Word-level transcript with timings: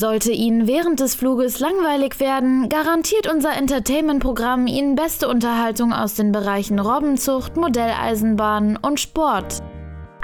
Sollte 0.00 0.32
Ihnen 0.32 0.66
während 0.66 1.00
des 1.00 1.14
Fluges 1.14 1.60
langweilig 1.60 2.20
werden, 2.20 2.70
garantiert 2.70 3.30
unser 3.30 3.54
Entertainment-Programm 3.54 4.66
Ihnen 4.66 4.94
beste 4.94 5.28
Unterhaltung 5.28 5.92
aus 5.92 6.14
den 6.14 6.32
Bereichen 6.32 6.78
Robbenzucht, 6.78 7.58
Modelleisenbahn 7.58 8.78
und 8.78 8.98
Sport. 8.98 9.62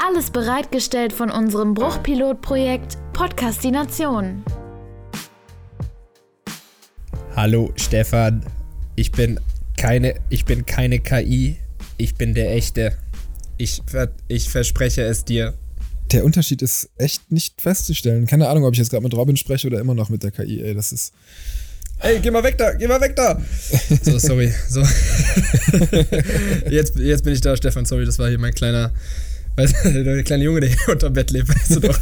Alles 0.02 0.30
bereitgestellt 0.30 1.12
von 1.12 1.30
unserem 1.30 1.74
Bruchpilotprojekt 1.74 2.96
Podcastination. 3.12 4.42
Hallo 7.34 7.70
Stefan, 7.76 8.46
ich 8.94 9.12
bin 9.12 9.38
keine, 9.76 10.14
ich 10.30 10.46
bin 10.46 10.64
keine 10.64 11.00
KI, 11.00 11.58
ich 11.98 12.14
bin 12.14 12.32
der 12.32 12.54
echte. 12.54 12.96
Ich, 13.58 13.82
ich 14.28 14.48
verspreche 14.48 15.02
es 15.02 15.26
dir. 15.26 15.52
Der 16.12 16.24
Unterschied 16.24 16.62
ist 16.62 16.88
echt 16.98 17.32
nicht 17.32 17.60
festzustellen. 17.60 18.26
Keine 18.26 18.48
Ahnung, 18.48 18.64
ob 18.64 18.72
ich 18.72 18.78
jetzt 18.78 18.90
gerade 18.90 19.02
mit 19.02 19.14
Robin 19.14 19.36
spreche 19.36 19.66
oder 19.66 19.80
immer 19.80 19.94
noch 19.94 20.08
mit 20.08 20.22
der 20.22 20.30
KI. 20.30 20.62
Ey, 20.62 20.74
das 20.74 20.92
ist. 20.92 21.12
Ey, 22.00 22.20
geh 22.20 22.30
mal 22.30 22.44
weg 22.44 22.58
da, 22.58 22.74
geh 22.74 22.86
mal 22.86 23.00
weg 23.00 23.16
da! 23.16 23.40
So, 24.02 24.18
sorry. 24.18 24.52
So. 24.68 24.80
jetzt, 26.70 26.96
jetzt 26.96 27.24
bin 27.24 27.32
ich 27.32 27.40
da, 27.40 27.56
Stefan, 27.56 27.86
sorry, 27.86 28.04
das 28.04 28.18
war 28.18 28.28
hier 28.28 28.38
mein 28.38 28.52
kleiner. 28.52 28.92
Weißt 29.56 29.74
du, 29.82 30.04
der 30.04 30.22
kleine 30.22 30.44
Junge, 30.44 30.60
der 30.60 30.68
hier 30.68 30.88
unterm 30.90 31.14
Bett 31.14 31.30
lebt, 31.30 31.48
weißt 31.48 31.76
du 31.76 31.80
doch. 31.80 31.98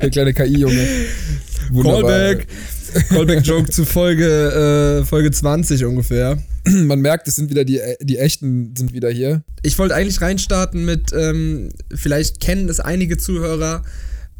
der 0.00 0.10
kleine 0.10 0.34
KI-Junge. 0.34 0.86
Callback! 1.82 2.48
Callback-Joke 3.08 3.70
zu 3.70 3.84
Folge, 3.84 5.00
äh, 5.00 5.04
Folge 5.04 5.30
20 5.30 5.84
ungefähr. 5.84 6.38
Man 6.70 7.00
merkt, 7.00 7.28
es 7.28 7.36
sind 7.36 7.50
wieder 7.50 7.64
die, 7.64 7.80
die 8.00 8.18
echten 8.18 8.74
sind 8.76 8.92
wieder 8.92 9.10
hier. 9.10 9.42
Ich 9.62 9.78
wollte 9.78 9.94
eigentlich 9.94 10.20
reinstarten 10.20 10.84
mit, 10.84 11.12
ähm, 11.12 11.68
vielleicht 11.94 12.40
kennen 12.40 12.68
es 12.68 12.80
einige 12.80 13.18
Zuhörer. 13.18 13.84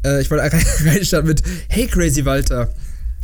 Äh, 0.05 0.21
ich 0.21 0.29
wollte 0.29 0.43
reinstarten 0.85 1.27
mit 1.27 1.41
Hey 1.69 1.87
Crazy 1.87 2.25
Walter. 2.25 2.73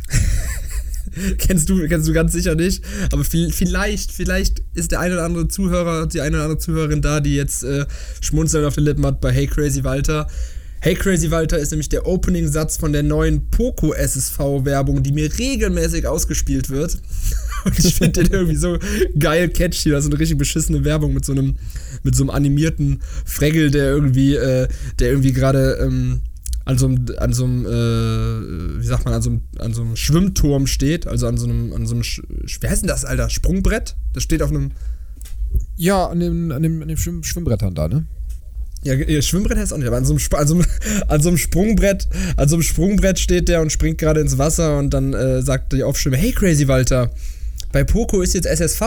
kennst 1.38 1.68
du, 1.68 1.86
kennst 1.86 2.08
du 2.08 2.12
ganz 2.14 2.32
sicher 2.32 2.54
nicht. 2.54 2.82
Aber 3.12 3.24
vielleicht, 3.24 4.10
vielleicht 4.10 4.62
ist 4.72 4.92
der 4.92 5.00
eine 5.00 5.14
oder 5.14 5.24
andere 5.24 5.48
Zuhörer, 5.48 6.06
die 6.06 6.22
eine 6.22 6.36
oder 6.36 6.44
andere 6.44 6.58
Zuhörerin 6.58 7.02
da, 7.02 7.20
die 7.20 7.36
jetzt 7.36 7.62
äh, 7.62 7.84
schmunzeln 8.22 8.64
auf 8.64 8.74
den 8.74 8.84
Lippen 8.84 9.04
hat 9.04 9.20
bei 9.20 9.32
Hey 9.32 9.46
Crazy 9.46 9.84
Walter. 9.84 10.28
Hey 10.84 10.94
Crazy 10.94 11.30
Walter 11.30 11.58
ist 11.58 11.70
nämlich 11.70 11.88
der 11.88 12.06
Opening-Satz 12.06 12.76
von 12.76 12.92
der 12.92 13.02
neuen 13.02 13.48
Poco 13.48 13.94
SSV-Werbung, 13.94 15.02
die 15.02 15.12
mir 15.12 15.30
regelmäßig 15.38 16.06
ausgespielt 16.06 16.68
wird. 16.68 16.98
Und 17.64 17.78
ich 17.78 17.94
finde 17.94 18.22
den 18.22 18.30
irgendwie 18.30 18.56
so 18.56 18.76
geil 19.18 19.48
catchy. 19.48 19.88
Das 19.88 20.04
ist 20.04 20.10
eine 20.10 20.20
richtig 20.20 20.36
beschissene 20.36 20.84
Werbung 20.84 21.14
mit 21.14 21.24
so 21.24 21.32
einem, 21.32 21.56
mit 22.02 22.14
so 22.14 22.24
einem 22.24 22.28
animierten 22.28 23.00
Fregel, 23.24 23.70
der 23.70 23.86
irgendwie, 23.86 24.34
äh, 24.34 24.68
der 24.98 25.08
irgendwie 25.08 25.32
gerade 25.32 25.78
ähm, 25.80 26.20
an 26.66 26.76
so 26.76 26.88
einem, 26.88 27.06
an 27.16 27.32
so 27.32 27.44
einem, 27.44 27.64
äh, 27.64 28.82
wie 28.82 28.86
sagt 28.86 29.06
man, 29.06 29.14
an 29.14 29.22
so 29.22 29.30
einem, 29.30 29.40
an 29.60 29.72
so 29.72 29.80
einem 29.80 29.96
Schwimmturm 29.96 30.66
steht. 30.66 31.06
Also 31.06 31.26
an 31.28 31.38
so 31.38 31.46
einem, 31.46 31.72
an 31.72 31.86
so 31.86 31.94
einem, 31.94 32.04
wer 32.60 32.70
heißt 32.70 32.82
denn 32.82 32.88
das, 32.88 33.06
Alter? 33.06 33.30
Sprungbrett? 33.30 33.96
Das 34.12 34.22
steht 34.22 34.42
auf 34.42 34.50
einem. 34.50 34.72
Ja, 35.76 36.08
an 36.08 36.20
dem, 36.20 36.52
an 36.52 36.62
dem, 36.62 36.82
an 36.82 36.88
dem 36.88 36.98
Schwimm 36.98 37.24
Schwimmbrettern 37.24 37.74
da, 37.74 37.88
ne? 37.88 38.04
Ja, 38.84 39.22
Schwimmbrett 39.22 39.56
heißt 39.56 39.72
auch 39.72 39.78
nicht, 39.78 39.86
aber 39.86 39.96
an 39.96 40.04
so, 40.04 40.14
einem, 40.14 40.22
an, 40.32 40.46
so 40.46 40.54
einem, 40.54 40.64
an 41.08 41.22
so 41.22 41.28
einem 41.28 41.38
Sprungbrett, 41.38 42.06
an 42.36 42.48
so 42.48 42.56
einem 42.56 42.62
Sprungbrett 42.62 43.18
steht 43.18 43.48
der 43.48 43.62
und 43.62 43.72
springt 43.72 43.98
gerade 43.98 44.20
ins 44.20 44.36
Wasser 44.36 44.78
und 44.78 44.90
dann 44.90 45.14
äh, 45.14 45.42
sagt 45.42 45.72
die 45.72 45.82
Aufschwimmer, 45.82 46.18
hey 46.18 46.32
Crazy 46.32 46.68
Walter, 46.68 47.10
bei 47.72 47.82
Poco 47.82 48.20
ist 48.20 48.34
jetzt 48.34 48.46
SSV. 48.46 48.80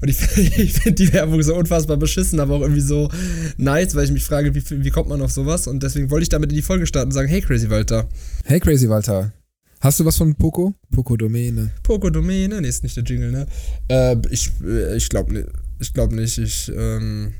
Und 0.00 0.08
ich, 0.08 0.18
ich 0.58 0.72
finde 0.72 0.92
die 0.92 1.12
Werbung 1.12 1.42
so 1.42 1.54
unfassbar 1.54 1.96
beschissen, 1.96 2.40
aber 2.40 2.54
auch 2.54 2.62
irgendwie 2.62 2.80
so 2.80 3.10
nice, 3.56 3.94
weil 3.94 4.04
ich 4.04 4.12
mich 4.12 4.24
frage, 4.24 4.54
wie, 4.54 4.84
wie 4.84 4.90
kommt 4.90 5.08
man 5.08 5.20
auf 5.20 5.32
sowas? 5.32 5.66
Und 5.66 5.82
deswegen 5.82 6.10
wollte 6.10 6.22
ich 6.22 6.28
damit 6.28 6.50
in 6.50 6.56
die 6.56 6.62
Folge 6.62 6.86
starten 6.86 7.08
und 7.08 7.12
sagen, 7.12 7.28
hey 7.28 7.40
Crazy 7.40 7.68
Walter. 7.68 8.08
Hey 8.44 8.60
Crazy 8.60 8.88
Walter. 8.88 9.32
Hast 9.80 10.00
du 10.00 10.04
was 10.06 10.16
von 10.16 10.34
Poco? 10.34 10.74
Poco 10.90 11.16
Domäne. 11.16 11.72
Poco 11.82 12.08
Domäne? 12.08 12.62
Nee, 12.62 12.68
ist 12.68 12.82
nicht 12.82 12.96
der 12.96 13.04
Jingle, 13.04 13.30
ne? 13.30 13.46
Äh, 13.88 14.16
ich 14.30 14.50
äh, 14.64 14.96
ich 14.96 15.10
glaube 15.10 15.46
ich 15.78 15.92
glaub 15.92 16.10
nicht. 16.10 16.38
Ich, 16.38 16.72
ähm, 16.74 17.34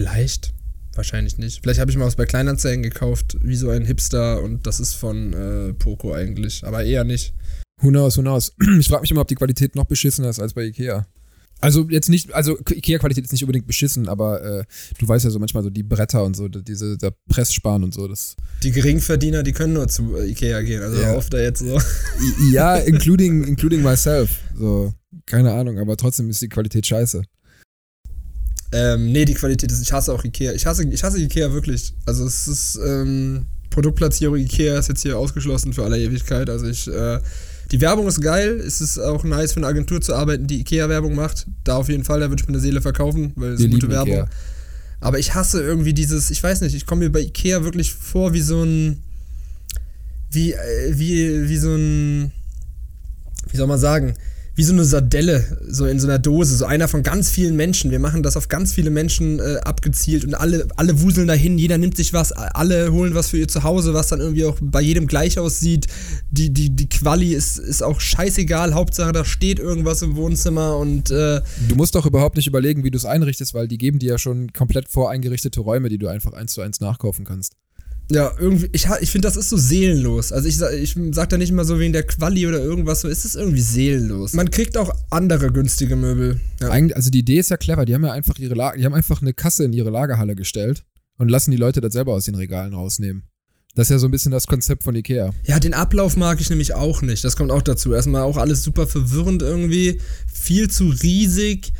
Vielleicht. 0.00 0.54
Wahrscheinlich 0.94 1.36
nicht. 1.36 1.60
Vielleicht 1.62 1.78
habe 1.78 1.90
ich 1.90 1.96
mal 1.98 2.06
was 2.06 2.16
bei 2.16 2.24
Kleinanzeigen 2.24 2.82
gekauft, 2.82 3.36
wie 3.42 3.54
so 3.54 3.68
ein 3.68 3.84
Hipster 3.84 4.42
und 4.42 4.66
das 4.66 4.80
ist 4.80 4.94
von 4.94 5.32
äh, 5.34 5.74
Poco 5.74 6.14
eigentlich. 6.14 6.64
Aber 6.64 6.82
eher 6.84 7.04
nicht. 7.04 7.34
Who 7.82 7.90
knows, 7.90 8.16
who 8.16 8.22
knows. 8.22 8.52
Ich 8.78 8.88
frage 8.88 9.02
mich 9.02 9.10
immer, 9.10 9.20
ob 9.20 9.28
die 9.28 9.34
Qualität 9.34 9.76
noch 9.76 9.84
beschissener 9.84 10.30
ist 10.30 10.40
als 10.40 10.54
bei 10.54 10.64
Ikea. 10.64 11.06
Also 11.60 11.86
jetzt 11.90 12.08
nicht, 12.08 12.32
also 12.32 12.58
Ikea-Qualität 12.58 13.24
ist 13.24 13.32
nicht 13.32 13.42
unbedingt 13.44 13.66
beschissen, 13.66 14.08
aber 14.08 14.42
äh, 14.42 14.64
du 14.98 15.06
weißt 15.06 15.26
ja 15.26 15.30
so 15.30 15.38
manchmal 15.38 15.62
so 15.62 15.68
die 15.68 15.82
Bretter 15.82 16.24
und 16.24 16.34
so, 16.34 16.48
diese 16.48 16.96
der 16.96 17.12
Presssparen 17.28 17.84
und 17.84 17.92
so. 17.92 18.08
Das 18.08 18.36
die 18.62 18.70
Geringverdiener, 18.70 19.42
die 19.42 19.52
können 19.52 19.74
nur 19.74 19.86
zu 19.88 20.16
äh, 20.16 20.30
Ikea 20.30 20.62
gehen, 20.62 20.82
also 20.82 20.98
ja. 20.98 21.14
oft 21.14 21.30
da 21.34 21.38
jetzt 21.38 21.58
so. 21.58 21.78
Ja, 22.52 22.76
including, 22.76 23.44
including 23.44 23.82
myself. 23.82 24.30
So, 24.56 24.94
keine 25.26 25.52
Ahnung, 25.52 25.78
aber 25.78 25.98
trotzdem 25.98 26.30
ist 26.30 26.40
die 26.40 26.48
Qualität 26.48 26.86
scheiße. 26.86 27.22
Ähm, 28.72 29.10
nee, 29.10 29.24
die 29.24 29.34
Qualität 29.34 29.70
ist, 29.72 29.82
ich 29.82 29.92
hasse 29.92 30.12
auch 30.12 30.24
Ikea. 30.24 30.52
Ich 30.52 30.66
hasse, 30.66 30.84
ich 30.84 31.02
hasse 31.02 31.20
Ikea 31.20 31.52
wirklich. 31.52 31.94
Also 32.06 32.24
es 32.24 32.46
ist, 32.46 32.78
ähm, 32.84 33.46
Produktplatzierung 33.70 34.36
Ikea 34.36 34.78
ist 34.78 34.88
jetzt 34.88 35.02
hier 35.02 35.18
ausgeschlossen 35.18 35.72
für 35.72 35.84
alle 35.84 35.98
Ewigkeit. 35.98 36.48
Also 36.48 36.66
ich, 36.66 36.86
äh, 36.88 37.20
die 37.72 37.80
Werbung 37.80 38.06
ist 38.06 38.20
geil. 38.20 38.60
Es 38.60 38.80
ist 38.80 38.98
auch 38.98 39.24
nice 39.24 39.52
für 39.52 39.60
eine 39.60 39.68
Agentur 39.68 40.00
zu 40.00 40.14
arbeiten, 40.14 40.46
die 40.46 40.60
Ikea-Werbung 40.60 41.14
macht. 41.14 41.46
Da 41.64 41.76
auf 41.76 41.88
jeden 41.88 42.04
Fall, 42.04 42.20
da 42.20 42.28
würde 42.28 42.42
ich 42.42 42.48
mir 42.48 42.54
eine 42.54 42.62
Seele 42.62 42.80
verkaufen, 42.80 43.32
weil 43.36 43.52
es 43.52 43.60
ist 43.60 43.70
gute 43.70 43.88
Werbung. 43.88 44.14
Ikea. 44.14 44.28
Aber 45.00 45.18
ich 45.18 45.34
hasse 45.34 45.62
irgendwie 45.62 45.94
dieses, 45.94 46.30
ich 46.30 46.42
weiß 46.42 46.60
nicht, 46.60 46.74
ich 46.74 46.84
komme 46.84 47.04
mir 47.04 47.10
bei 47.10 47.20
Ikea 47.20 47.64
wirklich 47.64 47.94
vor 47.94 48.34
wie 48.34 48.42
so 48.42 48.62
ein, 48.62 49.02
wie, 50.30 50.52
äh, 50.52 50.92
wie, 50.98 51.48
wie 51.48 51.56
so 51.56 51.74
ein, 51.74 52.32
wie 53.50 53.56
soll 53.56 53.66
man 53.66 53.78
sagen, 53.78 54.14
wie 54.54 54.64
so 54.64 54.72
eine 54.72 54.84
Sardelle, 54.84 55.58
so 55.68 55.86
in 55.86 55.98
so 55.98 56.06
einer 56.06 56.18
Dose, 56.18 56.56
so 56.56 56.64
einer 56.64 56.88
von 56.88 57.02
ganz 57.02 57.30
vielen 57.30 57.56
Menschen. 57.56 57.90
Wir 57.90 57.98
machen 57.98 58.22
das 58.22 58.36
auf 58.36 58.48
ganz 58.48 58.72
viele 58.72 58.90
Menschen 58.90 59.38
äh, 59.38 59.56
abgezielt 59.62 60.24
und 60.24 60.34
alle, 60.34 60.66
alle 60.76 61.00
wuseln 61.00 61.26
dahin, 61.26 61.58
jeder 61.58 61.78
nimmt 61.78 61.96
sich 61.96 62.12
was, 62.12 62.32
alle 62.32 62.92
holen 62.92 63.14
was 63.14 63.28
für 63.28 63.38
ihr 63.38 63.48
Zuhause, 63.48 63.94
was 63.94 64.08
dann 64.08 64.20
irgendwie 64.20 64.44
auch 64.44 64.58
bei 64.60 64.80
jedem 64.80 65.06
gleich 65.06 65.38
aussieht. 65.38 65.86
Die, 66.30 66.50
die, 66.50 66.70
die 66.70 66.88
Quali 66.88 67.34
ist, 67.34 67.58
ist 67.58 67.82
auch 67.82 68.00
scheißegal, 68.00 68.74
Hauptsache 68.74 69.12
da 69.12 69.24
steht 69.24 69.58
irgendwas 69.58 70.02
im 70.02 70.16
Wohnzimmer 70.16 70.76
und 70.76 71.10
äh 71.10 71.40
Du 71.68 71.76
musst 71.76 71.94
doch 71.94 72.06
überhaupt 72.06 72.36
nicht 72.36 72.46
überlegen, 72.46 72.84
wie 72.84 72.90
du 72.90 72.96
es 72.96 73.04
einrichtest, 73.04 73.54
weil 73.54 73.68
die 73.68 73.78
geben 73.78 73.98
dir 73.98 74.10
ja 74.10 74.18
schon 74.18 74.52
komplett 74.52 74.88
voreingerichtete 74.88 75.60
Räume, 75.60 75.88
die 75.88 75.98
du 75.98 76.08
einfach 76.08 76.32
eins 76.32 76.52
zu 76.52 76.60
eins 76.60 76.80
nachkaufen 76.80 77.24
kannst. 77.24 77.54
Ja, 78.10 78.32
irgendwie, 78.38 78.68
ich, 78.72 78.88
ich 79.00 79.10
finde, 79.10 79.28
das 79.28 79.36
ist 79.36 79.48
so 79.48 79.56
seelenlos. 79.56 80.32
Also 80.32 80.48
ich, 80.48 80.60
ich 80.60 80.96
sag 81.12 81.28
da 81.28 81.38
nicht 81.38 81.50
immer 81.50 81.64
so 81.64 81.78
wegen 81.78 81.92
der 81.92 82.02
Quali 82.02 82.46
oder 82.46 82.58
irgendwas, 82.58 83.02
so 83.02 83.08
ist 83.08 83.24
es 83.24 83.36
irgendwie 83.36 83.60
seelenlos. 83.60 84.32
Man 84.32 84.50
kriegt 84.50 84.76
auch 84.76 84.92
andere 85.10 85.52
günstige 85.52 85.94
Möbel. 85.94 86.40
Ja. 86.60 86.70
Eigentlich, 86.70 86.96
also 86.96 87.10
die 87.10 87.20
Idee 87.20 87.38
ist 87.38 87.50
ja 87.50 87.56
clever, 87.56 87.84
die 87.84 87.94
haben 87.94 88.04
ja 88.04 88.12
einfach 88.12 88.38
ihre 88.38 88.54
Lager, 88.54 88.76
die 88.78 88.84
haben 88.84 88.94
einfach 88.94 89.22
eine 89.22 89.32
Kasse 89.32 89.64
in 89.64 89.72
ihre 89.72 89.90
Lagerhalle 89.90 90.34
gestellt 90.34 90.84
und 91.18 91.28
lassen 91.28 91.52
die 91.52 91.56
Leute 91.56 91.80
das 91.80 91.92
selber 91.92 92.14
aus 92.14 92.24
den 92.24 92.34
Regalen 92.34 92.74
rausnehmen. 92.74 93.22
Das 93.76 93.86
ist 93.86 93.92
ja 93.92 93.98
so 93.98 94.08
ein 94.08 94.10
bisschen 94.10 94.32
das 94.32 94.48
Konzept 94.48 94.82
von 94.82 94.96
Ikea. 94.96 95.32
Ja, 95.44 95.60
den 95.60 95.74
Ablauf 95.74 96.16
mag 96.16 96.40
ich 96.40 96.50
nämlich 96.50 96.74
auch 96.74 97.02
nicht. 97.02 97.22
Das 97.22 97.36
kommt 97.36 97.52
auch 97.52 97.62
dazu. 97.62 97.94
Erstmal 97.94 98.22
auch 98.22 98.36
alles 98.36 98.64
super 98.64 98.88
verwirrend 98.88 99.42
irgendwie. 99.42 100.00
Viel 100.26 100.68
zu 100.68 100.88
riesig. 100.88 101.72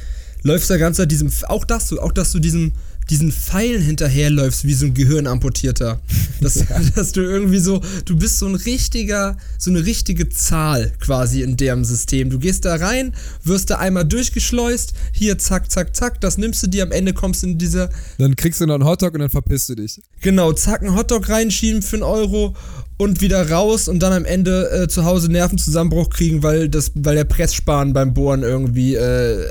Läufst 0.42 0.70
da 0.70 0.76
ganz 0.76 0.98
Zeit 0.98 1.10
diesem, 1.10 1.30
auch 1.48 1.64
das, 1.64 1.92
auch 1.98 2.12
dass 2.12 2.30
du 2.30 2.38
diesen 2.38 2.74
diesen 3.10 3.32
Pfeilen 3.32 3.82
hinterherläufst 3.82 4.64
wie 4.64 4.74
so 4.74 4.86
ein 4.86 4.94
Gehirnamputierter. 4.94 6.00
Dass, 6.40 6.54
ja. 6.68 6.80
dass 6.94 7.12
du 7.12 7.20
irgendwie 7.20 7.58
so, 7.58 7.82
du 8.04 8.16
bist 8.16 8.38
so 8.38 8.46
ein 8.46 8.54
richtiger, 8.54 9.36
so 9.58 9.70
eine 9.70 9.84
richtige 9.84 10.28
Zahl 10.28 10.92
quasi 11.00 11.42
in 11.42 11.56
deren 11.56 11.84
System. 11.84 12.30
Du 12.30 12.38
gehst 12.38 12.64
da 12.64 12.76
rein, 12.76 13.12
wirst 13.44 13.70
da 13.70 13.76
einmal 13.76 14.04
durchgeschleust, 14.04 14.94
hier 15.12 15.38
zack, 15.38 15.70
zack, 15.70 15.94
zack, 15.94 16.20
das 16.20 16.38
nimmst 16.38 16.62
du 16.62 16.68
dir, 16.68 16.84
am 16.84 16.92
Ende 16.92 17.12
kommst 17.12 17.42
du 17.42 17.48
in 17.48 17.58
diese. 17.58 17.90
Dann 18.18 18.36
kriegst 18.36 18.60
du 18.60 18.66
noch 18.66 18.74
einen 18.74 18.84
Hotdog 18.84 19.14
und 19.14 19.20
dann 19.20 19.30
verpisst 19.30 19.68
du 19.68 19.74
dich. 19.74 20.00
Genau, 20.20 20.52
zack, 20.52 20.82
einen 20.82 20.96
Hotdog 20.96 21.28
reinschieben 21.28 21.82
für 21.82 21.96
einen 21.96 22.02
Euro 22.04 22.54
und 23.00 23.22
wieder 23.22 23.50
raus 23.50 23.88
und 23.88 24.00
dann 24.02 24.12
am 24.12 24.26
Ende 24.26 24.70
äh, 24.70 24.86
zu 24.86 25.06
Hause 25.06 25.32
Nervenzusammenbruch 25.32 26.10
kriegen, 26.10 26.42
weil, 26.42 26.68
das, 26.68 26.92
weil 26.94 27.16
der 27.16 27.24
Pressspan 27.24 27.94
beim 27.94 28.12
Bohren 28.12 28.42
irgendwie 28.42 28.94
äh, 28.94 29.50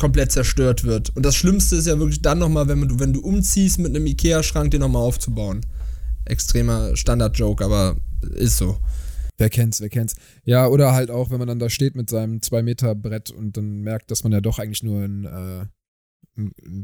komplett 0.00 0.32
zerstört 0.32 0.84
wird. 0.84 1.14
Und 1.14 1.26
das 1.26 1.36
Schlimmste 1.36 1.76
ist 1.76 1.86
ja 1.86 1.98
wirklich 1.98 2.22
dann 2.22 2.38
nochmal, 2.38 2.66
wenn 2.66 2.88
du, 2.88 2.98
wenn 2.98 3.12
du 3.12 3.20
umziehst 3.20 3.78
mit 3.78 3.94
einem 3.94 4.06
Ikea-Schrank, 4.06 4.70
den 4.70 4.80
nochmal 4.80 5.02
aufzubauen. 5.02 5.60
Extremer 6.24 6.96
Standard-Joke, 6.96 7.62
aber 7.62 7.96
ist 8.36 8.56
so. 8.56 8.78
Wer 9.36 9.50
kennt's, 9.50 9.82
wer 9.82 9.90
kennt's. 9.90 10.14
Ja, 10.46 10.66
oder 10.66 10.94
halt 10.94 11.10
auch, 11.10 11.30
wenn 11.30 11.38
man 11.38 11.48
dann 11.48 11.58
da 11.58 11.68
steht 11.68 11.94
mit 11.94 12.08
seinem 12.08 12.38
2-Meter-Brett 12.38 13.30
und 13.30 13.58
dann 13.58 13.82
merkt, 13.82 14.10
dass 14.10 14.24
man 14.24 14.32
ja 14.32 14.40
doch 14.40 14.58
eigentlich 14.58 14.82
nur 14.82 15.02
ein, 15.02 15.26
äh, 15.26 15.28
ein 15.28 15.68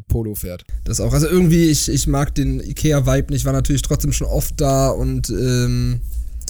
Polo 0.08 0.34
fährt. 0.34 0.64
Das 0.84 1.00
auch. 1.00 1.12
Also 1.12 1.28
irgendwie, 1.28 1.64
ich, 1.64 1.88
ich 1.88 2.06
mag 2.06 2.34
den 2.34 2.60
Ikea-Vibe 2.60 3.32
nicht, 3.32 3.44
war 3.44 3.52
natürlich 3.52 3.82
trotzdem 3.82 4.12
schon 4.12 4.26
oft 4.26 4.60
da 4.60 4.90
und 4.90 5.30
ähm 5.30 6.00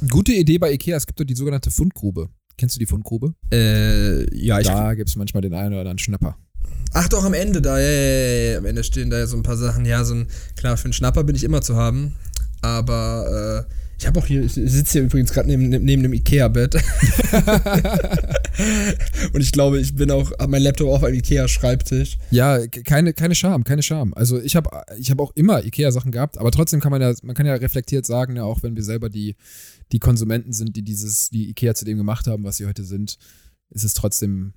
Gute 0.08 0.32
Idee 0.32 0.58
bei 0.58 0.72
Ikea, 0.72 0.96
es 0.96 1.06
gibt 1.06 1.20
doch 1.20 1.24
die 1.24 1.36
sogenannte 1.36 1.70
Fundgrube. 1.70 2.28
Kennst 2.56 2.76
du 2.76 2.78
die 2.78 2.86
Fundgrube? 2.86 3.34
Äh, 3.52 4.24
ja, 4.36 4.60
ich. 4.60 4.66
Da 4.66 4.94
gibt 4.94 5.08
es 5.08 5.16
manchmal 5.16 5.42
den 5.42 5.54
einen 5.54 5.72
oder 5.72 5.80
anderen 5.80 5.98
Schnapper. 5.98 6.36
Ach 6.92 7.08
doch, 7.08 7.24
am 7.24 7.34
Ende 7.34 7.60
da, 7.60 7.78
ja, 7.78 7.90
ja, 7.90 8.52
ja, 8.52 8.58
am 8.58 8.66
Ende 8.66 8.84
stehen 8.84 9.10
da 9.10 9.18
ja 9.18 9.26
so 9.26 9.36
ein 9.36 9.42
paar 9.42 9.56
Sachen. 9.56 9.84
Ja, 9.84 10.04
so 10.04 10.14
ein, 10.14 10.28
klar, 10.56 10.76
für 10.76 10.84
einen 10.84 10.92
Schnapper 10.92 11.24
bin 11.24 11.34
ich 11.34 11.44
immer 11.44 11.60
zu 11.60 11.76
haben. 11.76 12.14
Aber 12.60 13.66
äh, 13.68 13.72
ich 13.98 14.06
habe 14.06 14.18
auch 14.18 14.26
hier, 14.26 14.42
ich 14.42 14.52
sitze 14.52 14.92
hier 14.92 15.02
übrigens 15.02 15.32
gerade 15.32 15.48
neben, 15.48 15.68
neben 15.68 16.02
dem 16.02 16.12
Ikea-Bett. 16.12 16.74
und 19.32 19.40
ich 19.40 19.52
glaube, 19.52 19.80
ich 19.80 19.94
bin 19.94 20.10
auch, 20.10 20.30
habe 20.38 20.48
mein 20.48 20.62
Laptop 20.62 20.88
auf 20.88 21.04
einem 21.04 21.16
Ikea-Schreibtisch. 21.16 22.18
Ja, 22.30 22.66
keine, 22.66 23.12
keine 23.12 23.34
Scham, 23.34 23.64
keine 23.64 23.82
Scham. 23.82 24.14
Also 24.14 24.40
ich 24.40 24.56
habe 24.56 24.70
ich 24.98 25.10
hab 25.10 25.20
auch 25.20 25.32
immer 25.34 25.64
Ikea-Sachen 25.64 26.12
gehabt, 26.12 26.38
aber 26.38 26.50
trotzdem 26.50 26.80
kann 26.80 26.90
man 26.90 27.00
ja, 27.00 27.14
man 27.22 27.34
kann 27.34 27.46
ja 27.46 27.54
reflektiert 27.54 28.06
sagen, 28.06 28.36
ja, 28.36 28.44
auch 28.44 28.62
wenn 28.62 28.76
wir 28.76 28.82
selber 28.82 29.08
die, 29.08 29.36
die 29.92 29.98
Konsumenten 29.98 30.52
sind, 30.52 30.76
die 30.76 30.82
dieses, 30.82 31.30
die 31.30 31.50
Ikea 31.50 31.74
zu 31.74 31.84
dem 31.84 31.96
gemacht 31.96 32.26
haben, 32.26 32.44
was 32.44 32.56
sie 32.56 32.66
heute 32.66 32.84
sind, 32.84 33.16
ist 33.70 33.84
es 33.84 33.94
trotzdem 33.94 34.54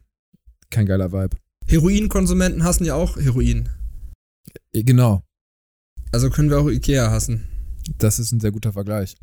kein 0.69 0.85
geiler 0.85 1.11
Vibe. 1.11 1.37
Heroinkonsumenten 1.67 2.63
hassen 2.63 2.85
ja 2.85 2.95
auch 2.95 3.17
Heroin. 3.17 3.69
Genau. 4.73 5.23
Also 6.11 6.29
können 6.29 6.49
wir 6.49 6.59
auch 6.59 6.69
Ikea 6.69 7.11
hassen. 7.11 7.45
Das 7.97 8.19
ist 8.19 8.31
ein 8.31 8.39
sehr 8.39 8.51
guter 8.51 8.73
Vergleich. 8.73 9.15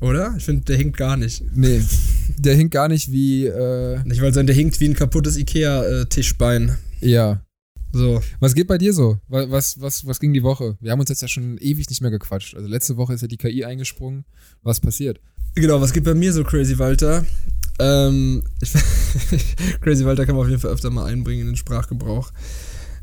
Oder? 0.00 0.34
Ich 0.36 0.44
finde, 0.44 0.64
der 0.64 0.76
hinkt 0.76 0.96
gar 0.96 1.16
nicht. 1.16 1.42
Nee, 1.54 1.82
der 2.38 2.54
hinkt 2.54 2.72
gar 2.72 2.88
nicht 2.88 3.10
wie. 3.10 3.46
Äh, 3.46 4.00
ich 4.10 4.20
wollte 4.20 4.34
sagen, 4.34 4.46
der 4.46 4.56
hinkt 4.56 4.78
wie 4.80 4.88
ein 4.88 4.94
kaputtes 4.94 5.36
Ikea-Tischbein. 5.36 6.78
Ja. 7.00 7.42
So. 7.92 8.20
Was 8.38 8.54
geht 8.54 8.68
bei 8.68 8.78
dir 8.78 8.92
so? 8.92 9.18
Was, 9.28 9.80
was, 9.80 10.06
was 10.06 10.20
ging 10.20 10.32
die 10.32 10.42
Woche? 10.42 10.76
Wir 10.80 10.92
haben 10.92 11.00
uns 11.00 11.08
jetzt 11.08 11.22
ja 11.22 11.28
schon 11.28 11.56
ewig 11.58 11.88
nicht 11.88 12.00
mehr 12.00 12.10
gequatscht. 12.10 12.54
Also 12.54 12.68
letzte 12.68 12.96
Woche 12.96 13.14
ist 13.14 13.22
ja 13.22 13.28
die 13.28 13.38
KI 13.38 13.64
eingesprungen. 13.64 14.24
Was 14.62 14.78
passiert? 14.78 15.20
Genau, 15.54 15.80
was 15.80 15.92
geht 15.92 16.04
bei 16.04 16.14
mir 16.14 16.32
so, 16.32 16.44
Crazy 16.44 16.78
Walter? 16.78 17.24
Ähm, 17.78 18.42
ich, 18.60 18.72
Crazy 19.80 20.04
Walter 20.04 20.26
kann 20.26 20.36
man 20.36 20.44
auf 20.44 20.50
jeden 20.50 20.60
Fall 20.60 20.72
öfter 20.72 20.90
mal 20.90 21.06
einbringen 21.06 21.42
in 21.42 21.46
den 21.48 21.56
Sprachgebrauch. 21.56 22.30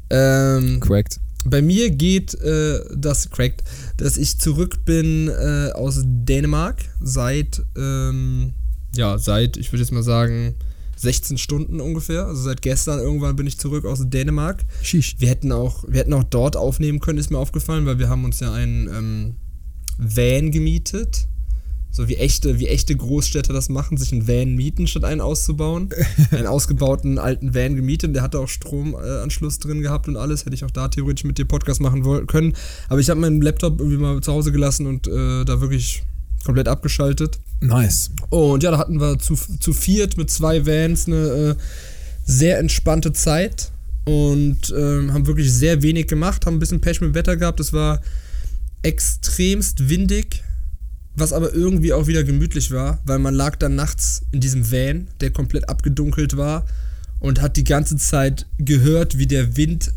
Ähm, 0.09 0.79
Correct. 0.79 1.19
Bei 1.45 1.61
mir 1.61 1.91
geht 1.91 2.33
äh, 2.35 2.79
das 2.95 3.29
correct, 3.29 3.63
dass 3.97 4.17
ich 4.17 4.39
zurück 4.39 4.83
bin 4.83 5.29
äh, 5.29 5.71
aus 5.73 6.01
Dänemark 6.03 6.83
seit, 6.99 7.61
ähm, 7.77 8.53
ja, 8.95 9.17
seit, 9.17 9.57
ich 9.57 9.71
würde 9.71 9.83
jetzt 9.83 9.91
mal 9.91 10.03
sagen, 10.03 10.55
16 10.97 11.37
Stunden 11.37 11.81
ungefähr. 11.81 12.25
Also 12.25 12.41
seit 12.43 12.61
gestern 12.61 12.99
irgendwann 12.99 13.35
bin 13.35 13.45
ich 13.45 13.59
zurück 13.59 13.85
aus 13.85 14.01
Dänemark. 14.03 14.63
Sheesh. 14.81 15.17
Wir 15.19 15.29
hätten 15.29 15.51
auch, 15.51 15.83
wir 15.87 15.99
hätten 15.99 16.13
auch 16.13 16.23
dort 16.23 16.57
aufnehmen 16.57 16.99
können, 16.99 17.19
ist 17.19 17.31
mir 17.31 17.37
aufgefallen, 17.37 17.85
weil 17.85 17.99
wir 17.99 18.09
haben 18.09 18.25
uns 18.25 18.39
ja 18.39 18.51
einen 18.51 18.87
ähm, 18.87 19.35
Van 19.97 20.51
gemietet 20.51 21.27
so 21.95 22.09
wie 22.09 22.17
echte, 22.17 22.59
wie 22.59 22.67
echte 22.67 22.93
Großstädte 22.93 23.53
das 23.53 23.69
machen, 23.69 23.95
sich 23.95 24.11
einen 24.11 24.27
Van 24.27 24.53
mieten, 24.53 24.85
statt 24.85 25.05
einen 25.05 25.21
auszubauen. 25.21 25.89
einen 26.31 26.45
ausgebauten 26.45 27.17
alten 27.17 27.55
Van 27.55 27.77
gemietet, 27.77 28.13
der 28.13 28.21
hatte 28.21 28.39
auch 28.39 28.49
Stromanschluss 28.49 29.59
drin 29.59 29.81
gehabt 29.81 30.09
und 30.09 30.17
alles. 30.17 30.45
Hätte 30.45 30.55
ich 30.55 30.65
auch 30.65 30.71
da 30.71 30.89
theoretisch 30.89 31.23
mit 31.23 31.37
dir 31.37 31.45
Podcast 31.45 31.79
machen 31.79 32.03
wollen, 32.03 32.27
können. 32.27 32.53
Aber 32.89 32.99
ich 32.99 33.09
habe 33.09 33.21
meinen 33.21 33.41
Laptop 33.41 33.79
irgendwie 33.79 33.97
mal 33.97 34.19
zu 34.19 34.33
Hause 34.33 34.51
gelassen 34.51 34.87
und 34.87 35.07
äh, 35.07 35.45
da 35.45 35.61
wirklich 35.61 36.03
komplett 36.43 36.67
abgeschaltet. 36.67 37.39
Nice. 37.61 38.11
Und 38.29 38.61
ja, 38.63 38.71
da 38.71 38.77
hatten 38.77 38.99
wir 38.99 39.17
zu, 39.17 39.35
zu 39.35 39.71
viert 39.71 40.17
mit 40.17 40.29
zwei 40.29 40.65
Vans 40.65 41.07
eine 41.07 41.15
äh, 41.15 41.55
sehr 42.25 42.59
entspannte 42.59 43.13
Zeit 43.13 43.71
und 44.03 44.69
äh, 44.69 45.09
haben 45.11 45.27
wirklich 45.27 45.51
sehr 45.53 45.81
wenig 45.81 46.07
gemacht, 46.07 46.45
haben 46.45 46.57
ein 46.57 46.59
bisschen 46.59 46.81
Pech 46.81 46.99
mit 46.99 47.11
dem 47.11 47.15
Wetter 47.15 47.37
gehabt. 47.37 47.61
Es 47.61 47.71
war 47.71 48.01
extremst 48.83 49.87
windig 49.87 50.43
was 51.15 51.33
aber 51.33 51.53
irgendwie 51.53 51.93
auch 51.93 52.07
wieder 52.07 52.23
gemütlich 52.23 52.71
war, 52.71 52.99
weil 53.05 53.19
man 53.19 53.33
lag 53.33 53.55
dann 53.55 53.75
nachts 53.75 54.23
in 54.31 54.41
diesem 54.41 54.71
Van, 54.71 55.07
der 55.21 55.31
komplett 55.31 55.69
abgedunkelt 55.69 56.37
war 56.37 56.65
und 57.19 57.41
hat 57.41 57.57
die 57.57 57.63
ganze 57.63 57.97
Zeit 57.97 58.45
gehört, 58.57 59.17
wie 59.17 59.27
der 59.27 59.57
Wind 59.57 59.91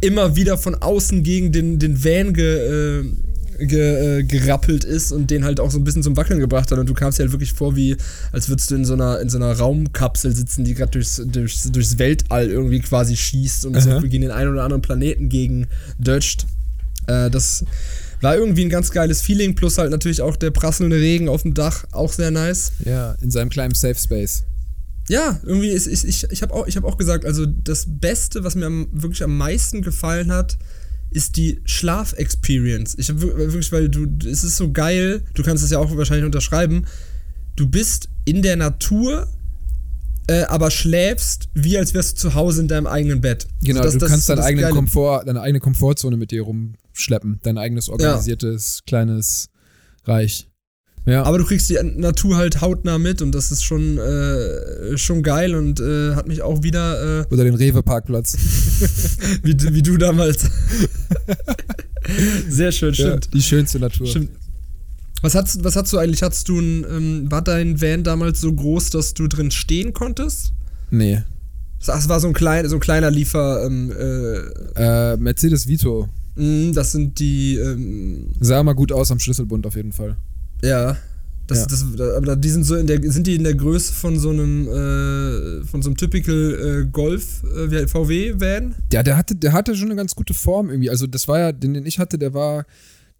immer 0.00 0.36
wieder 0.36 0.58
von 0.58 0.74
außen 0.74 1.22
gegen 1.22 1.52
den, 1.52 1.78
den 1.78 2.04
Van 2.04 2.34
ge, 2.34 3.00
äh, 3.00 3.04
ge, 3.66 4.18
äh, 4.18 4.22
gerappelt 4.24 4.84
ist 4.84 5.12
und 5.12 5.30
den 5.30 5.44
halt 5.44 5.60
auch 5.60 5.70
so 5.70 5.78
ein 5.78 5.84
bisschen 5.84 6.02
zum 6.02 6.16
Wackeln 6.16 6.40
gebracht 6.40 6.70
hat. 6.70 6.78
Und 6.78 6.88
du 6.88 6.94
kamst 6.94 7.18
dir 7.18 7.24
halt 7.24 7.32
wirklich 7.32 7.52
vor, 7.52 7.76
wie 7.76 7.96
als 8.32 8.48
würdest 8.48 8.70
du 8.70 8.74
in 8.74 8.84
so 8.84 8.94
einer, 8.94 9.20
in 9.20 9.28
so 9.28 9.38
einer 9.38 9.52
Raumkapsel 9.52 10.34
sitzen, 10.34 10.64
die 10.64 10.74
gerade 10.74 10.92
durchs, 10.92 11.22
durchs, 11.24 11.70
durchs 11.70 11.98
Weltall 11.98 12.50
irgendwie 12.50 12.80
quasi 12.80 13.16
schießt 13.16 13.66
und 13.66 13.80
so 13.80 14.00
gegen 14.00 14.22
den 14.22 14.30
einen 14.30 14.52
oder 14.52 14.64
anderen 14.64 14.82
Planeten 14.82 15.28
gegen 15.28 15.68
dötscht. 15.98 16.46
Äh, 17.06 17.30
das 17.30 17.64
war 18.20 18.36
irgendwie 18.36 18.64
ein 18.64 18.70
ganz 18.70 18.90
geiles 18.90 19.20
Feeling, 19.20 19.54
plus 19.54 19.78
halt 19.78 19.90
natürlich 19.90 20.22
auch 20.22 20.36
der 20.36 20.50
prasselnde 20.50 20.96
Regen 20.96 21.28
auf 21.28 21.42
dem 21.42 21.54
Dach, 21.54 21.84
auch 21.92 22.12
sehr 22.12 22.30
nice. 22.30 22.72
Ja, 22.84 23.12
in 23.20 23.30
seinem 23.30 23.50
kleinen 23.50 23.74
Safe 23.74 23.96
Space. 23.96 24.44
Ja, 25.08 25.38
irgendwie 25.44 25.68
ist 25.68 25.86
ich, 25.86 26.06
ich, 26.06 26.30
ich 26.30 26.42
habe 26.42 26.54
auch, 26.54 26.66
hab 26.66 26.84
auch 26.84 26.96
gesagt, 26.96 27.26
also 27.26 27.44
das 27.46 27.86
Beste, 27.86 28.42
was 28.42 28.54
mir 28.54 28.66
am, 28.66 28.88
wirklich 28.90 29.22
am 29.22 29.36
meisten 29.36 29.82
gefallen 29.82 30.32
hat, 30.32 30.56
ist 31.10 31.36
die 31.36 31.60
Schlaf-Experience. 31.64 32.96
Ich 32.98 33.10
habe 33.10 33.20
wirklich, 33.20 33.70
weil 33.70 33.88
du, 33.88 34.06
es 34.26 34.42
ist 34.42 34.56
so 34.56 34.72
geil, 34.72 35.22
du 35.34 35.42
kannst 35.42 35.62
es 35.62 35.70
ja 35.70 35.78
auch 35.78 35.94
wahrscheinlich 35.96 36.24
unterschreiben. 36.24 36.86
Du 37.54 37.68
bist 37.68 38.08
in 38.24 38.42
der 38.42 38.56
Natur, 38.56 39.28
äh, 40.26 40.42
aber 40.44 40.70
schläfst, 40.70 41.50
wie 41.54 41.76
als 41.78 41.92
wärst 41.92 42.16
du 42.16 42.28
zu 42.28 42.34
Hause 42.34 42.62
in 42.62 42.68
deinem 42.68 42.86
eigenen 42.86 43.20
Bett. 43.20 43.46
Genau, 43.62 43.82
also 43.82 43.98
das, 43.98 44.08
du 44.08 44.10
kannst 44.10 44.28
deinen 44.28 44.40
eigenen 44.40 44.70
Komfort, 44.70 45.24
deine 45.26 45.42
eigene 45.42 45.60
Komfortzone 45.60 46.16
mit 46.16 46.30
dir 46.30 46.42
rumschleppen. 46.94 47.40
Dein 47.42 47.58
eigenes 47.58 47.88
organisiertes, 47.88 48.78
ja. 48.78 48.82
kleines 48.86 49.48
Reich. 50.04 50.48
Ja. 51.06 51.24
Aber 51.24 51.36
du 51.36 51.44
kriegst 51.44 51.68
die 51.68 51.78
Natur 51.82 52.38
halt 52.38 52.62
hautnah 52.62 52.98
mit 52.98 53.20
und 53.20 53.34
das 53.34 53.52
ist 53.52 53.62
schon, 53.62 53.98
äh, 53.98 54.96
schon 54.96 55.22
geil 55.22 55.54
und 55.54 55.78
äh, 55.78 56.14
hat 56.14 56.26
mich 56.26 56.40
auch 56.40 56.62
wieder. 56.62 57.20
Äh, 57.20 57.26
Oder 57.30 57.44
den 57.44 57.54
Rewe-Parkplatz. 57.54 58.36
wie, 59.42 59.54
wie 59.74 59.82
du 59.82 59.98
damals. 59.98 60.44
Sehr 62.48 62.72
schön, 62.72 62.94
stimmt. 62.94 63.26
Ja, 63.26 63.30
die 63.32 63.42
schönste 63.42 63.78
Natur. 63.80 64.06
Stimmt. 64.06 64.30
Was 65.20 65.34
hast, 65.34 65.62
was 65.62 65.76
hast 65.76 65.92
du 65.92 65.98
eigentlich? 65.98 66.22
Hattest 66.22 66.48
du 66.48 66.58
ein, 66.58 66.84
ähm, 66.84 67.30
war 67.30 67.42
dein 67.42 67.80
Van 67.80 68.02
damals 68.02 68.40
so 68.40 68.52
groß, 68.52 68.90
dass 68.90 69.12
du 69.12 69.26
drin 69.26 69.50
stehen 69.50 69.92
konntest? 69.92 70.52
Nee. 70.90 71.22
Das 71.84 72.08
war 72.08 72.18
so 72.18 72.28
ein, 72.28 72.34
klein, 72.34 72.66
so 72.68 72.76
ein 72.76 72.80
kleiner 72.80 73.10
Liefer. 73.10 73.66
Ähm, 73.66 73.92
äh, 73.92 75.12
äh, 75.12 75.16
Mercedes 75.18 75.66
Vito. 75.66 76.08
Mh, 76.36 76.72
das 76.72 76.92
sind 76.92 77.18
die. 77.18 77.56
Ähm, 77.56 78.28
Sah 78.40 78.62
mal 78.62 78.74
gut 78.74 78.92
aus 78.92 79.10
am 79.10 79.18
Schlüsselbund 79.18 79.66
auf 79.66 79.76
jeden 79.76 79.92
Fall. 79.92 80.16
Ja. 80.62 80.96
Das, 81.46 81.58
ja. 81.60 81.66
Das, 81.66 82.16
aber 82.16 82.36
die 82.36 82.48
sind 82.48 82.64
so 82.64 82.74
in 82.74 82.86
der, 82.86 83.00
sind 83.12 83.26
die 83.26 83.34
in 83.34 83.44
der 83.44 83.54
Größe 83.54 83.92
von 83.92 84.18
so 84.18 84.30
einem, 84.30 84.66
äh, 84.66 85.64
von 85.64 85.82
so 85.82 85.90
einem 85.90 85.96
typical 85.96 86.84
äh, 86.84 86.90
Golf 86.90 87.42
äh, 87.44 87.86
VW-Van? 87.86 88.74
Ja, 88.90 89.02
der 89.02 89.18
hatte, 89.18 89.34
der 89.34 89.52
hatte 89.52 89.76
schon 89.76 89.88
eine 89.88 89.96
ganz 89.96 90.14
gute 90.14 90.32
Form 90.32 90.70
irgendwie. 90.70 90.88
Also 90.88 91.06
das 91.06 91.28
war 91.28 91.38
ja, 91.38 91.52
den, 91.52 91.74
den 91.74 91.84
ich 91.84 91.98
hatte, 91.98 92.18
der 92.18 92.32
war 92.32 92.64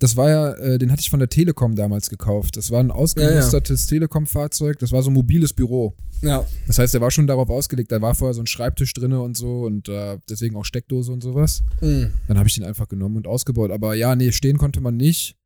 das 0.05 0.17
war 0.19 0.29
ja, 0.29 0.53
äh, 0.53 0.77
den 0.77 0.93
hatte 0.93 1.01
ich 1.01 1.09
von 1.09 1.19
der 1.19 1.31
Telekom 1.31 1.77
damals 1.77 2.11
gekauft. 2.11 2.59
Das 2.59 2.71
war 2.71 2.81
ein 2.81 2.91
ausgemustertes 2.91 3.85
ja, 3.85 3.85
ja. 3.87 3.89
Telekom-Fahrzeug. 4.01 4.79
Das 4.79 4.93
war 4.93 5.03
so 5.03 5.09
ein 5.09 5.15
mobiles 5.15 5.55
Büro. 5.55 5.95
Ja. 6.21 6.45
Das 6.67 6.79
heißt, 6.79 6.93
der 6.93 7.01
war 7.01 7.11
schon 7.11 7.27
darauf 7.27 7.49
ausgelegt. 7.49 7.91
Da 7.91 8.03
war 8.03 8.15
vorher 8.15 8.35
so 8.35 8.43
ein 8.43 8.47
Schreibtisch 8.47 8.93
drin 8.93 9.15
und 9.15 9.35
so 9.35 9.63
und 9.63 9.89
äh, 9.89 10.19
deswegen 10.29 10.57
auch 10.57 10.67
Steckdose 10.67 11.11
und 11.11 11.23
sowas. 11.23 11.63
Mhm. 11.81 12.13
Dann 12.29 12.37
habe 12.37 12.47
ich 12.47 12.55
den 12.55 12.65
einfach 12.65 12.87
genommen 12.87 13.17
und 13.17 13.27
ausgebaut. 13.27 13.71
Aber 13.71 13.95
ja, 13.95 14.15
nee, 14.15 14.31
stehen 14.31 14.59
konnte 14.59 14.83
man 14.83 14.99
nicht. 14.99 15.37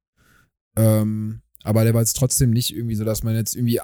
Ähm, 0.75 1.41
aber 1.63 1.85
der 1.85 1.95
war 1.95 2.01
jetzt 2.01 2.17
trotzdem 2.17 2.51
nicht 2.51 2.75
irgendwie 2.75 2.97
so, 2.97 3.05
dass 3.05 3.23
man 3.23 3.37
jetzt 3.37 3.55
irgendwie 3.55 3.79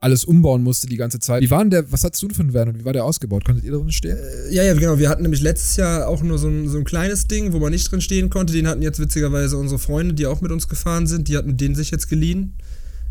alles 0.00 0.24
umbauen 0.24 0.62
musste 0.62 0.86
die 0.86 0.96
ganze 0.96 1.18
Zeit. 1.18 1.42
Wie 1.42 1.50
war 1.50 1.60
denn 1.60 1.70
der, 1.70 1.90
was 1.90 2.04
hattest 2.04 2.22
du 2.22 2.28
für 2.28 2.40
einen 2.40 2.54
Van 2.54 2.68
und 2.68 2.78
wie 2.78 2.84
war 2.84 2.92
der 2.92 3.04
ausgebaut? 3.04 3.44
Konntet 3.44 3.64
ihr 3.64 3.72
drin 3.72 3.90
stehen? 3.90 4.16
Äh, 4.16 4.54
ja, 4.54 4.62
ja, 4.62 4.74
genau. 4.74 4.98
Wir 4.98 5.08
hatten 5.08 5.22
nämlich 5.22 5.40
letztes 5.40 5.76
Jahr 5.76 6.06
auch 6.06 6.22
nur 6.22 6.38
so 6.38 6.48
ein, 6.48 6.68
so 6.68 6.78
ein 6.78 6.84
kleines 6.84 7.26
Ding, 7.26 7.52
wo 7.52 7.58
man 7.58 7.72
nicht 7.72 7.90
drin 7.90 8.00
stehen 8.00 8.30
konnte. 8.30 8.52
Den 8.52 8.68
hatten 8.68 8.82
jetzt 8.82 9.00
witzigerweise 9.00 9.56
unsere 9.56 9.80
Freunde, 9.80 10.14
die 10.14 10.26
auch 10.26 10.40
mit 10.40 10.52
uns 10.52 10.68
gefahren 10.68 11.06
sind, 11.06 11.28
die 11.28 11.36
hatten 11.36 11.56
den 11.56 11.74
sich 11.74 11.90
jetzt 11.90 12.08
geliehen. 12.08 12.54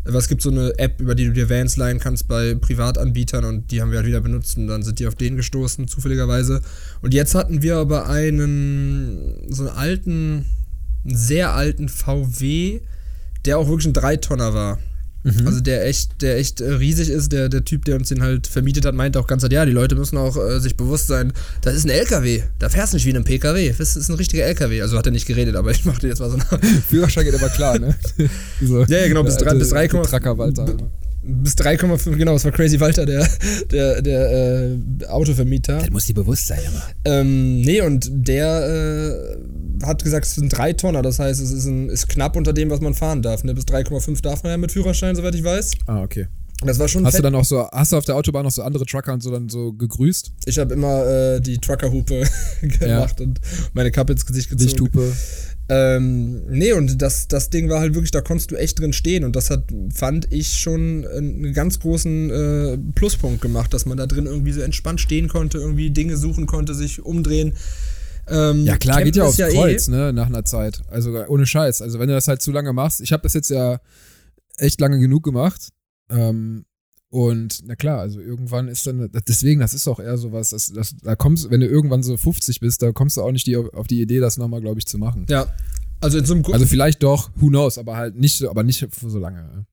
Aber 0.06 0.16
es 0.16 0.28
gibt 0.28 0.40
so 0.40 0.50
eine 0.50 0.78
App, 0.78 1.00
über 1.02 1.14
die 1.14 1.26
du 1.26 1.32
dir 1.32 1.50
Vans 1.50 1.76
leihen 1.76 1.98
kannst 1.98 2.28
bei 2.28 2.54
Privatanbietern 2.54 3.44
und 3.44 3.70
die 3.70 3.82
haben 3.82 3.90
wir 3.90 3.98
halt 3.98 4.06
wieder 4.06 4.22
benutzt 4.22 4.56
und 4.56 4.66
dann 4.68 4.82
sind 4.82 5.00
die 5.00 5.06
auf 5.06 5.14
den 5.14 5.36
gestoßen, 5.36 5.86
zufälligerweise. 5.86 6.62
Und 7.02 7.12
jetzt 7.12 7.34
hatten 7.34 7.60
wir 7.60 7.76
aber 7.76 8.08
einen, 8.08 9.52
so 9.52 9.66
einen 9.66 9.76
alten, 9.76 10.46
einen 11.04 11.16
sehr 11.16 11.52
alten 11.52 11.90
VW, 11.90 12.80
der 13.44 13.58
auch 13.58 13.68
wirklich 13.68 13.86
ein 13.86 13.92
Dreitonner 13.92 14.54
war. 14.54 14.78
Mhm. 15.24 15.46
Also 15.46 15.60
der 15.60 15.86
echt, 15.86 16.22
der 16.22 16.36
echt 16.38 16.60
äh, 16.60 16.72
riesig 16.72 17.10
ist, 17.10 17.32
der, 17.32 17.48
der 17.48 17.64
Typ, 17.64 17.84
der 17.84 17.96
uns 17.96 18.08
den 18.08 18.22
halt 18.22 18.46
vermietet 18.46 18.84
hat, 18.84 18.94
meinte 18.94 19.18
auch 19.18 19.26
ganz 19.26 19.42
halt, 19.42 19.52
ja, 19.52 19.64
die 19.64 19.72
Leute 19.72 19.96
müssen 19.96 20.16
auch 20.16 20.36
äh, 20.36 20.60
sich 20.60 20.76
bewusst 20.76 21.08
sein, 21.08 21.32
das 21.62 21.74
ist 21.74 21.84
ein 21.84 21.90
LKW. 21.90 22.42
Da 22.58 22.68
fährst 22.68 22.92
du 22.92 22.96
nicht 22.96 23.06
wie 23.06 23.10
in 23.10 23.16
einem 23.16 23.24
PKW. 23.24 23.74
Das 23.76 23.96
ist 23.96 24.08
ein 24.08 24.14
richtiger 24.14 24.44
LKW. 24.44 24.80
Also 24.82 24.96
hat 24.96 25.06
er 25.06 25.12
nicht 25.12 25.26
geredet, 25.26 25.56
aber 25.56 25.70
ich 25.70 25.84
machte 25.84 26.06
jetzt 26.06 26.20
mal 26.20 26.30
so 26.30 26.36
eine. 26.36 26.62
Führerschein 26.88 27.24
geht 27.24 27.34
aber 27.34 27.48
klar, 27.48 27.78
ne? 27.78 27.96
so, 28.62 28.82
ja, 28.84 28.98
ja, 28.98 29.08
genau, 29.08 29.22
bis 29.24 29.36
3, 29.36 29.54
bis 29.54 29.70
3, 29.70 29.88
Tracker 29.88 30.38
Walter. 30.38 30.76
Bis 31.22 31.54
3,5, 31.54 32.16
genau, 32.16 32.32
das 32.32 32.44
war 32.44 32.52
Crazy 32.52 32.78
Walter, 32.80 33.04
der, 33.04 33.28
der, 33.70 34.02
der 34.02 34.30
äh, 34.30 35.06
Autovermieter. 35.06 35.78
Das 35.78 35.90
muss 35.90 36.06
dir 36.06 36.14
bewusst 36.14 36.46
sein, 36.46 36.60
aber. 36.66 36.82
Ähm, 37.04 37.60
nee, 37.60 37.80
und 37.80 38.08
der 38.10 39.36
äh, 39.82 39.86
hat 39.86 40.02
gesagt, 40.04 40.26
es 40.26 40.36
sind 40.36 40.56
drei 40.56 40.72
Tonner, 40.72 41.02
das 41.02 41.18
heißt, 41.18 41.40
es 41.40 41.50
ist, 41.50 41.66
ein, 41.66 41.88
ist 41.88 42.08
knapp 42.08 42.36
unter 42.36 42.52
dem, 42.52 42.70
was 42.70 42.80
man 42.80 42.94
fahren 42.94 43.22
darf. 43.22 43.44
Ne? 43.44 43.54
Bis 43.54 43.64
3,5 43.64 44.22
darf 44.22 44.42
man 44.42 44.52
ja 44.52 44.56
mit 44.58 44.72
Führerschein, 44.72 45.16
soweit 45.16 45.34
ich 45.34 45.44
weiß. 45.44 45.72
Ah, 45.86 46.02
okay. 46.02 46.28
Das 46.64 46.78
war 46.78 46.88
schon 46.88 47.04
hast 47.04 47.12
fett. 47.12 47.20
du 47.20 47.22
dann 47.24 47.36
auch 47.36 47.44
so, 47.44 47.68
hast 47.70 47.92
du 47.92 47.96
auf 47.96 48.04
der 48.04 48.16
Autobahn 48.16 48.44
noch 48.44 48.50
so 48.50 48.62
andere 48.62 48.84
Trucker 48.84 49.12
und 49.12 49.22
so 49.22 49.30
dann 49.30 49.48
so 49.48 49.72
gegrüßt? 49.72 50.32
Ich 50.46 50.58
habe 50.58 50.74
immer 50.74 51.06
äh, 51.06 51.40
die 51.40 51.58
Truckerhupe 51.58 52.24
gemacht 52.60 53.20
ja. 53.20 53.26
und 53.26 53.40
meine 53.74 53.92
Kappe 53.92 54.12
ins 54.12 54.26
Gesicht 54.26 54.50
gezogen. 54.50 54.66
Lichthupe. 54.66 55.12
Ähm, 55.70 56.46
nee, 56.48 56.72
und 56.72 57.02
das, 57.02 57.28
das 57.28 57.50
Ding 57.50 57.68
war 57.68 57.80
halt 57.80 57.94
wirklich, 57.94 58.10
da 58.10 58.22
konntest 58.22 58.50
du 58.50 58.56
echt 58.56 58.78
drin 58.78 58.94
stehen 58.94 59.24
und 59.24 59.36
das 59.36 59.50
hat, 59.50 59.64
fand 59.94 60.32
ich 60.32 60.58
schon 60.58 61.06
einen 61.06 61.52
ganz 61.52 61.78
großen 61.80 62.30
äh, 62.30 62.78
Pluspunkt 62.94 63.42
gemacht, 63.42 63.74
dass 63.74 63.84
man 63.84 63.98
da 63.98 64.06
drin 64.06 64.24
irgendwie 64.24 64.52
so 64.52 64.62
entspannt 64.62 65.00
stehen 65.00 65.28
konnte, 65.28 65.58
irgendwie 65.58 65.90
Dinge 65.90 66.16
suchen 66.16 66.46
konnte, 66.46 66.74
sich 66.74 67.04
umdrehen. 67.04 67.52
Ähm, 68.30 68.64
ja 68.64 68.78
klar, 68.78 69.02
geht 69.02 69.16
ja 69.16 69.24
aufs 69.24 69.36
ja 69.36 69.48
Kreuz, 69.48 69.88
eh. 69.88 69.90
ne, 69.90 70.12
nach 70.12 70.26
einer 70.26 70.44
Zeit. 70.44 70.80
Also 70.90 71.12
ohne 71.28 71.46
Scheiß. 71.46 71.82
Also 71.82 71.98
wenn 71.98 72.08
du 72.08 72.14
das 72.14 72.28
halt 72.28 72.40
zu 72.40 72.50
lange 72.50 72.72
machst, 72.72 73.00
ich 73.02 73.12
habe 73.12 73.22
das 73.22 73.34
jetzt 73.34 73.50
ja 73.50 73.78
echt 74.56 74.80
lange 74.80 74.98
genug 74.98 75.22
gemacht. 75.22 75.68
Ähm, 76.10 76.64
und 77.10 77.60
na 77.64 77.74
klar, 77.74 78.00
also 78.00 78.20
irgendwann 78.20 78.68
ist 78.68 78.86
dann, 78.86 79.10
deswegen, 79.26 79.60
das 79.60 79.72
ist 79.72 79.88
auch 79.88 79.98
eher 79.98 80.18
sowas, 80.18 80.50
das, 80.50 80.72
das, 80.72 80.94
da 81.02 81.16
kommst, 81.16 81.50
wenn 81.50 81.60
du 81.60 81.66
irgendwann 81.66 82.02
so 82.02 82.16
50 82.16 82.60
bist, 82.60 82.82
da 82.82 82.92
kommst 82.92 83.16
du 83.16 83.22
auch 83.22 83.32
nicht 83.32 83.46
die, 83.46 83.56
auf 83.56 83.86
die 83.86 84.02
Idee, 84.02 84.20
das 84.20 84.36
nochmal, 84.36 84.60
glaube 84.60 84.78
ich, 84.78 84.86
zu 84.86 84.98
machen. 84.98 85.26
Ja. 85.28 85.46
Also 86.00 86.18
in 86.18 86.26
so 86.26 86.34
einem 86.34 86.44
Also 86.52 86.66
vielleicht 86.66 87.02
doch, 87.02 87.30
who 87.36 87.48
knows, 87.48 87.78
aber 87.78 87.96
halt 87.96 88.16
nicht 88.16 88.36
so, 88.36 88.50
aber 88.50 88.62
nicht 88.62 88.86
für 88.90 89.10
so 89.10 89.18
lange. 89.18 89.66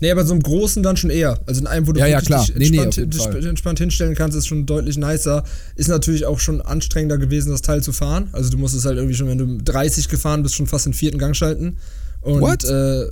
Nee, 0.00 0.10
aber 0.10 0.24
so 0.24 0.32
einem 0.32 0.42
großen 0.42 0.82
dann 0.82 0.96
schon 0.96 1.10
eher. 1.10 1.40
Also 1.46 1.60
in 1.60 1.66
einem, 1.66 1.86
wo 1.86 1.92
du 1.92 2.00
ja, 2.00 2.06
ja, 2.06 2.20
klar. 2.20 2.40
dich 2.40 2.54
entspannt, 2.54 2.96
nee, 2.96 3.40
nee, 3.40 3.48
entspannt, 3.48 3.78
hinstellen 3.78 4.14
kannst, 4.14 4.36
ist 4.36 4.46
schon 4.46 4.64
deutlich 4.64 4.96
nicer. 4.96 5.44
Ist 5.76 5.88
natürlich 5.88 6.24
auch 6.24 6.38
schon 6.38 6.62
anstrengender 6.62 7.18
gewesen, 7.18 7.50
das 7.50 7.60
Teil 7.60 7.82
zu 7.82 7.92
fahren. 7.92 8.28
Also 8.32 8.50
du 8.50 8.56
musst 8.56 8.74
es 8.74 8.86
halt 8.86 8.96
irgendwie 8.96 9.14
schon, 9.14 9.28
wenn 9.28 9.38
du 9.38 9.58
30 9.58 10.08
gefahren 10.08 10.42
bist, 10.42 10.54
schon 10.54 10.66
fast 10.66 10.86
den 10.86 10.94
vierten 10.94 11.18
Gang 11.18 11.36
schalten. 11.36 11.76
Und 12.22 12.40
What? 12.40 12.64
Äh, 12.64 13.08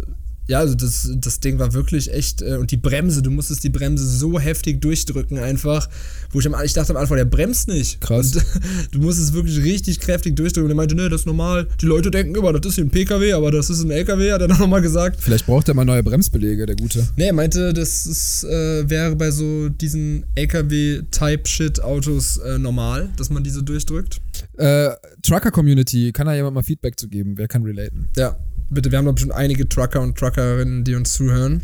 ja, 0.49 0.59
also 0.59 0.75
das, 0.75 1.09
das 1.17 1.41
Ding 1.41 1.59
war 1.59 1.73
wirklich 1.73 2.13
echt. 2.13 2.43
Äh, 2.43 2.57
und 2.57 2.71
die 2.71 2.77
Bremse, 2.77 3.23
du 3.23 3.31
musstest 3.31 3.63
die 3.63 3.69
Bremse 3.69 4.05
so 4.05 4.41
heftig 4.41 4.81
durchdrücken, 4.81 5.39
einfach. 5.39 5.89
Wo 6.31 6.41
ich, 6.41 6.47
am, 6.47 6.57
ich 6.65 6.73
dachte 6.73 6.91
am 6.91 6.97
Anfang, 6.97 7.17
der 7.17 7.27
bremst 7.27 7.69
nicht. 7.69 8.01
Krass. 8.01 8.35
Und, 8.35 8.45
du 8.91 8.99
musstest 8.99 9.35
wirklich 9.35 9.63
richtig 9.63 10.01
kräftig 10.01 10.35
durchdrücken. 10.35 10.65
Und 10.65 10.73
er 10.73 10.77
meinte, 10.77 10.97
ne, 10.97 11.09
das 11.09 11.23
ist 11.23 11.27
normal. 11.27 11.69
Die 11.81 11.87
Leute 11.87 12.11
denken 12.11 12.35
immer, 12.35 12.53
das 12.53 12.67
ist 12.67 12.75
hier 12.75 12.85
ein 12.85 12.91
PKW, 12.91 13.35
aber 13.35 13.53
das 13.53 13.71
ist 13.71 13.85
ein 13.85 13.91
LKW, 13.91 14.33
hat 14.33 14.41
er 14.41 14.49
dann 14.49 14.59
nochmal 14.59 14.83
gesagt. 14.83 15.21
Vielleicht 15.21 15.47
braucht 15.47 15.69
er 15.69 15.75
mal 15.75 15.85
neue 15.85 16.03
Bremsbelege, 16.03 16.67
der 16.67 16.77
Gute. 16.77 17.07
Ne, 17.17 17.27
er 17.27 17.33
meinte, 17.33 17.73
das 17.73 18.07
ist, 18.07 18.45
äh, 18.45 18.89
wäre 18.91 19.15
bei 19.15 19.31
so 19.31 19.69
diesen 19.69 20.25
LKW-Type-Shit-Autos 20.35 22.39
äh, 22.39 22.59
normal, 22.59 23.11
dass 23.17 23.31
man 23.31 23.45
diese 23.45 23.63
durchdrückt. 23.63 24.21
Äh, 24.59 24.91
Trucker-Community, 25.23 26.11
kann 26.13 26.27
da 26.27 26.35
jemand 26.35 26.55
mal 26.55 26.63
Feedback 26.63 26.99
zu 26.99 27.09
geben? 27.09 27.35
Wer 27.37 27.47
kann 27.47 27.63
relaten? 27.63 28.09
Ja, 28.17 28.37
bitte, 28.71 28.91
wir 28.91 28.99
haben 28.99 29.07
doch 29.07 29.15
bestimmt 29.15 29.35
einige 29.35 29.69
Trucker 29.69 30.01
und 30.01 30.17
Truckerinnen, 30.17 30.85
die 30.85 30.95
uns 30.95 31.13
zuhören. 31.15 31.63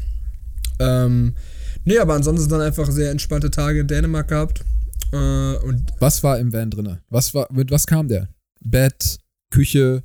Ähm, 0.79 1.35
nee, 1.85 1.99
aber 1.99 2.15
ansonsten 2.15 2.49
dann 2.49 2.61
einfach 2.61 2.91
sehr 2.91 3.11
entspannte 3.11 3.51
Tage 3.51 3.81
in 3.81 3.87
Dänemark 3.87 4.29
gehabt. 4.29 4.65
Äh, 5.13 5.57
und 5.57 5.93
was 5.99 6.23
war 6.23 6.39
im 6.39 6.53
Van 6.53 6.71
drinne? 6.71 7.01
Was 7.11 7.35
war, 7.35 7.49
mit 7.53 7.71
was 7.71 7.87
kam 7.87 8.09
der? 8.09 8.29
Bett, 8.61 9.19
Küche, 9.51 10.03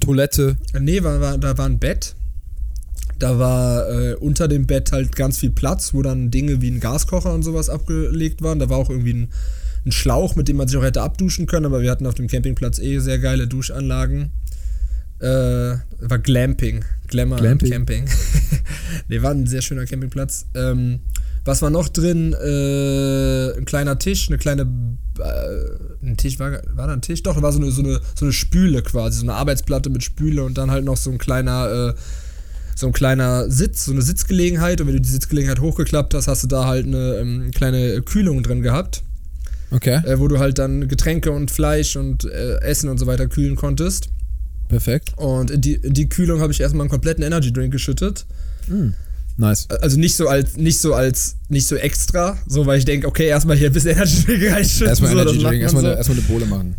Toilette? 0.00 0.56
Nee, 0.78 1.02
war, 1.02 1.20
war, 1.20 1.38
da 1.38 1.56
war 1.56 1.66
ein 1.66 1.78
Bett. 1.78 2.14
Da 3.18 3.38
war 3.38 3.88
äh, 3.90 4.14
unter 4.14 4.48
dem 4.48 4.66
Bett 4.66 4.92
halt 4.92 5.14
ganz 5.14 5.38
viel 5.38 5.50
Platz, 5.50 5.92
wo 5.92 6.00
dann 6.02 6.30
Dinge 6.30 6.62
wie 6.62 6.70
ein 6.70 6.80
Gaskocher 6.80 7.34
und 7.34 7.42
sowas 7.42 7.68
abgelegt 7.68 8.40
waren. 8.40 8.58
Da 8.58 8.70
war 8.70 8.78
auch 8.78 8.88
irgendwie 8.88 9.12
ein, 9.12 9.28
ein 9.84 9.92
Schlauch, 9.92 10.36
mit 10.36 10.48
dem 10.48 10.56
man 10.56 10.68
sich 10.68 10.78
auch 10.78 10.82
hätte 10.82 11.02
abduschen 11.02 11.46
können, 11.46 11.66
aber 11.66 11.82
wir 11.82 11.90
hatten 11.90 12.06
auf 12.06 12.14
dem 12.14 12.28
Campingplatz 12.28 12.78
eh 12.78 12.98
sehr 12.98 13.18
geile 13.18 13.46
Duschanlagen. 13.46 14.30
Äh, 15.20 15.76
war 16.00 16.18
Glamping. 16.18 16.84
Glamour 17.08 17.38
Glamping. 17.38 17.70
Camping. 17.70 18.04
ne, 19.08 19.22
war 19.22 19.32
ein 19.32 19.46
sehr 19.46 19.60
schöner 19.62 19.84
Campingplatz. 19.84 20.46
Ähm, 20.54 21.00
was 21.44 21.62
war 21.62 21.70
noch 21.70 21.88
drin? 21.88 22.32
Äh, 22.32 23.58
ein 23.58 23.64
kleiner 23.64 23.98
Tisch, 23.98 24.28
eine 24.28 24.38
kleine. 24.38 24.62
Äh, 25.18 26.06
ein 26.06 26.16
Tisch, 26.16 26.38
war, 26.38 26.52
war 26.74 26.86
da 26.86 26.94
ein 26.94 27.02
Tisch? 27.02 27.22
Doch, 27.22 27.34
da 27.34 27.42
war 27.42 27.52
so 27.52 27.60
eine, 27.60 27.70
so, 27.70 27.82
eine, 27.82 28.00
so 28.14 28.24
eine 28.24 28.32
Spüle 28.32 28.82
quasi, 28.82 29.18
so 29.18 29.24
eine 29.24 29.34
Arbeitsplatte 29.34 29.90
mit 29.90 30.02
Spüle 30.02 30.42
und 30.42 30.56
dann 30.56 30.70
halt 30.70 30.84
noch 30.84 30.96
so 30.96 31.10
ein 31.10 31.18
kleiner. 31.18 31.94
Äh, 31.94 32.00
so 32.76 32.86
ein 32.86 32.92
kleiner 32.94 33.50
Sitz, 33.50 33.84
so 33.84 33.92
eine 33.92 34.00
Sitzgelegenheit 34.00 34.80
und 34.80 34.86
wenn 34.86 34.94
du 34.94 35.02
die 35.02 35.08
Sitzgelegenheit 35.10 35.60
hochgeklappt 35.60 36.14
hast, 36.14 36.28
hast 36.28 36.44
du 36.44 36.46
da 36.46 36.64
halt 36.64 36.86
eine 36.86 37.16
ähm, 37.16 37.50
kleine 37.50 38.00
Kühlung 38.00 38.42
drin 38.42 38.62
gehabt. 38.62 39.02
Okay. 39.70 40.00
Äh, 40.06 40.18
wo 40.18 40.28
du 40.28 40.38
halt 40.38 40.58
dann 40.58 40.88
Getränke 40.88 41.30
und 41.30 41.50
Fleisch 41.50 41.96
und 41.96 42.24
äh, 42.24 42.58
Essen 42.60 42.88
und 42.88 42.96
so 42.96 43.06
weiter 43.06 43.26
kühlen 43.26 43.54
konntest. 43.54 44.08
Perfekt. 44.70 45.12
Und 45.16 45.50
in 45.50 45.60
die, 45.60 45.74
in 45.74 45.94
die 45.94 46.08
Kühlung 46.08 46.40
habe 46.40 46.52
ich 46.52 46.60
erstmal 46.60 46.82
einen 46.82 46.90
kompletten 46.90 47.24
Energy 47.24 47.52
Drink 47.52 47.72
geschüttet. 47.72 48.24
Mm. 48.68 48.90
Nice. 49.36 49.68
Also 49.68 49.98
nicht 49.98 50.16
so 50.16 50.28
als, 50.28 50.56
nicht 50.56 50.78
so 50.80 50.94
als, 50.94 51.36
nicht 51.48 51.66
so 51.66 51.74
extra, 51.74 52.38
so 52.46 52.66
weil 52.66 52.78
ich 52.78 52.84
denke, 52.84 53.08
okay, 53.08 53.26
erstmal 53.26 53.56
hier 53.56 53.68
ein 53.68 53.72
bisschen 53.72 53.92
Energy 53.92 54.24
Drink 54.24 54.52
reinschütten. 54.52 54.86
Erstmal 54.86 55.12
so, 55.12 55.18
Energy 55.18 55.38
Drink, 55.38 55.62
erstmal, 55.62 55.82
so. 55.82 55.88
eine, 55.88 55.96
erstmal 55.96 56.18
eine 56.18 56.26
Bohle 56.26 56.46
machen. 56.46 56.74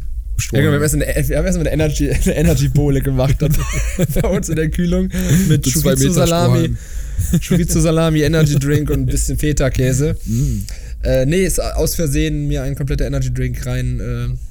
Ja, 0.54 0.60
wir 0.60 0.72
haben 0.72 0.82
erstmal 0.82 1.06
eine, 1.06 1.28
wir 1.28 1.38
haben 1.38 1.46
erstmal 1.46 1.68
eine 1.68 1.74
Energy, 1.74 2.10
eine 2.26 2.36
Energy 2.36 2.68
Bohle 2.70 3.02
gemacht 3.02 3.36
dann 3.40 3.56
bei 4.22 4.30
uns 4.30 4.48
in 4.48 4.56
der 4.56 4.70
Kühlung 4.70 5.10
mit 5.50 5.72
Chorizo 5.72 6.12
Salami, 6.12 6.76
Chorizo 7.48 7.82
Salami, 7.82 8.22
Energy 8.22 8.58
Drink 8.58 8.90
und 8.90 9.02
ein 9.02 9.06
bisschen 9.06 9.38
Feta 9.38 9.70
Käse. 9.70 10.16
Mm. 10.26 10.62
Äh, 11.04 11.26
nee, 11.26 11.44
ist 11.44 11.60
aus 11.60 11.96
Versehen 11.96 12.48
mir 12.48 12.64
ein 12.64 12.76
kompletter 12.76 13.06
Energy 13.06 13.34
Drink 13.34 13.66
rein 13.66 14.00
äh, 14.00 14.51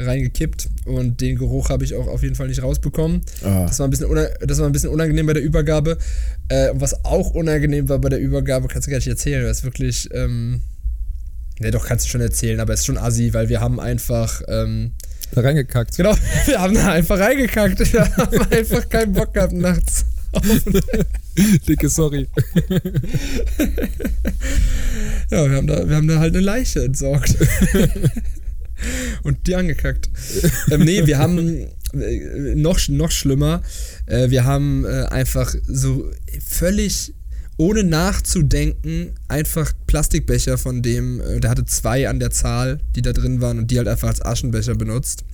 reingekippt 0.00 0.68
und 0.84 1.20
den 1.20 1.36
Geruch 1.36 1.68
habe 1.68 1.84
ich 1.84 1.94
auch 1.94 2.08
auf 2.08 2.22
jeden 2.22 2.34
Fall 2.34 2.48
nicht 2.48 2.62
rausbekommen. 2.62 3.20
Ah. 3.42 3.66
Das, 3.66 3.78
war 3.78 3.86
ein 3.86 3.90
bisschen 3.90 4.08
das 4.40 4.58
war 4.58 4.66
ein 4.66 4.72
bisschen 4.72 4.90
unangenehm 4.90 5.26
bei 5.26 5.34
der 5.34 5.42
Übergabe. 5.42 5.98
Äh, 6.48 6.70
was 6.74 7.04
auch 7.04 7.30
unangenehm 7.30 7.88
war 7.88 7.98
bei 7.98 8.08
der 8.08 8.20
Übergabe, 8.20 8.68
kannst 8.68 8.86
du 8.86 8.90
gar 8.90 8.98
nicht 8.98 9.08
erzählen, 9.08 9.44
das 9.44 9.58
ist 9.58 9.64
wirklich, 9.64 10.08
ähm, 10.12 10.60
ne 11.60 11.70
doch, 11.70 11.86
kannst 11.86 12.06
du 12.06 12.10
schon 12.10 12.20
erzählen, 12.20 12.60
aber 12.60 12.72
es 12.72 12.80
ist 12.80 12.86
schon 12.86 12.98
assi, 12.98 13.32
weil 13.34 13.48
wir 13.48 13.60
haben 13.60 13.78
einfach, 13.78 14.42
ähm, 14.48 14.92
da 15.32 15.42
reingekackt. 15.42 15.96
Genau, 15.96 16.14
wir 16.46 16.60
haben 16.60 16.74
da 16.74 16.92
einfach 16.92 17.18
reingekackt. 17.18 17.92
Wir 17.92 18.16
haben 18.16 18.40
einfach 18.50 18.88
keinen 18.88 19.12
Bock 19.12 19.32
gehabt 19.34 19.52
nachts. 19.52 20.04
Dicke 21.68 21.88
Sorry. 21.88 22.28
ja, 25.30 25.50
wir 25.50 25.56
haben, 25.56 25.66
da, 25.66 25.88
wir 25.88 25.96
haben 25.96 26.06
da 26.06 26.18
halt 26.18 26.34
eine 26.34 26.44
Leiche 26.44 26.84
entsorgt 26.84 27.36
und 29.22 29.46
die 29.46 29.54
angekackt. 29.54 30.10
ähm, 30.70 30.84
nee, 30.84 31.06
wir 31.06 31.18
haben 31.18 31.66
äh, 31.92 32.54
noch, 32.54 32.78
noch 32.88 33.10
schlimmer, 33.10 33.62
äh, 34.06 34.30
wir 34.30 34.44
haben 34.44 34.84
äh, 34.84 35.04
einfach 35.06 35.54
so 35.66 36.10
völlig 36.44 37.14
ohne 37.56 37.84
nachzudenken 37.84 39.12
einfach 39.28 39.72
Plastikbecher 39.86 40.56
von 40.56 40.80
dem, 40.80 41.20
äh, 41.20 41.40
der 41.40 41.50
hatte 41.50 41.66
zwei 41.66 42.08
an 42.08 42.18
der 42.18 42.30
Zahl, 42.30 42.80
die 42.96 43.02
da 43.02 43.12
drin 43.12 43.42
waren 43.42 43.58
und 43.58 43.70
die 43.70 43.76
halt 43.76 43.88
einfach 43.88 44.08
als 44.08 44.24
Aschenbecher 44.24 44.74
benutzt. 44.74 45.24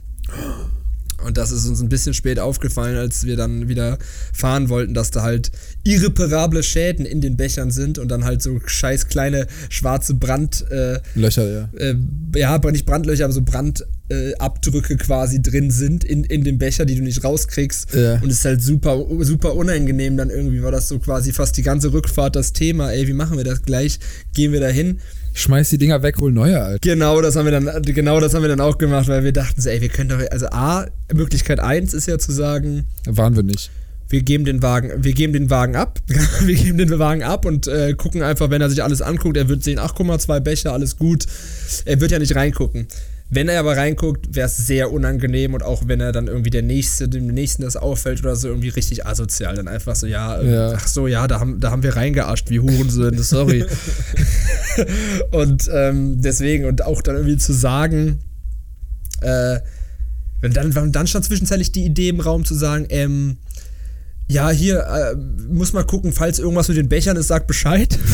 Und 1.24 1.36
das 1.38 1.50
ist 1.50 1.66
uns 1.66 1.80
ein 1.80 1.88
bisschen 1.88 2.14
spät 2.14 2.38
aufgefallen, 2.38 2.96
als 2.96 3.24
wir 3.24 3.36
dann 3.36 3.68
wieder 3.68 3.98
fahren 4.32 4.68
wollten, 4.68 4.94
dass 4.94 5.10
da 5.10 5.22
halt 5.22 5.50
irreparable 5.82 6.62
Schäden 6.62 7.06
in 7.06 7.20
den 7.20 7.36
Bechern 7.36 7.70
sind 7.70 7.98
und 7.98 8.08
dann 8.08 8.24
halt 8.24 8.42
so 8.42 8.60
scheiß 8.64 9.08
kleine 9.08 9.46
schwarze 9.70 10.14
Brand... 10.14 10.70
Äh, 10.70 11.00
Löcher, 11.14 11.48
ja. 11.48 11.68
Äh, 11.78 11.94
ja, 12.34 12.58
nicht 12.70 12.86
Brandlöcher, 12.86 13.24
aber 13.24 13.32
so 13.32 13.42
Brandabdrücke 13.42 14.94
äh, 14.94 14.96
quasi 14.96 15.40
drin 15.40 15.70
sind 15.70 16.04
in, 16.04 16.24
in 16.24 16.44
dem 16.44 16.58
Becher, 16.58 16.84
die 16.84 16.96
du 16.96 17.02
nicht 17.02 17.24
rauskriegst. 17.24 17.94
Ja. 17.94 18.20
Und 18.20 18.30
es 18.30 18.38
ist 18.38 18.44
halt 18.44 18.62
super, 18.62 19.04
super 19.20 19.54
unangenehm. 19.54 20.16
Dann 20.16 20.30
irgendwie 20.30 20.62
war 20.62 20.72
das 20.72 20.88
so 20.88 20.98
quasi 20.98 21.32
fast 21.32 21.56
die 21.56 21.62
ganze 21.62 21.92
Rückfahrt 21.92 22.36
das 22.36 22.52
Thema. 22.52 22.92
Ey, 22.92 23.08
wie 23.08 23.14
machen 23.14 23.36
wir 23.36 23.44
das 23.44 23.62
gleich? 23.62 23.98
Gehen 24.34 24.52
wir 24.52 24.60
da 24.60 24.68
hin? 24.68 25.00
Schmeiß 25.36 25.68
die 25.68 25.76
Dinger 25.76 26.02
weg, 26.02 26.16
hol 26.18 26.32
neue, 26.32 26.62
Alter. 26.62 26.78
Genau, 26.80 27.20
das 27.20 27.36
haben 27.36 27.44
wir 27.44 27.52
dann, 27.52 27.82
genau 27.82 28.20
das 28.20 28.32
haben 28.32 28.40
wir 28.40 28.48
dann 28.48 28.60
auch 28.60 28.78
gemacht, 28.78 29.06
weil 29.06 29.22
wir 29.22 29.32
dachten 29.32 29.60
so, 29.60 29.68
ey, 29.68 29.82
wir 29.82 29.90
können 29.90 30.08
doch, 30.08 30.18
also 30.30 30.46
A, 30.46 30.86
Möglichkeit 31.12 31.60
1 31.60 31.92
ist 31.92 32.06
ja 32.08 32.18
zu 32.18 32.32
sagen. 32.32 32.86
Waren 33.06 33.36
wir 33.36 33.42
nicht. 33.42 33.70
Wir 34.08 34.22
geben 34.22 34.46
den 34.46 34.62
Wagen, 34.62 35.04
wir 35.04 35.12
geben 35.12 35.34
den 35.34 35.50
Wagen 35.50 35.76
ab. 35.76 36.00
wir 36.40 36.54
geben 36.54 36.78
den 36.78 36.98
Wagen 36.98 37.22
ab 37.22 37.44
und 37.44 37.66
äh, 37.66 37.92
gucken 37.92 38.22
einfach, 38.22 38.48
wenn 38.48 38.62
er 38.62 38.70
sich 38.70 38.82
alles 38.82 39.02
anguckt, 39.02 39.36
er 39.36 39.48
wird 39.48 39.62
sehen, 39.62 39.78
8,2 39.78 40.40
Becher, 40.40 40.72
alles 40.72 40.96
gut. 40.96 41.26
Er 41.84 42.00
wird 42.00 42.12
ja 42.12 42.18
nicht 42.18 42.34
reingucken. 42.34 42.86
Wenn 43.28 43.48
er 43.48 43.58
aber 43.58 43.76
reinguckt, 43.76 44.36
wäre 44.36 44.46
es 44.46 44.56
sehr 44.56 44.92
unangenehm 44.92 45.54
und 45.54 45.64
auch 45.64 45.88
wenn 45.88 46.00
er 46.00 46.12
dann 46.12 46.28
irgendwie 46.28 46.50
der 46.50 46.62
Nächste, 46.62 47.08
dem 47.08 47.26
Nächsten 47.26 47.62
das 47.62 47.76
auffällt 47.76 48.20
oder 48.20 48.36
so, 48.36 48.46
irgendwie 48.46 48.68
richtig 48.68 49.04
asozial. 49.04 49.56
Dann 49.56 49.66
einfach 49.66 49.96
so, 49.96 50.06
ja, 50.06 50.38
äh, 50.38 50.52
ja. 50.52 50.72
ach 50.76 50.86
so, 50.86 51.08
ja, 51.08 51.26
da 51.26 51.40
haben, 51.40 51.58
da 51.58 51.72
haben 51.72 51.82
wir 51.82 51.96
reingeascht, 51.96 52.50
wie 52.50 52.60
Hurensöhne, 52.60 53.20
sorry. 53.24 53.64
und 55.32 55.68
ähm, 55.72 56.20
deswegen, 56.20 56.66
und 56.66 56.84
auch 56.84 57.02
dann 57.02 57.16
irgendwie 57.16 57.36
zu 57.36 57.52
sagen, 57.52 58.20
äh, 59.22 59.58
wenn 60.40 60.52
dann, 60.52 60.92
dann 60.92 61.06
stand 61.08 61.24
zwischenzeitlich 61.24 61.72
die 61.72 61.84
Idee 61.84 62.10
im 62.10 62.20
Raum 62.20 62.44
zu 62.44 62.54
sagen, 62.54 62.86
ähm, 62.90 63.38
ja, 64.28 64.50
hier, 64.50 64.86
äh, 64.86 65.16
muss 65.52 65.72
mal 65.72 65.84
gucken, 65.84 66.12
falls 66.12 66.38
irgendwas 66.38 66.68
mit 66.68 66.76
den 66.76 66.88
Bechern 66.88 67.16
ist, 67.16 67.26
sag 67.28 67.48
Bescheid. 67.48 67.98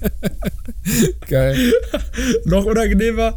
Geil. 1.28 1.72
Noch 2.44 2.64
unangenehmer. 2.64 3.34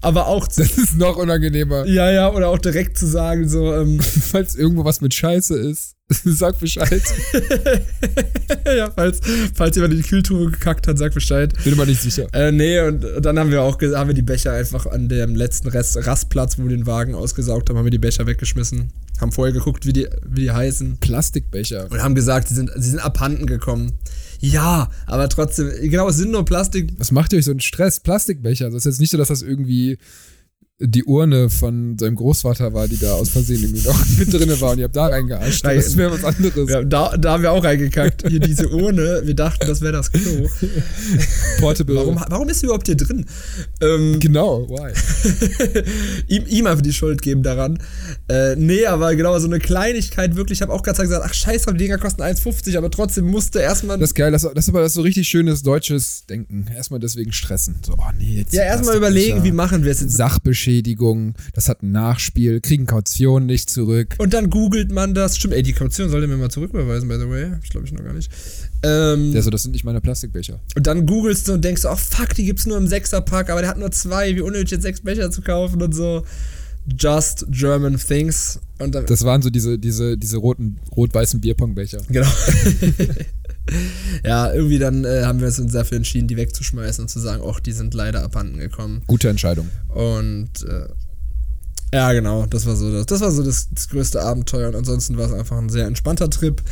Aber 0.00 0.26
auch 0.28 0.46
Das 0.56 0.78
ist 0.78 0.96
noch 0.96 1.16
unangenehmer. 1.16 1.86
ja, 1.86 2.10
ja, 2.10 2.32
oder 2.32 2.48
auch 2.48 2.58
direkt 2.58 2.98
zu 2.98 3.06
sagen, 3.06 3.48
so, 3.48 3.74
ähm, 3.74 4.00
Falls 4.30 4.54
irgendwo 4.54 4.84
was 4.84 5.00
mit 5.00 5.14
Scheiße 5.14 5.56
ist, 5.56 5.96
sag 6.24 6.60
Bescheid. 6.60 7.02
ja, 8.64 8.90
falls, 8.94 9.20
falls 9.54 9.74
jemand 9.74 9.94
in 9.94 10.02
die 10.02 10.08
Kühltruhe 10.08 10.50
gekackt 10.52 10.86
hat, 10.86 10.98
sag 10.98 11.12
Bescheid. 11.14 11.52
Bin 11.64 11.76
mir 11.76 11.86
nicht 11.86 12.00
sicher. 12.00 12.28
Äh, 12.32 12.52
nee, 12.52 12.80
und 12.80 13.04
dann 13.20 13.38
haben 13.38 13.50
wir 13.50 13.62
auch 13.62 13.80
haben 13.80 14.08
wir 14.08 14.14
die 14.14 14.22
Becher 14.22 14.52
einfach 14.52 14.86
an 14.86 15.08
dem 15.08 15.34
letzten 15.34 15.68
Rest, 15.68 15.96
Rastplatz, 16.06 16.58
wo 16.58 16.62
wir 16.62 16.70
den 16.70 16.86
Wagen 16.86 17.14
ausgesaugt 17.14 17.68
haben, 17.68 17.76
haben 17.76 17.86
wir 17.86 17.90
die 17.90 17.98
Becher 17.98 18.26
weggeschmissen. 18.26 18.92
Haben 19.20 19.32
vorher 19.32 19.52
geguckt, 19.52 19.86
wie 19.86 19.92
die, 19.92 20.08
wie 20.24 20.42
die 20.42 20.50
heißen. 20.50 20.98
Plastikbecher. 20.98 21.90
Und 21.90 22.02
haben 22.02 22.14
gesagt, 22.14 22.48
sie 22.48 22.54
sind, 22.54 22.70
sie 22.76 22.90
sind 22.90 23.00
abhanden 23.00 23.46
gekommen. 23.46 23.92
Ja, 24.52 24.90
aber 25.06 25.28
trotzdem, 25.28 25.70
genau, 25.90 26.08
es 26.08 26.16
sind 26.16 26.30
nur 26.30 26.44
Plastik. 26.44 26.92
Was 26.98 27.10
macht 27.10 27.32
ihr 27.32 27.38
euch 27.38 27.44
so 27.44 27.50
einen 27.50 27.60
Stress? 27.60 28.00
Plastikbecher. 28.00 28.66
Das 28.66 28.76
ist 28.76 28.84
jetzt 28.84 29.00
nicht 29.00 29.10
so, 29.10 29.18
dass 29.18 29.28
das 29.28 29.42
irgendwie 29.42 29.98
die 30.78 31.04
Urne 31.04 31.48
von 31.48 31.96
seinem 31.98 32.16
Großvater 32.16 32.74
war, 32.74 32.86
die 32.86 32.98
da 32.98 33.14
aus 33.14 33.30
Versehen 33.30 33.62
irgendwie 33.62 33.86
noch 33.88 34.04
mit 34.18 34.30
drin 34.30 34.60
war 34.60 34.72
und 34.72 34.78
ihr 34.78 34.84
habt 34.84 34.96
da 34.96 35.06
reingearscht. 35.06 35.64
Nein, 35.64 35.76
Das 35.76 35.96
wäre 35.96 36.12
was 36.12 36.22
anderes. 36.22 36.70
Ja, 36.70 36.84
da, 36.84 37.16
da 37.16 37.32
haben 37.32 37.42
wir 37.42 37.52
auch 37.52 37.64
reingekackt. 37.64 38.28
Hier 38.28 38.40
diese 38.40 38.68
Urne. 38.68 39.22
Wir 39.24 39.34
dachten, 39.34 39.66
das 39.66 39.80
wäre 39.80 39.94
das 39.94 40.12
Klo. 40.12 40.46
Portable. 41.60 41.96
Warum, 41.96 42.20
warum 42.28 42.48
ist 42.50 42.60
sie 42.60 42.66
überhaupt 42.66 42.86
hier 42.86 42.96
drin? 42.96 43.24
Ähm, 43.80 44.20
Genau, 44.20 44.68
why? 44.68 44.92
ihm, 46.28 46.44
ihm 46.46 46.66
einfach 46.66 46.82
die 46.82 46.92
Schuld 46.92 47.22
geben 47.22 47.42
daran. 47.42 47.78
Äh, 48.28 48.56
nee, 48.56 48.84
aber 48.84 49.14
genau, 49.16 49.38
so 49.38 49.46
eine 49.46 49.58
Kleinigkeit 49.60 50.36
wirklich. 50.36 50.58
Ich 50.58 50.62
habe 50.62 50.74
auch 50.74 50.82
gerade 50.82 51.00
gesagt, 51.00 51.24
ach 51.26 51.32
scheiße, 51.32 51.72
die 51.72 51.78
Dinger 51.78 51.96
kosten 51.96 52.20
1,50, 52.20 52.76
aber 52.76 52.90
trotzdem 52.90 53.24
musste 53.26 53.60
erstmal. 53.60 53.98
Das 53.98 54.10
ist 54.10 54.14
geil, 54.14 54.30
das, 54.30 54.42
das 54.42 54.52
ist 54.64 54.68
aber 54.68 54.82
das 54.82 54.92
so 54.92 55.00
richtig 55.00 55.26
schönes 55.26 55.62
deutsches 55.62 56.26
Denken. 56.26 56.66
Erstmal 56.74 57.00
deswegen 57.00 57.32
stressen. 57.32 57.76
So, 57.84 57.94
oh 57.94 58.02
nee, 58.18 58.40
jetzt 58.40 58.52
Ja, 58.52 58.62
erstmal 58.64 58.96
überlegen, 58.96 59.42
wie 59.42 59.52
machen 59.52 59.82
wir 59.82 59.92
es 59.92 60.02
jetzt. 60.02 60.16
Sachbeschädigung, 60.16 60.65
das 61.54 61.68
hat 61.68 61.82
ein 61.82 61.92
Nachspiel, 61.92 62.60
kriegen 62.60 62.86
Kaution 62.86 63.46
nicht 63.46 63.70
zurück. 63.70 64.14
Und 64.18 64.34
dann 64.34 64.50
googelt 64.50 64.90
man 64.92 65.14
das. 65.14 65.36
Stimmt, 65.36 65.54
ey, 65.54 65.62
die 65.62 65.72
Kaution 65.72 66.08
sollte 66.10 66.26
mir 66.26 66.36
mal 66.36 66.50
zurücküberweisen, 66.50 67.08
by 67.08 67.16
the 67.16 67.28
way. 67.28 67.52
Ich 67.62 67.70
glaube 67.70 67.86
ich 67.86 67.92
noch 67.92 68.02
gar 68.04 68.12
nicht. 68.12 68.30
Ähm, 68.82 69.32
Ja, 69.32 69.42
so, 69.42 69.50
das 69.50 69.62
sind 69.62 69.72
nicht 69.72 69.84
meine 69.84 70.00
Plastikbecher. 70.00 70.60
und 70.74 70.86
dann 70.86 71.06
googelst 71.06 71.48
du 71.48 71.54
und 71.54 71.64
denkst, 71.64 71.84
oh 71.84 71.96
fuck, 71.96 72.34
die 72.34 72.44
gibt's 72.44 72.66
nur 72.66 72.76
im 72.76 72.86
Sechserpack, 72.86 73.50
aber 73.50 73.60
der 73.60 73.70
hat 73.70 73.78
nur 73.78 73.90
zwei, 73.90 74.34
wie 74.36 74.40
unnötig 74.40 74.72
jetzt 74.72 74.82
sechs 74.82 75.00
Becher 75.00 75.30
zu 75.30 75.42
kaufen 75.42 75.82
und 75.82 75.94
so. 75.94 76.24
Just 76.98 77.46
German 77.50 77.96
Things. 77.98 78.60
Und 78.78 78.94
Das 78.94 79.24
waren 79.24 79.42
so 79.42 79.50
diese, 79.50 79.78
diese, 79.78 80.16
diese 80.16 80.36
roten, 80.36 80.78
rot-weißen 80.96 81.40
Bierpongbecher. 81.40 81.98
Genau. 82.08 82.28
ja, 84.24 84.52
irgendwie 84.52 84.78
dann 84.78 85.04
äh, 85.04 85.22
haben 85.24 85.40
wir 85.40 85.46
uns 85.46 85.72
dafür 85.72 85.96
entschieden, 85.96 86.28
die 86.28 86.36
wegzuschmeißen 86.36 87.02
und 87.02 87.08
zu 87.08 87.20
sagen, 87.20 87.42
ach, 87.46 87.60
die 87.60 87.72
sind 87.72 87.94
leider 87.94 88.22
abhanden 88.22 88.58
gekommen. 88.58 89.02
Gute 89.06 89.28
Entscheidung. 89.28 89.68
Und 89.88 90.50
äh, 90.68 90.88
ja, 91.92 92.12
genau, 92.12 92.46
das 92.46 92.66
war 92.66 92.76
so 92.76 92.92
das, 92.92 93.06
das 93.06 93.20
war 93.20 93.30
so 93.30 93.42
das, 93.42 93.68
das 93.72 93.88
größte 93.88 94.20
Abenteuer 94.20 94.68
und 94.68 94.76
ansonsten 94.76 95.16
war 95.16 95.26
es 95.26 95.32
einfach 95.32 95.56
ein 95.56 95.68
sehr 95.68 95.86
entspannter 95.86 96.28
Trip. 96.30 96.62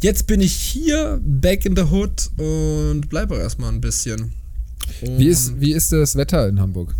Jetzt 0.00 0.26
bin 0.26 0.40
ich 0.40 0.52
hier, 0.52 1.20
back 1.24 1.64
in 1.64 1.74
the 1.74 1.82
hood 1.82 2.30
und 2.36 3.08
bleibe 3.08 3.36
erstmal 3.36 3.72
ein 3.72 3.80
bisschen. 3.80 4.32
Wie 5.00 5.26
ist, 5.26 5.60
wie 5.60 5.72
ist 5.72 5.92
das 5.92 6.16
Wetter 6.16 6.48
in 6.48 6.60
Hamburg? 6.60 6.94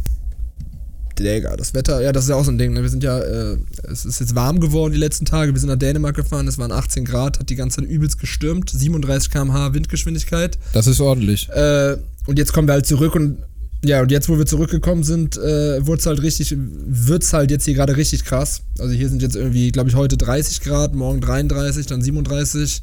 Digga, 1.19 1.57
das 1.57 1.75
Wetter, 1.75 2.01
ja, 2.01 2.13
das 2.13 2.25
ist 2.25 2.31
ja 2.31 2.37
auch 2.37 2.45
so 2.45 2.51
ein 2.51 2.59
Ding. 2.59 2.73
Ne? 2.73 2.83
Wir 2.83 2.89
sind 2.89 3.03
ja, 3.03 3.19
äh, 3.19 3.57
es 3.91 4.05
ist 4.05 4.21
jetzt 4.21 4.35
warm 4.35 4.61
geworden 4.61 4.93
die 4.93 4.99
letzten 4.99 5.25
Tage. 5.25 5.53
Wir 5.53 5.61
sind 5.61 5.69
nach 5.69 5.77
Dänemark 5.77 6.17
gefahren, 6.17 6.49
es 6.49 6.59
waren 6.59 6.73
18 6.73 7.05
Grad, 7.05 7.39
hat 7.39 7.51
die 7.51 7.57
ganze 7.57 7.81
Zeit 7.81 7.91
übelst 7.91 8.19
gestürmt, 8.19 8.71
37 8.71 9.31
km/h 9.31 9.75
Windgeschwindigkeit. 9.75 10.59
Das 10.73 10.87
ist 10.87 11.01
ordentlich. 11.01 11.49
Äh, 11.51 11.97
und 12.27 12.39
jetzt 12.39 12.53
kommen 12.53 12.69
wir 12.69 12.73
halt 12.73 12.87
zurück 12.87 13.15
und 13.15 13.39
ja, 13.85 14.03
und 14.03 14.11
jetzt, 14.11 14.29
wo 14.29 14.37
wir 14.37 14.47
zurückgekommen 14.47 15.05
sind, 15.05 15.37
äh, 15.37 15.87
wurde 15.87 16.01
es 16.01 16.07
halt 16.07 16.21
richtig, 16.21 16.53
wird's 16.57 17.33
halt 17.33 17.53
jetzt 17.53 17.65
hier 17.65 17.75
gerade 17.75 17.97
richtig 17.97 18.25
krass. 18.25 18.63
Also 18.79 18.93
hier 18.93 19.09
sind 19.09 19.23
jetzt 19.23 19.37
irgendwie, 19.37 19.71
glaube 19.71 19.89
ich, 19.89 19.95
heute 19.95 20.17
30 20.17 20.63
Grad, 20.63 20.97
morgen 20.97 21.21
33, 21.21 21.87
dann 21.87 22.03
37. 22.03 22.81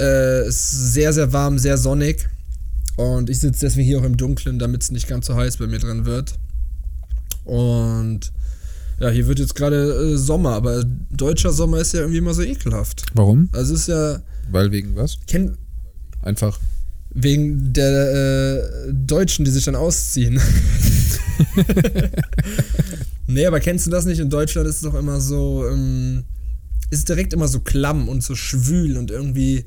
Äh, 0.00 0.48
ist 0.48 0.92
sehr, 0.92 1.12
sehr 1.12 1.32
warm, 1.32 1.58
sehr 1.58 1.78
sonnig. 1.78 2.28
Und 2.96 3.30
ich 3.30 3.38
sitze 3.38 3.60
deswegen 3.60 3.86
hier 3.86 4.00
auch 4.00 4.04
im 4.04 4.16
Dunkeln, 4.16 4.58
damit 4.58 4.82
es 4.82 4.90
nicht 4.90 5.06
ganz 5.06 5.26
so 5.26 5.36
heiß 5.36 5.58
bei 5.58 5.68
mir 5.68 5.78
drin 5.78 6.04
wird. 6.04 6.34
Und 7.44 8.32
ja, 9.00 9.10
hier 9.10 9.26
wird 9.26 9.38
jetzt 9.38 9.54
gerade 9.54 10.12
äh, 10.12 10.16
Sommer, 10.16 10.50
aber 10.50 10.84
deutscher 11.10 11.52
Sommer 11.52 11.78
ist 11.78 11.92
ja 11.92 12.00
irgendwie 12.00 12.18
immer 12.18 12.34
so 12.34 12.42
ekelhaft. 12.42 13.04
Warum? 13.14 13.48
Also 13.52 13.74
es 13.74 13.80
ist 13.82 13.88
ja, 13.88 14.22
Weil 14.50 14.70
wegen 14.70 14.94
was? 14.96 15.18
kenn, 15.26 15.56
Einfach. 16.22 16.60
Wegen 17.14 17.72
der 17.72 18.62
äh, 18.88 18.92
Deutschen, 18.92 19.44
die 19.44 19.50
sich 19.50 19.64
dann 19.64 19.74
ausziehen. 19.74 20.40
nee, 23.26 23.46
aber 23.46 23.60
kennst 23.60 23.86
du 23.86 23.90
das 23.90 24.04
nicht? 24.04 24.20
In 24.20 24.30
Deutschland 24.30 24.68
ist 24.68 24.76
es 24.76 24.82
doch 24.82 24.94
immer 24.94 25.20
so, 25.20 25.66
ähm, 25.68 26.24
ist 26.90 27.08
direkt 27.08 27.32
immer 27.32 27.48
so 27.48 27.60
klamm 27.60 28.08
und 28.08 28.22
so 28.22 28.34
schwül 28.34 28.96
und 28.96 29.10
irgendwie 29.10 29.64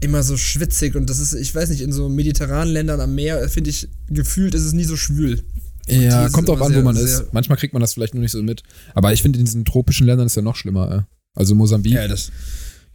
immer 0.00 0.22
so 0.22 0.36
schwitzig 0.36 0.94
und 0.94 1.08
das 1.08 1.18
ist, 1.18 1.34
ich 1.34 1.54
weiß 1.54 1.70
nicht, 1.70 1.80
in 1.80 1.92
so 1.92 2.08
mediterranen 2.08 2.72
Ländern 2.72 3.00
am 3.00 3.14
Meer, 3.14 3.48
finde 3.48 3.70
ich, 3.70 3.88
gefühlt 4.08 4.54
ist 4.54 4.64
es 4.64 4.72
nie 4.74 4.84
so 4.84 4.96
schwül. 4.96 5.42
Ja, 5.88 6.28
kommt 6.30 6.48
auch 6.50 6.60
an, 6.60 6.68
wo 6.70 6.74
sehr- 6.74 6.82
man 6.82 6.96
sehr- 6.96 7.04
ist. 7.04 7.32
Manchmal 7.32 7.58
kriegt 7.58 7.74
man 7.74 7.80
das 7.80 7.94
vielleicht 7.94 8.14
nur 8.14 8.22
nicht 8.22 8.32
so 8.32 8.42
mit. 8.42 8.62
Aber 8.94 9.12
ich 9.12 9.22
finde, 9.22 9.38
in 9.38 9.44
diesen 9.44 9.64
tropischen 9.64 10.06
Ländern 10.06 10.26
ist 10.26 10.36
ja 10.36 10.42
noch 10.42 10.56
schlimmer. 10.56 10.90
Äh. 10.90 11.02
Also 11.34 11.54
Mosambik. 11.54 11.94
das. 12.08 12.30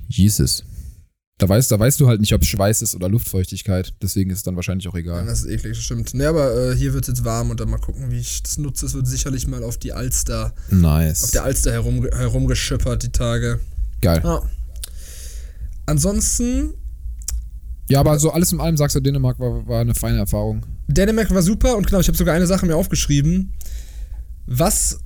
Jesus. 0.08 0.64
Da 1.38 1.48
weißt, 1.48 1.72
da 1.72 1.80
weißt 1.80 2.00
du 2.02 2.08
halt 2.08 2.20
nicht, 2.20 2.34
ob 2.34 2.44
Schweiß 2.44 2.82
ist 2.82 2.96
oder 2.96 3.08
Luftfeuchtigkeit. 3.08 3.94
Deswegen 4.02 4.30
ist 4.30 4.38
es 4.40 4.44
dann 4.44 4.58
wahrscheinlich 4.58 4.88
auch 4.90 4.96
egal. 4.96 5.26
Das 5.26 5.40
ist 5.44 5.46
eklig, 5.50 5.78
das 5.78 5.84
stimmt. 5.86 6.14
Nee, 6.14 6.26
aber 6.26 6.72
äh, 6.72 6.76
hier 6.76 6.94
wird 6.94 7.04
es 7.08 7.08
jetzt 7.16 7.24
warm 7.24 7.50
und 7.50 7.60
dann 7.62 7.70
mal 7.70 7.78
gucken, 7.78 8.12
wie 8.12 8.18
ich 8.20 8.44
das 8.44 8.58
nutze. 8.58 8.86
Es 8.88 8.94
wird 8.94 9.08
sicherlich 9.08 9.48
mal 9.48 9.64
auf 9.64 9.78
die 9.78 9.94
Alster, 9.94 10.48
auf 10.68 10.72
Nice. 10.72 11.32
der 11.32 11.44
Alster 11.46 11.72
herum, 11.72 12.06
herumgeschippert, 12.12 13.04
die 13.04 13.12
Tage. 13.12 13.60
Geil. 14.02 14.20
Ja. 14.24 14.42
Ansonsten, 15.86 16.74
Ja, 17.90 18.00
aber 18.00 18.18
so 18.20 18.32
alles 18.32 18.52
in 18.54 18.60
allem 18.62 18.78
sagst 18.78 18.96
du, 18.96 19.00
Dänemark 19.00 19.40
war, 19.40 19.68
war 19.68 19.82
eine 19.82 19.96
feine 19.96 20.20
Erfahrung. 20.20 20.66
Dänemark 20.88 21.32
war 21.34 21.42
super 21.42 21.76
und 21.76 21.88
genau, 21.88 22.00
ich 22.00 22.08
habe 22.08 22.18
sogar 22.18 22.36
eine 22.36 22.48
Sache 22.48 22.66
mir 22.66 22.76
aufgeschrieben. 22.76 23.54
Was 24.46 25.00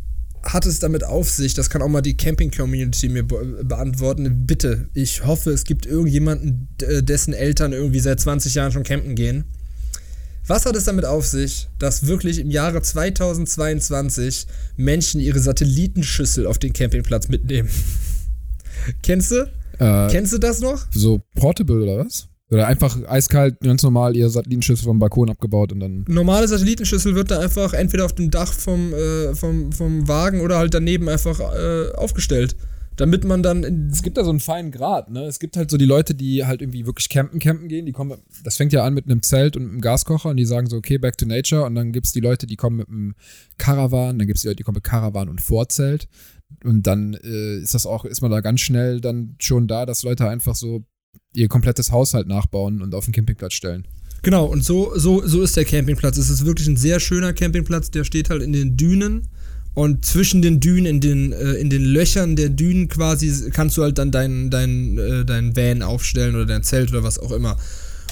hat 0.43 0.65
es 0.65 0.80
damit 0.80 1.04
auf 1.06 1.30
sich? 1.30 1.54
Das 1.54 1.69
kann 1.69 1.82
auch 1.82 1.88
mal 1.88 2.02
die 2.02 2.17
Camping-Community 2.17 3.08
mir 3.10 3.24
be 3.24 3.63
beantworten. 3.63 4.46
Bitte, 4.46 4.89
ich 4.93 5.26
hoffe, 5.26 5.52
es 5.52 5.63
gibt 5.63 5.86
irgendjemanden, 5.86 6.67
d- 6.82 7.02
dessen 7.02 7.34
Eltern 7.34 7.72
irgendwie 7.72 8.00
seit 8.02 8.19
20 8.19 8.54
Jahren 8.56 8.72
schon 8.74 8.84
campen 8.84 9.15
gehen. 9.15 9.46
Was 10.46 10.65
hat 10.65 10.76
es 10.76 10.84
damit 10.84 11.06
auf 11.06 11.26
sich, 11.26 11.69
dass 11.80 12.06
wirklich 12.06 12.39
im 12.39 12.52
Jahre 12.52 12.82
2022 12.82 14.46
Menschen 14.76 15.22
ihre 15.22 15.39
Satellitenschüssel 15.39 16.46
auf 16.46 16.60
den 16.60 16.74
Campingplatz 16.74 17.30
mitnehmen? 17.30 17.69
Kennst 19.02 19.32
du? 19.32 19.50
Äh, 19.80 20.10
Kennst 20.10 20.34
du 20.34 20.38
das 20.39 20.60
noch? 20.60 20.86
so 20.91 21.22
portable 21.36 21.82
oder 21.84 22.06
was? 22.06 22.28
Oder 22.51 22.67
einfach 22.67 22.97
eiskalt, 23.08 23.60
ganz 23.62 23.82
normal, 23.84 24.15
ihr 24.15 24.29
Satellitenschüssel 24.29 24.86
vom 24.86 24.99
Balkon 24.99 25.29
abgebaut 25.29 25.71
und 25.71 25.79
dann. 25.79 26.06
normale 26.08 26.47
Satellitenschüssel 26.47 27.15
wird 27.15 27.32
da 27.32 27.39
einfach 27.39 27.73
entweder 27.73 28.06
auf 28.06 28.13
dem 28.13 28.29
Dach 28.29 28.53
vom, 28.53 28.93
äh, 28.93 29.34
vom, 29.34 29.71
vom 29.71 30.08
Wagen 30.08 30.41
oder 30.41 30.58
halt 30.58 30.73
daneben 30.73 31.10
einfach 31.10 31.39
äh, 31.39 31.91
aufgestellt. 31.95 32.56
Damit 32.95 33.23
man 33.23 33.41
dann. 33.41 33.89
Es 33.91 34.03
gibt 34.03 34.17
da 34.17 34.23
so 34.23 34.29
einen 34.29 34.39
feinen 34.39 34.71
Grad, 34.71 35.10
ne? 35.10 35.23
Es 35.23 35.39
gibt 35.39 35.58
halt 35.58 35.71
so 35.71 35.77
die 35.77 35.86
Leute, 35.86 36.13
die 36.13 36.45
halt 36.45 36.62
irgendwie 36.62 36.86
wirklich 36.86 37.10
campen, 37.10 37.39
campen 37.39 37.67
gehen. 37.67 37.88
Die 37.88 37.91
kommen, 37.91 38.19
das 38.43 38.56
fängt 38.56 38.71
ja 38.71 38.84
an 38.84 38.93
mit 38.93 39.06
einem 39.06 39.23
Zelt 39.23 39.58
und 39.58 39.63
einem 39.63 39.82
Gaskocher 39.82 40.29
und 40.29 40.38
die 40.38 40.45
sagen 40.45 40.67
so, 40.67 40.77
okay, 40.77 40.99
back 40.99 41.17
to 41.17 41.25
nature. 41.25 41.63
Und 41.63 41.73
dann 41.73 41.91
gibt 41.91 42.06
es 42.06 42.12
die 42.12 42.19
Leute, 42.19 42.45
die 42.45 42.56
kommen 42.56 42.77
mit 42.77 42.89
einem 42.89 43.15
Caravan, 43.58 44.19
dann 44.19 44.27
gibt 44.27 44.38
es 44.38 44.43
die 44.43 44.47
Leute, 44.47 44.58
die 44.58 44.63
kommen 44.63 44.75
mit 44.75 44.84
Caravan 44.84 45.27
und 45.27 45.41
Vorzelt. 45.41 46.08
Und 46.63 46.86
dann 46.86 47.15
äh, 47.15 47.58
ist 47.58 47.73
das 47.73 47.88
auch, 47.88 48.06
ist 48.06 48.21
man 48.21 48.29
da 48.29 48.41
ganz 48.41 48.60
schnell 48.60 49.01
dann 49.01 49.38
schon 49.39 49.67
da, 49.67 49.88
dass 49.88 50.03
Leute 50.03 50.29
einfach 50.29 50.53
so 50.53 50.86
ihr 51.34 51.47
komplettes 51.47 51.91
Haushalt 51.91 52.28
nachbauen 52.28 52.82
und 52.82 52.93
auf 52.95 53.06
den 53.06 53.13
Campingplatz 53.13 53.54
stellen. 53.54 53.86
genau, 54.21 54.45
und 54.45 54.63
so, 54.63 54.93
so, 54.95 55.26
so 55.26 55.41
ist 55.41 55.58
der 55.58 55.65
Campingplatz. 55.65 56.17
Es 56.17 56.30
ist 56.30 56.45
wirklich 56.45 56.67
ein 56.67 56.78
sehr 56.78 56.99
schöner 56.99 57.34
Campingplatz, 57.34 57.91
der 57.91 58.04
steht 58.04 58.30
halt 58.30 58.41
in 58.41 58.54
den 58.54 58.78
Dünen. 58.78 59.28
Und 59.76 60.06
zwischen 60.06 60.43
den 60.43 60.60
Dünen, 60.60 60.86
in 60.86 61.02
den, 61.02 61.32
äh, 61.34 61.54
in 61.54 61.71
den 61.71 61.84
Löchern 61.84 62.36
der 62.36 62.49
Dünen 62.49 62.89
quasi, 62.89 63.49
kannst 63.49 63.76
du 63.76 63.82
halt 63.82 63.97
dann 63.97 64.12
deinen 64.12 64.52
dein, 64.52 64.99
äh, 64.99 65.26
dein 65.26 65.56
Van 65.56 65.82
aufstellen 65.82 66.36
oder 66.36 66.45
dein 66.45 66.62
Zelt 66.62 66.91
oder 66.91 67.04
was 67.04 67.17
auch 67.17 67.32
immer. 67.32 67.58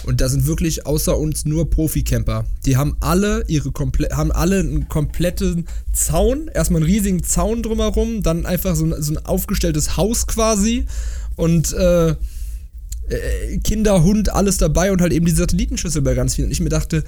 Und 0.04 0.22
da 0.22 0.30
sind 0.30 0.48
wirklich 0.48 0.88
außer 0.88 1.16
uns 1.18 1.46
nur 1.46 1.70
Profi-Camper. 1.70 2.46
Die 2.66 2.78
haben 2.78 2.98
alle 3.00 3.44
ihre 3.48 3.72
komple 3.72 4.10
haben 4.12 4.32
alle 4.32 4.60
einen 4.60 4.88
kompletten 4.88 5.68
Zaun, 5.94 6.48
erstmal 6.48 6.82
einen 6.82 6.92
riesigen 6.92 7.24
Zaun 7.24 7.62
drumherum, 7.62 8.24
dann 8.24 8.48
einfach 8.48 8.76
so 8.76 8.86
ein, 8.86 8.96
so 9.02 9.14
ein 9.14 9.24
aufgestelltes 9.26 9.98
Haus 9.98 10.26
quasi 10.26 10.86
und 11.36 11.74
äh, 11.74 12.16
äh, 13.12 13.58
Kinder, 13.58 14.04
Hund, 14.04 14.30
alles 14.30 14.58
dabei 14.58 14.92
und 14.92 15.02
halt 15.02 15.14
eben 15.14 15.26
die 15.26 15.32
Satellitenschüssel 15.32 16.02
bei 16.02 16.14
ganz 16.14 16.36
vielen. 16.36 16.46
Und 16.46 16.52
ich 16.52 16.62
mir 16.62 16.70
dachte, 16.70 17.04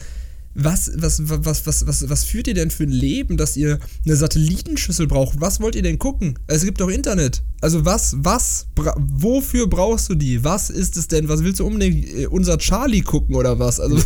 was, 0.55 0.91
was, 0.95 1.21
was, 1.25 1.65
was, 1.65 1.87
was, 1.87 2.09
was 2.09 2.23
führt 2.23 2.47
ihr 2.47 2.53
denn 2.53 2.69
für 2.69 2.83
ein 2.83 2.91
Leben, 2.91 3.37
dass 3.37 3.57
ihr 3.57 3.79
eine 4.05 4.15
Satellitenschüssel 4.15 5.07
braucht? 5.07 5.41
Was 5.41 5.59
wollt 5.59 5.75
ihr 5.75 5.81
denn 5.81 5.97
gucken? 5.97 6.37
Es 6.47 6.63
gibt 6.63 6.79
doch 6.79 6.89
Internet. 6.89 7.41
Also 7.61 7.85
was, 7.85 8.15
was, 8.19 8.67
bra 8.75 8.95
wofür 8.97 9.67
brauchst 9.67 10.09
du 10.09 10.15
die? 10.15 10.43
Was 10.43 10.69
ist 10.69 10.97
es 10.97 11.07
denn? 11.07 11.29
Was 11.29 11.43
willst 11.43 11.59
du 11.59 11.65
unbedingt 11.65 12.07
äh, 12.13 12.27
unser 12.27 12.57
Charlie 12.57 13.01
gucken 13.01 13.35
oder 13.35 13.57
was? 13.57 13.79
Also 13.79 13.95
du 13.97 14.03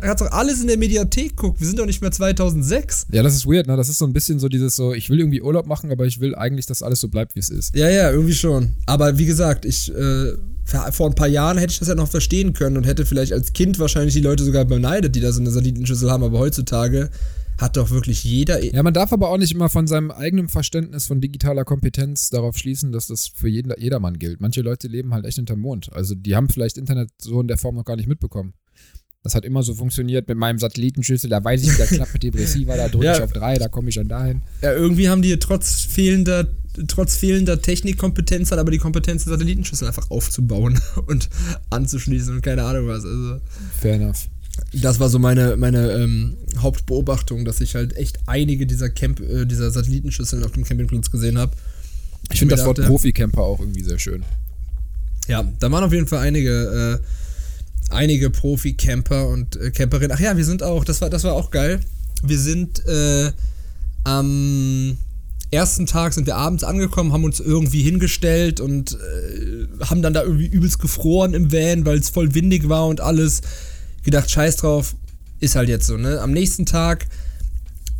kannst 0.00 0.20
doch 0.20 0.32
alles 0.32 0.60
in 0.60 0.66
der 0.66 0.78
Mediathek 0.78 1.36
gucken. 1.36 1.60
Wir 1.60 1.66
sind 1.66 1.78
doch 1.78 1.86
nicht 1.86 2.00
mehr 2.00 2.10
2006. 2.10 3.06
Ja, 3.12 3.22
das 3.22 3.34
ist 3.34 3.46
weird, 3.46 3.66
ne? 3.66 3.76
Das 3.76 3.88
ist 3.88 3.98
so 3.98 4.06
ein 4.06 4.12
bisschen 4.12 4.38
so 4.38 4.48
dieses 4.48 4.76
so, 4.76 4.94
ich 4.94 5.10
will 5.10 5.20
irgendwie 5.20 5.42
Urlaub 5.42 5.66
machen, 5.66 5.92
aber 5.92 6.06
ich 6.06 6.20
will 6.20 6.34
eigentlich, 6.34 6.66
dass 6.66 6.82
alles 6.82 7.00
so 7.00 7.08
bleibt, 7.08 7.34
wie 7.34 7.40
es 7.40 7.50
ist. 7.50 7.76
Ja, 7.76 7.88
ja, 7.88 8.10
irgendwie 8.10 8.34
schon. 8.34 8.74
Aber 8.86 9.18
wie 9.18 9.26
gesagt, 9.26 9.64
ich 9.64 9.94
äh, 9.94 10.32
vor 10.66 11.08
ein 11.08 11.14
paar 11.14 11.28
Jahren 11.28 11.58
hätte 11.58 11.72
ich 11.72 11.78
das 11.78 11.88
ja 11.88 11.94
noch 11.94 12.08
verstehen 12.08 12.52
können 12.52 12.76
und 12.76 12.84
hätte 12.84 13.06
vielleicht 13.06 13.32
als 13.32 13.52
Kind 13.52 13.78
wahrscheinlich 13.78 14.14
die 14.14 14.20
Leute 14.20 14.44
sogar 14.44 14.64
beneidet, 14.64 15.14
die 15.14 15.20
da 15.20 15.32
so 15.32 15.40
eine 15.40 15.50
Satellitenschüssel 15.50 16.10
haben, 16.10 16.24
aber 16.24 16.38
heutzutage 16.38 17.10
hat 17.58 17.76
doch 17.76 17.90
wirklich 17.90 18.24
jeder. 18.24 18.62
Ja, 18.62 18.82
man 18.82 18.92
darf 18.92 19.12
aber 19.12 19.30
auch 19.30 19.38
nicht 19.38 19.52
immer 19.52 19.68
von 19.68 19.86
seinem 19.86 20.10
eigenen 20.10 20.48
Verständnis 20.48 21.06
von 21.06 21.20
digitaler 21.20 21.64
Kompetenz 21.64 22.30
darauf 22.30 22.58
schließen, 22.58 22.92
dass 22.92 23.06
das 23.06 23.28
für 23.28 23.48
jeden, 23.48 23.72
jedermann 23.78 24.18
gilt. 24.18 24.40
Manche 24.40 24.60
Leute 24.60 24.88
leben 24.88 25.14
halt 25.14 25.24
echt 25.24 25.36
hinterm 25.36 25.60
Mond. 25.60 25.90
Also 25.92 26.14
die 26.14 26.36
haben 26.36 26.48
vielleicht 26.48 26.76
Internet 26.76 27.10
so 27.20 27.40
in 27.40 27.48
der 27.48 27.56
Form 27.56 27.76
noch 27.76 27.84
gar 27.84 27.96
nicht 27.96 28.08
mitbekommen. 28.08 28.52
Das 29.22 29.34
hat 29.34 29.44
immer 29.44 29.64
so 29.64 29.74
funktioniert 29.74 30.28
mit 30.28 30.38
meinem 30.38 30.58
Satellitenschüssel. 30.58 31.28
Da 31.28 31.42
weiß 31.42 31.64
ich, 31.64 31.76
da 31.76 31.86
klappt 31.86 32.12
mit 32.12 32.22
dem 32.22 32.34
Receiver, 32.34 32.76
da 32.76 32.88
drücke 32.88 33.06
ja. 33.06 33.16
ich 33.16 33.22
auf 33.22 33.32
drei, 33.32 33.58
da 33.58 33.66
komme 33.66 33.88
ich 33.88 33.96
dann 33.96 34.06
dahin. 34.06 34.42
Ja, 34.62 34.72
irgendwie 34.72 35.08
haben 35.08 35.20
die 35.20 35.36
trotz 35.38 35.80
fehlender, 35.80 36.46
trotz 36.88 37.16
fehlender 37.16 37.60
Technikkompetenz 37.60 38.50
halt 38.50 38.60
aber 38.60 38.70
die 38.70 38.78
Kompetenz, 38.78 39.24
Satellitenschüssel 39.24 39.88
einfach 39.88 40.10
aufzubauen 40.10 40.80
und 41.06 41.28
anzuschließen 41.70 42.34
und 42.36 42.42
keine 42.42 42.64
Ahnung 42.64 42.88
was. 42.88 43.04
Also, 43.04 43.40
Fair 43.80 43.94
enough. 43.94 44.28
Das 44.72 44.98
war 44.98 45.10
so 45.10 45.18
meine, 45.18 45.56
meine 45.56 45.92
ähm, 45.92 46.36
Hauptbeobachtung, 46.58 47.44
dass 47.44 47.60
ich 47.60 47.74
halt 47.74 47.94
echt 47.96 48.18
einige 48.26 48.66
dieser, 48.66 48.88
Camp, 48.88 49.20
äh, 49.20 49.44
dieser 49.44 49.70
Satellitenschüsseln 49.70 50.42
auf 50.44 50.52
dem 50.52 50.64
Campingplatz 50.64 51.10
gesehen 51.10 51.36
habe. 51.38 51.52
Ich 52.32 52.38
finde 52.38 52.56
das 52.56 52.64
Wort 52.64 52.80
Profi-Camper 52.80 53.42
auch 53.42 53.60
irgendwie 53.60 53.82
sehr 53.82 53.98
schön. 53.98 54.24
Ja, 55.28 55.44
da 55.58 55.70
waren 55.70 55.84
auf 55.84 55.92
jeden 55.92 56.06
Fall 56.06 56.20
einige. 56.20 57.00
Äh, 57.00 57.06
einige 57.90 58.30
Profi-Camper 58.30 59.28
und 59.28 59.56
äh, 59.56 59.70
Camperinnen. 59.70 60.12
Ach 60.16 60.20
ja, 60.20 60.36
wir 60.36 60.44
sind 60.44 60.62
auch, 60.62 60.84
das 60.84 61.00
war, 61.00 61.10
das 61.10 61.24
war 61.24 61.34
auch 61.34 61.50
geil. 61.50 61.80
Wir 62.22 62.38
sind 62.38 62.84
äh, 62.86 63.32
am 64.04 64.96
ersten 65.50 65.86
Tag 65.86 66.12
sind 66.12 66.26
wir 66.26 66.36
abends 66.36 66.64
angekommen, 66.64 67.12
haben 67.12 67.24
uns 67.24 67.40
irgendwie 67.40 67.82
hingestellt 67.82 68.60
und 68.60 68.92
äh, 68.94 69.84
haben 69.84 70.02
dann 70.02 70.12
da 70.12 70.22
irgendwie 70.22 70.46
übelst 70.46 70.78
gefroren 70.80 71.34
im 71.34 71.52
Van, 71.52 71.86
weil 71.86 71.98
es 71.98 72.10
voll 72.10 72.34
windig 72.34 72.68
war 72.68 72.86
und 72.86 73.00
alles. 73.00 73.42
Gedacht, 74.02 74.30
scheiß 74.30 74.56
drauf, 74.56 74.94
ist 75.40 75.56
halt 75.56 75.68
jetzt 75.68 75.86
so, 75.86 75.96
ne? 75.96 76.20
Am 76.20 76.32
nächsten 76.32 76.64
Tag 76.64 77.06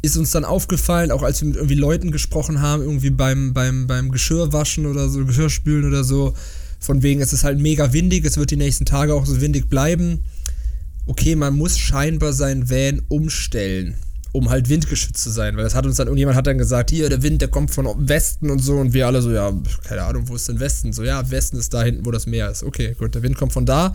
ist 0.02 0.16
uns 0.16 0.30
dann 0.30 0.44
aufgefallen, 0.44 1.10
auch 1.10 1.22
als 1.22 1.40
wir 1.40 1.48
mit 1.48 1.56
irgendwie 1.56 1.74
Leuten 1.74 2.12
gesprochen 2.12 2.60
haben, 2.60 2.82
irgendwie 2.82 3.10
beim, 3.10 3.52
beim, 3.52 3.86
beim 3.86 4.10
Geschirrwaschen 4.10 4.86
oder 4.86 5.08
so, 5.08 5.24
Geschirrspülen 5.24 5.84
oder 5.86 6.04
so, 6.04 6.34
von 6.78 7.02
wegen, 7.02 7.20
es 7.20 7.32
ist 7.32 7.44
halt 7.44 7.58
mega 7.58 7.92
windig, 7.92 8.24
es 8.24 8.36
wird 8.36 8.50
die 8.50 8.56
nächsten 8.56 8.84
Tage 8.84 9.14
auch 9.14 9.26
so 9.26 9.40
windig 9.40 9.68
bleiben. 9.68 10.20
Okay, 11.06 11.34
man 11.34 11.56
muss 11.56 11.78
scheinbar 11.78 12.32
seinen 12.32 12.70
Van 12.70 13.02
umstellen, 13.08 13.94
um 14.32 14.50
halt 14.50 14.68
windgeschützt 14.68 15.22
zu 15.22 15.30
sein. 15.30 15.56
Weil 15.56 15.64
das 15.64 15.74
hat 15.74 15.86
uns 15.86 15.96
dann, 15.96 16.08
irgendjemand 16.08 16.36
hat 16.36 16.46
dann 16.46 16.58
gesagt, 16.58 16.90
hier, 16.90 17.08
der 17.08 17.22
Wind, 17.22 17.40
der 17.40 17.48
kommt 17.48 17.70
von 17.70 17.86
Westen 18.08 18.50
und 18.50 18.60
so. 18.60 18.76
Und 18.76 18.92
wir 18.92 19.06
alle 19.06 19.22
so, 19.22 19.32
ja, 19.32 19.52
keine 19.84 20.02
Ahnung, 20.02 20.28
wo 20.28 20.36
ist 20.36 20.48
denn 20.48 20.60
Westen? 20.60 20.92
So, 20.92 21.04
ja, 21.04 21.30
Westen 21.30 21.56
ist 21.56 21.72
da 21.74 21.82
hinten, 21.82 22.04
wo 22.06 22.10
das 22.10 22.26
Meer 22.26 22.50
ist. 22.50 22.62
Okay, 22.62 22.94
gut, 22.98 23.14
der 23.14 23.22
Wind 23.22 23.36
kommt 23.36 23.52
von 23.52 23.66
da. 23.66 23.94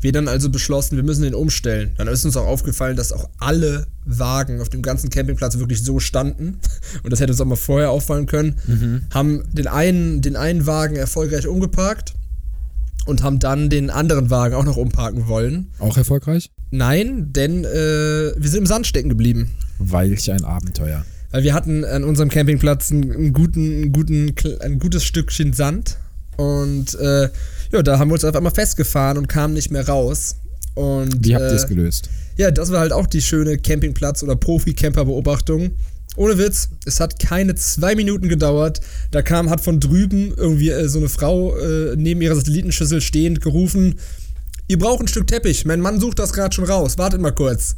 Wir 0.00 0.12
dann 0.12 0.28
also 0.28 0.50
beschlossen, 0.50 0.96
wir 0.96 1.02
müssen 1.02 1.22
den 1.22 1.34
umstellen. 1.34 1.92
Dann 1.96 2.08
ist 2.08 2.26
uns 2.26 2.36
auch 2.36 2.46
aufgefallen, 2.46 2.96
dass 2.96 3.12
auch 3.12 3.28
alle 3.38 3.86
Wagen 4.04 4.60
auf 4.60 4.68
dem 4.68 4.82
ganzen 4.82 5.08
Campingplatz 5.08 5.58
wirklich 5.58 5.82
so 5.82 5.98
standen. 5.98 6.58
Und 7.02 7.10
das 7.10 7.20
hätte 7.20 7.32
uns 7.32 7.40
auch 7.40 7.46
mal 7.46 7.56
vorher 7.56 7.90
auffallen 7.90 8.26
können. 8.26 8.56
Mhm. 8.66 9.02
Haben 9.14 9.44
den 9.52 9.66
einen, 9.66 10.20
den 10.20 10.36
einen 10.36 10.66
Wagen 10.66 10.96
erfolgreich 10.96 11.46
umgeparkt 11.46 12.14
und 13.06 13.22
haben 13.22 13.38
dann 13.38 13.70
den 13.70 13.90
anderen 13.90 14.30
Wagen 14.30 14.54
auch 14.54 14.64
noch 14.64 14.76
umparken 14.76 15.28
wollen. 15.28 15.70
Auch 15.78 15.96
erfolgreich? 15.96 16.50
Nein, 16.70 17.32
denn 17.32 17.64
äh, 17.64 18.32
wir 18.36 18.48
sind 18.48 18.60
im 18.60 18.66
Sand 18.66 18.86
stecken 18.86 19.08
geblieben. 19.08 19.50
Welch 19.78 20.30
ein 20.30 20.44
Abenteuer. 20.44 21.04
Weil 21.30 21.42
wir 21.42 21.54
hatten 21.54 21.84
an 21.84 22.04
unserem 22.04 22.28
Campingplatz 22.28 22.92
einen, 22.92 23.32
guten, 23.32 23.92
guten, 23.92 24.34
ein 24.60 24.78
gutes 24.78 25.04
Stückchen 25.04 25.52
Sand. 25.52 25.98
Und 26.36 26.94
äh, 26.94 27.28
ja, 27.72 27.82
da 27.82 27.98
haben 27.98 28.08
wir 28.08 28.14
uns 28.14 28.24
auf 28.24 28.36
einmal 28.36 28.52
festgefahren 28.52 29.18
und 29.18 29.28
kamen 29.28 29.54
nicht 29.54 29.70
mehr 29.70 29.86
raus. 29.88 30.36
Und, 30.74 31.24
Wie 31.24 31.34
habt 31.34 31.44
ihr 31.44 31.52
es 31.52 31.64
äh, 31.64 31.68
gelöst? 31.68 32.10
Ja, 32.36 32.50
das 32.50 32.72
war 32.72 32.80
halt 32.80 32.92
auch 32.92 33.06
die 33.06 33.22
schöne 33.22 33.56
Campingplatz- 33.56 34.22
oder 34.22 34.36
Profi-Camper-Beobachtung. 34.36 35.72
Ohne 36.16 36.38
Witz, 36.38 36.68
es 36.84 37.00
hat 37.00 37.18
keine 37.18 37.54
zwei 37.54 37.94
Minuten 37.94 38.28
gedauert. 38.28 38.80
Da 39.10 39.22
kam, 39.22 39.50
hat 39.50 39.60
von 39.60 39.80
drüben 39.80 40.32
irgendwie 40.36 40.70
äh, 40.70 40.88
so 40.88 40.98
eine 40.98 41.08
Frau 41.08 41.56
äh, 41.56 41.96
neben 41.96 42.20
ihrer 42.22 42.36
Satellitenschüssel 42.36 43.00
stehend 43.00 43.40
gerufen: 43.40 43.96
Ihr 44.68 44.78
braucht 44.78 45.00
ein 45.00 45.08
Stück 45.08 45.26
Teppich. 45.26 45.64
Mein 45.64 45.80
Mann 45.80 46.00
sucht 46.00 46.18
das 46.18 46.32
gerade 46.32 46.54
schon 46.54 46.64
raus. 46.64 46.98
Wartet 46.98 47.20
mal 47.20 47.32
kurz. 47.32 47.76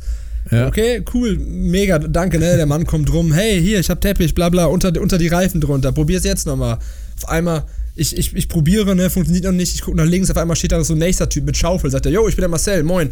Ja. 0.50 0.68
Okay, 0.68 1.02
cool, 1.12 1.36
mega, 1.38 1.98
danke, 1.98 2.38
ne? 2.38 2.56
Der 2.56 2.66
Mann 2.66 2.86
kommt 2.86 3.12
rum. 3.12 3.32
Hey, 3.32 3.60
hier, 3.60 3.80
ich 3.80 3.90
hab 3.90 4.00
Teppich, 4.00 4.32
bla 4.34 4.48
bla, 4.48 4.66
unter, 4.66 4.92
unter 5.00 5.18
die 5.18 5.26
Reifen 5.26 5.60
drunter. 5.60 5.90
Probier's 5.90 6.22
jetzt 6.22 6.46
nochmal. 6.46 6.78
Auf 7.16 7.28
einmal 7.28 7.64
ich, 7.96 8.16
ich, 8.16 8.36
ich 8.36 8.48
probiere, 8.48 8.94
ne, 8.94 9.08
funktioniert 9.08 9.44
noch 9.46 9.52
nicht. 9.52 9.74
Ich 9.74 9.80
gucke 9.80 9.96
nach 9.96 10.04
links, 10.04 10.30
auf 10.30 10.36
einmal 10.36 10.54
steht 10.54 10.72
da 10.72 10.84
so 10.84 10.94
ein 10.94 10.98
nächster 10.98 11.28
Typ 11.28 11.44
mit 11.44 11.56
Schaufel. 11.56 11.90
Sagt 11.90 12.04
er, 12.04 12.12
yo, 12.12 12.28
ich 12.28 12.36
bin 12.36 12.42
der 12.42 12.50
Marcel, 12.50 12.82
moin. 12.82 13.10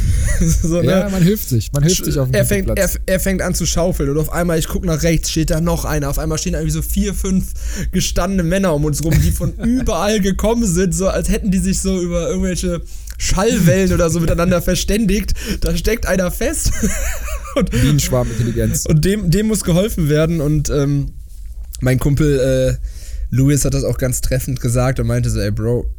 so, 0.40 0.80
ne? 0.80 0.90
Ja, 0.90 1.08
man 1.10 1.22
hilft 1.22 1.50
sich. 1.50 1.70
Man 1.72 1.82
hilft 1.82 2.06
sich 2.06 2.18
auf 2.18 2.28
dem 2.28 2.34
er 2.34 2.46
fängt, 2.46 2.70
er, 2.76 2.90
er, 3.04 3.20
fängt 3.20 3.42
an 3.42 3.54
zu 3.54 3.66
schaufeln 3.66 4.08
und 4.08 4.16
auf 4.16 4.32
einmal, 4.32 4.58
ich 4.58 4.68
gucke 4.68 4.86
nach 4.86 5.02
rechts, 5.02 5.30
steht 5.30 5.50
da 5.50 5.60
noch 5.60 5.84
einer. 5.84 6.08
Auf 6.08 6.18
einmal 6.18 6.38
stehen 6.38 6.54
irgendwie 6.54 6.72
so 6.72 6.80
vier, 6.80 7.12
fünf 7.12 7.52
gestandene 7.92 8.42
Männer 8.42 8.74
um 8.74 8.86
uns 8.86 9.04
rum, 9.04 9.14
die 9.22 9.32
von 9.32 9.52
überall 9.64 10.20
gekommen 10.20 10.66
sind, 10.66 10.94
so 10.94 11.08
als 11.08 11.28
hätten 11.28 11.50
die 11.50 11.58
sich 11.58 11.80
so 11.80 12.00
über 12.00 12.28
irgendwelche 12.28 12.80
Schallwellen 13.18 13.92
oder 13.92 14.08
so 14.08 14.18
miteinander 14.18 14.62
verständigt. 14.62 15.34
Da 15.60 15.76
steckt 15.76 16.06
einer 16.06 16.30
fest. 16.30 16.72
und, 17.54 17.70
Bienenschwarmintelligenz. 17.70 18.86
Und 18.86 19.04
dem, 19.04 19.30
dem 19.30 19.48
muss 19.48 19.62
geholfen 19.62 20.08
werden 20.08 20.40
und 20.40 20.70
ähm, 20.70 21.12
mein 21.80 21.98
Kumpel, 21.98 22.78
äh, 22.80 23.01
Louis 23.32 23.64
hat 23.64 23.72
das 23.72 23.82
auch 23.82 23.96
ganz 23.96 24.20
treffend 24.20 24.60
gesagt 24.60 25.00
und 25.00 25.06
meinte 25.06 25.30
so, 25.30 25.40
ey 25.40 25.50
Bro, 25.50 25.90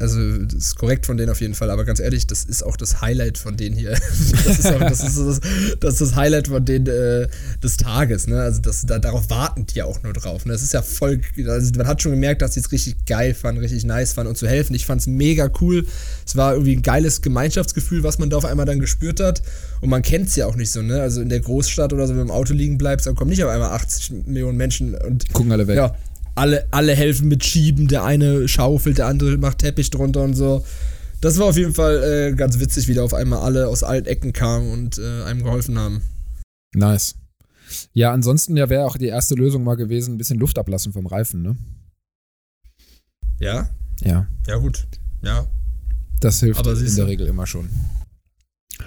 also 0.00 0.38
das 0.38 0.54
ist 0.54 0.76
korrekt 0.76 1.06
von 1.06 1.16
denen 1.16 1.30
auf 1.30 1.40
jeden 1.40 1.54
Fall, 1.54 1.70
aber 1.70 1.84
ganz 1.84 2.00
ehrlich, 2.00 2.26
das 2.26 2.42
ist 2.42 2.64
auch 2.64 2.76
das 2.76 3.00
Highlight 3.00 3.38
von 3.38 3.56
denen 3.56 3.76
hier. 3.76 3.96
Das 4.44 4.58
ist, 4.58 4.66
auch, 4.66 4.80
das, 4.80 5.02
ist 5.02 5.16
das, 5.16 5.40
das, 5.78 5.92
ist 5.94 6.00
das 6.00 6.16
Highlight 6.16 6.48
von 6.48 6.64
denen 6.64 6.86
äh, 6.88 7.28
des 7.62 7.76
Tages. 7.76 8.26
Ne? 8.26 8.40
Also 8.40 8.60
das, 8.60 8.84
da, 8.84 8.98
darauf 8.98 9.30
warten 9.30 9.64
die 9.66 9.76
ja 9.76 9.84
auch 9.84 10.02
nur 10.02 10.12
drauf. 10.12 10.44
Ne? 10.44 10.52
Das 10.52 10.62
ist 10.62 10.72
ja 10.72 10.82
voll, 10.82 11.20
also 11.46 11.72
man 11.76 11.86
hat 11.86 12.02
schon 12.02 12.12
gemerkt, 12.12 12.42
dass 12.42 12.54
sie 12.54 12.60
es 12.60 12.72
richtig 12.72 13.06
geil 13.06 13.32
fanden, 13.32 13.60
richtig 13.60 13.84
nice 13.84 14.12
fanden 14.12 14.30
und 14.30 14.36
zu 14.36 14.48
helfen. 14.48 14.74
Ich 14.74 14.86
fand 14.86 15.00
es 15.00 15.06
mega 15.06 15.48
cool. 15.60 15.86
Es 16.26 16.34
war 16.34 16.54
irgendwie 16.54 16.74
ein 16.76 16.82
geiles 16.82 17.22
Gemeinschaftsgefühl, 17.22 18.02
was 18.02 18.18
man 18.18 18.28
da 18.28 18.36
auf 18.36 18.44
einmal 18.44 18.66
dann 18.66 18.80
gespürt 18.80 19.20
hat. 19.20 19.42
Und 19.80 19.88
man 19.88 20.02
kennt 20.02 20.28
es 20.28 20.36
ja 20.36 20.46
auch 20.46 20.56
nicht 20.56 20.72
so. 20.72 20.82
Ne? 20.82 21.00
Also 21.00 21.20
in 21.20 21.28
der 21.28 21.40
Großstadt 21.40 21.92
oder 21.92 22.06
so, 22.06 22.14
wenn 22.14 22.18
du 22.18 22.24
im 22.24 22.30
Auto 22.32 22.52
liegen 22.52 22.76
bleibst, 22.76 23.06
dann 23.06 23.14
kommen 23.14 23.30
nicht 23.30 23.44
auf 23.44 23.50
einmal 23.50 23.70
80 23.70 24.26
Millionen 24.26 24.58
Menschen 24.58 24.94
und 24.96 25.32
gucken 25.32 25.52
alle 25.52 25.68
weg. 25.68 25.76
Ja, 25.76 25.94
alle, 26.34 26.66
alle 26.70 26.94
helfen 26.94 27.28
mit 27.28 27.44
Schieben, 27.44 27.88
der 27.88 28.04
eine 28.04 28.48
schaufelt, 28.48 28.98
der 28.98 29.06
andere 29.06 29.36
macht 29.38 29.58
Teppich 29.58 29.90
drunter 29.90 30.22
und 30.22 30.34
so. 30.34 30.64
Das 31.20 31.38
war 31.38 31.46
auf 31.46 31.56
jeden 31.56 31.74
Fall 31.74 32.02
äh, 32.02 32.34
ganz 32.34 32.58
witzig, 32.58 32.88
wie 32.88 32.94
da 32.94 33.02
auf 33.02 33.14
einmal 33.14 33.40
alle 33.40 33.68
aus 33.68 33.82
allen 33.82 34.04
Ecken 34.04 34.32
kamen 34.32 34.70
und 34.70 34.98
äh, 34.98 35.22
einem 35.24 35.42
geholfen 35.42 35.78
haben. 35.78 36.02
Nice. 36.74 37.14
Ja, 37.92 38.12
ansonsten 38.12 38.56
ja 38.56 38.68
wäre 38.68 38.84
auch 38.84 38.98
die 38.98 39.06
erste 39.06 39.34
Lösung 39.34 39.64
mal 39.64 39.76
gewesen, 39.76 40.14
ein 40.14 40.18
bisschen 40.18 40.38
Luft 40.38 40.58
ablassen 40.58 40.92
vom 40.92 41.06
Reifen, 41.06 41.42
ne? 41.42 41.56
Ja? 43.40 43.70
Ja. 44.02 44.26
Ja, 44.46 44.56
gut. 44.56 44.86
Ja. 45.22 45.46
Das 46.20 46.40
hilft 46.40 46.66
in 46.66 46.96
der 46.96 47.06
Regel 47.06 47.26
immer 47.26 47.46
schon. 47.46 47.68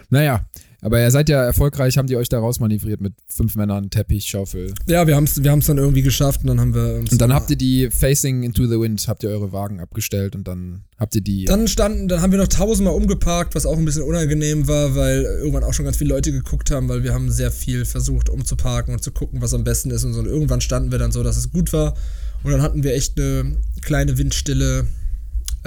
Naja, 0.10 0.46
aber 0.88 1.02
ihr 1.02 1.12
seid 1.12 1.28
ja 1.28 1.44
erfolgreich, 1.44 1.98
haben 1.98 2.08
die 2.08 2.16
euch 2.16 2.30
da 2.30 2.40
rausmanövriert 2.40 3.02
mit 3.02 3.14
fünf 3.28 3.58
Männern, 3.58 3.90
Teppich, 3.90 4.26
Schaufel. 4.26 4.74
Ja, 4.88 5.06
wir 5.06 5.18
haben 5.18 5.26
es 5.26 5.44
wir 5.44 5.52
dann 5.52 5.78
irgendwie 5.78 6.02
geschafft 6.02 6.42
und 6.44 6.48
dann 6.48 6.62
haben 6.62 6.74
wir. 6.74 7.00
Und 7.00 7.20
dann 7.20 7.34
habt 7.34 7.50
ihr 7.50 7.58
die 7.58 7.92
Facing 7.92 8.44
into 8.44 8.68
the 8.68 8.80
Wind, 8.80 9.06
habt 9.10 9.22
ihr 9.24 9.30
eure 9.30 9.52
Wagen 9.52 9.82
abgestellt 9.82 10.34
und 10.34 10.48
dann 10.48 10.86
habt 10.98 11.14
ihr 11.16 11.22
die. 11.22 11.44
Dann 11.44 11.68
standen, 11.68 12.08
dann 12.08 12.22
haben 12.22 12.32
wir 12.32 12.40
noch 12.40 12.48
tausendmal 12.48 12.94
umgeparkt, 12.94 13.54
was 13.54 13.66
auch 13.66 13.78
ein 13.78 13.84
bisschen 13.84 14.04
unangenehm 14.04 14.70
war, 14.70 14.96
weil 14.96 15.24
irgendwann 15.24 15.66
auch 15.66 15.74
schon 15.74 15.84
ganz 15.84 15.98
viele 15.98 16.12
Leute 16.12 16.32
geguckt 16.32 16.72
haben, 16.72 16.88
weil 16.88 17.04
wir 17.04 17.14
haben 17.14 17.30
sehr 17.30 17.52
viel 17.52 17.84
versucht 17.84 18.30
umzuparken 18.30 18.94
und 18.94 19.04
zu 19.04 19.12
gucken, 19.12 19.42
was 19.42 19.54
am 19.54 19.66
besten 19.66 19.92
ist 19.92 20.06
und 20.06 20.14
so. 20.14 20.20
Und 20.22 20.28
irgendwann 20.28 20.62
standen 20.62 20.92
wir 20.92 21.00
dann 21.00 21.12
so, 21.12 21.22
dass 21.22 21.36
es 21.36 21.52
gut 21.52 21.74
war. 21.74 21.96
Und 22.44 22.52
dann 22.52 22.62
hatten 22.62 22.84
wir 22.84 22.94
echt 22.94 23.20
eine 23.20 23.58
kleine 23.82 24.18
Windstille 24.18 24.88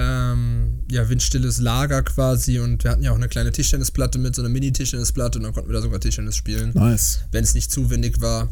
ähm, 0.00 0.80
ja, 0.90 1.08
windstilles 1.08 1.60
Lager 1.60 2.02
quasi 2.02 2.58
und 2.58 2.82
wir 2.82 2.90
hatten 2.90 3.02
ja 3.02 3.12
auch 3.12 3.16
eine 3.16 3.28
kleine 3.28 3.52
Tischtennisplatte 3.52 4.18
mit, 4.18 4.34
so 4.34 4.42
einer 4.42 4.48
Mini-Tischtennisplatte 4.48 5.38
und 5.38 5.44
dann 5.44 5.52
konnten 5.52 5.68
wir 5.68 5.74
da 5.74 5.82
sogar 5.82 6.00
Tischtennis 6.00 6.36
spielen. 6.36 6.72
Nice. 6.74 7.20
Wenn 7.30 7.44
es 7.44 7.54
nicht 7.54 7.70
zu 7.70 7.90
windig 7.90 8.20
war. 8.20 8.48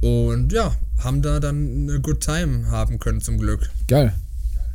Und 0.00 0.52
ja, 0.52 0.74
haben 0.98 1.22
da 1.22 1.38
dann 1.38 1.88
eine 1.88 2.00
Good 2.00 2.20
Time 2.20 2.70
haben 2.70 2.98
können 2.98 3.20
zum 3.20 3.38
Glück. 3.38 3.70
Geil. 3.86 4.12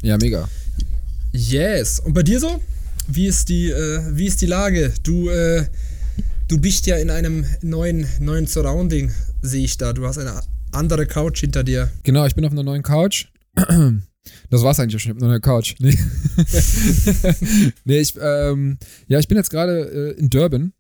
Ja, 0.02 0.18
mega. 0.18 0.48
Yes. 1.34 2.00
Und 2.00 2.14
bei 2.14 2.24
dir 2.24 2.40
so? 2.40 2.62
wie 3.08 3.28
ist 3.28 3.50
die, 3.50 3.70
äh, 3.70 4.02
wie 4.12 4.26
ist 4.26 4.42
die 4.42 4.46
Lage? 4.46 4.94
Du, 5.04 5.30
äh, 5.30 5.66
du 6.48 6.60
bist 6.60 6.86
ja 6.86 6.98
in 6.98 7.10
einem 7.10 7.46
neuen, 7.62 8.06
neuen 8.20 8.48
Surrounding, 8.48 9.12
sehe 9.42 9.64
ich 9.64 9.78
da. 9.78 9.94
Du 9.94 10.06
hast 10.06 10.18
eine 10.18 10.42
andere 10.72 11.08
Couch 11.08 11.40
hinter 11.40 11.64
dir. 11.64 11.90
Genau, 12.04 12.26
ich 12.26 12.36
bin 12.36 12.46
auf 12.46 12.52
einer 12.52 12.64
neuen 12.64 12.84
Couch. 12.84 13.28
Das 14.50 14.64
war's 14.64 14.80
eigentlich 14.80 15.02
schon, 15.02 15.14
ich 15.14 15.20
nur 15.20 15.30
eine 15.30 15.42
Couch. 15.42 15.76
Nee, 15.80 15.98
nee 17.86 18.00
ich, 18.00 18.16
ähm, 18.20 18.78
ja, 19.08 19.20
ich 19.20 19.28
bin 19.28 19.38
jetzt 19.38 19.50
gerade 19.50 20.16
äh, 20.16 20.20
in 20.20 20.30
Durban. 20.30 20.74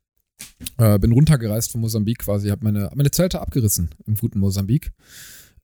Äh, 0.77 0.99
bin 0.99 1.12
runtergereist 1.12 1.71
von 1.71 1.81
Mosambik 1.81 2.19
quasi, 2.19 2.49
habe 2.49 2.63
meine, 2.63 2.91
meine 2.93 3.12
Zelte 3.12 3.41
abgerissen 3.41 3.89
im 4.05 4.15
guten 4.15 4.39
Mosambik. 4.39 4.91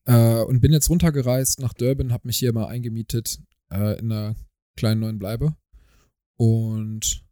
Äh, 0.06 0.42
und 0.42 0.62
bin 0.62 0.74
jetzt 0.74 0.90
runtergereist 0.90 1.60
nach 1.60 1.74
Durban, 1.74 2.12
habe 2.12 2.28
mich 2.28 2.38
hier 2.38 2.54
mal 2.54 2.68
eingemietet 2.68 3.40
äh, 3.72 4.00
in 4.00 4.12
einer 4.12 4.36
kleinen 4.76 5.02
neuen 5.02 5.20
Bleibe. 5.20 5.56
Und 6.38 7.24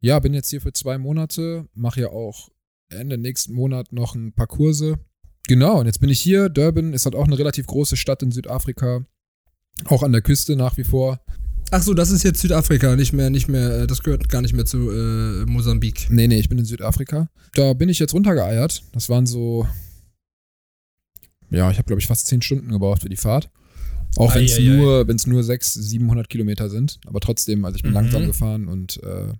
ja, 0.00 0.18
bin 0.18 0.34
jetzt 0.34 0.50
hier 0.50 0.60
für 0.60 0.72
zwei 0.72 0.98
Monate, 0.98 1.66
mache 1.74 2.02
ja 2.02 2.08
auch 2.10 2.50
Ende 2.90 3.18
nächsten 3.18 3.54
Monat 3.54 3.92
noch 3.92 4.14
ein 4.14 4.32
paar 4.32 4.46
Kurse. 4.46 4.98
Genau, 5.46 5.80
und 5.80 5.86
jetzt 5.86 6.00
bin 6.00 6.10
ich 6.10 6.20
hier. 6.20 6.48
Durban 6.48 6.92
ist 6.92 7.04
halt 7.04 7.14
auch 7.14 7.24
eine 7.24 7.38
relativ 7.38 7.66
große 7.66 7.96
Stadt 7.96 8.22
in 8.22 8.30
Südafrika. 8.30 9.04
Auch 9.86 10.02
an 10.02 10.12
der 10.12 10.22
Küste 10.22 10.56
nach 10.56 10.76
wie 10.76 10.84
vor. 10.84 11.20
Ach 11.70 11.82
so, 11.82 11.94
das 11.94 12.10
ist 12.10 12.22
jetzt 12.22 12.40
Südafrika, 12.40 12.94
nicht 12.94 13.12
mehr, 13.12 13.30
nicht 13.30 13.48
mehr, 13.48 13.80
äh, 13.80 13.86
das 13.86 14.02
gehört 14.02 14.28
gar 14.28 14.42
nicht 14.42 14.54
mehr 14.54 14.64
zu 14.66 14.90
äh, 14.90 15.44
Mosambik. 15.46 16.06
Nee, 16.10 16.28
nee, 16.28 16.38
ich 16.38 16.48
bin 16.48 16.58
in 16.58 16.64
Südafrika. 16.64 17.28
Da 17.54 17.72
bin 17.72 17.88
ich 17.88 17.98
jetzt 17.98 18.14
runtergeeiert. 18.14 18.84
Das 18.92 19.08
waren 19.08 19.26
so, 19.26 19.66
ja, 21.50 21.70
ich 21.70 21.78
habe 21.78 21.86
glaube 21.86 22.00
ich 22.00 22.06
fast 22.06 22.26
zehn 22.26 22.42
Stunden 22.42 22.70
gebraucht 22.70 23.02
für 23.02 23.08
die 23.08 23.16
Fahrt. 23.16 23.50
Auch 24.16 24.34
wenn 24.34 24.44
es 24.44 24.58
nur, 24.60 25.08
wenn 25.08 25.16
es 25.16 25.26
nur 25.26 25.42
600, 25.42 25.84
700 25.84 26.28
Kilometer 26.28 26.70
sind. 26.70 27.00
Aber 27.06 27.18
trotzdem, 27.18 27.64
also 27.64 27.76
ich 27.76 27.82
bin 27.82 27.90
Mhm. 27.90 27.96
langsam 27.96 28.26
gefahren 28.26 28.68
und 28.68 29.02
äh, 29.02 29.32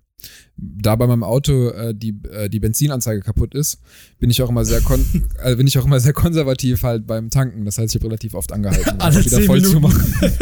da 0.57 0.95
bei 0.95 1.05
meinem 1.07 1.23
Auto 1.23 1.69
äh, 1.69 1.93
die, 1.93 2.15
äh, 2.31 2.49
die 2.49 2.59
Benzinanzeige 2.59 3.21
kaputt 3.21 3.53
ist, 3.53 3.79
bin 4.19 4.29
ich 4.29 4.41
auch 4.41 4.49
immer 4.49 4.65
sehr 4.65 4.81
kon 4.81 5.03
also 5.39 5.57
bin 5.57 5.67
ich 5.67 5.77
auch 5.77 5.85
immer 5.85 5.99
sehr 5.99 6.13
konservativ 6.13 6.83
halt 6.83 7.05
beim 7.05 7.29
Tanken. 7.29 7.65
Das 7.65 7.77
heißt, 7.77 7.93
ich 7.93 8.01
habe 8.01 8.07
relativ 8.09 8.33
oft 8.33 8.51
angehalten, 8.53 9.01
um 9.01 9.09
wieder 9.11 9.21
10 9.21 9.45
voll 9.45 9.63
zu 9.63 9.79
machen. 9.79 10.13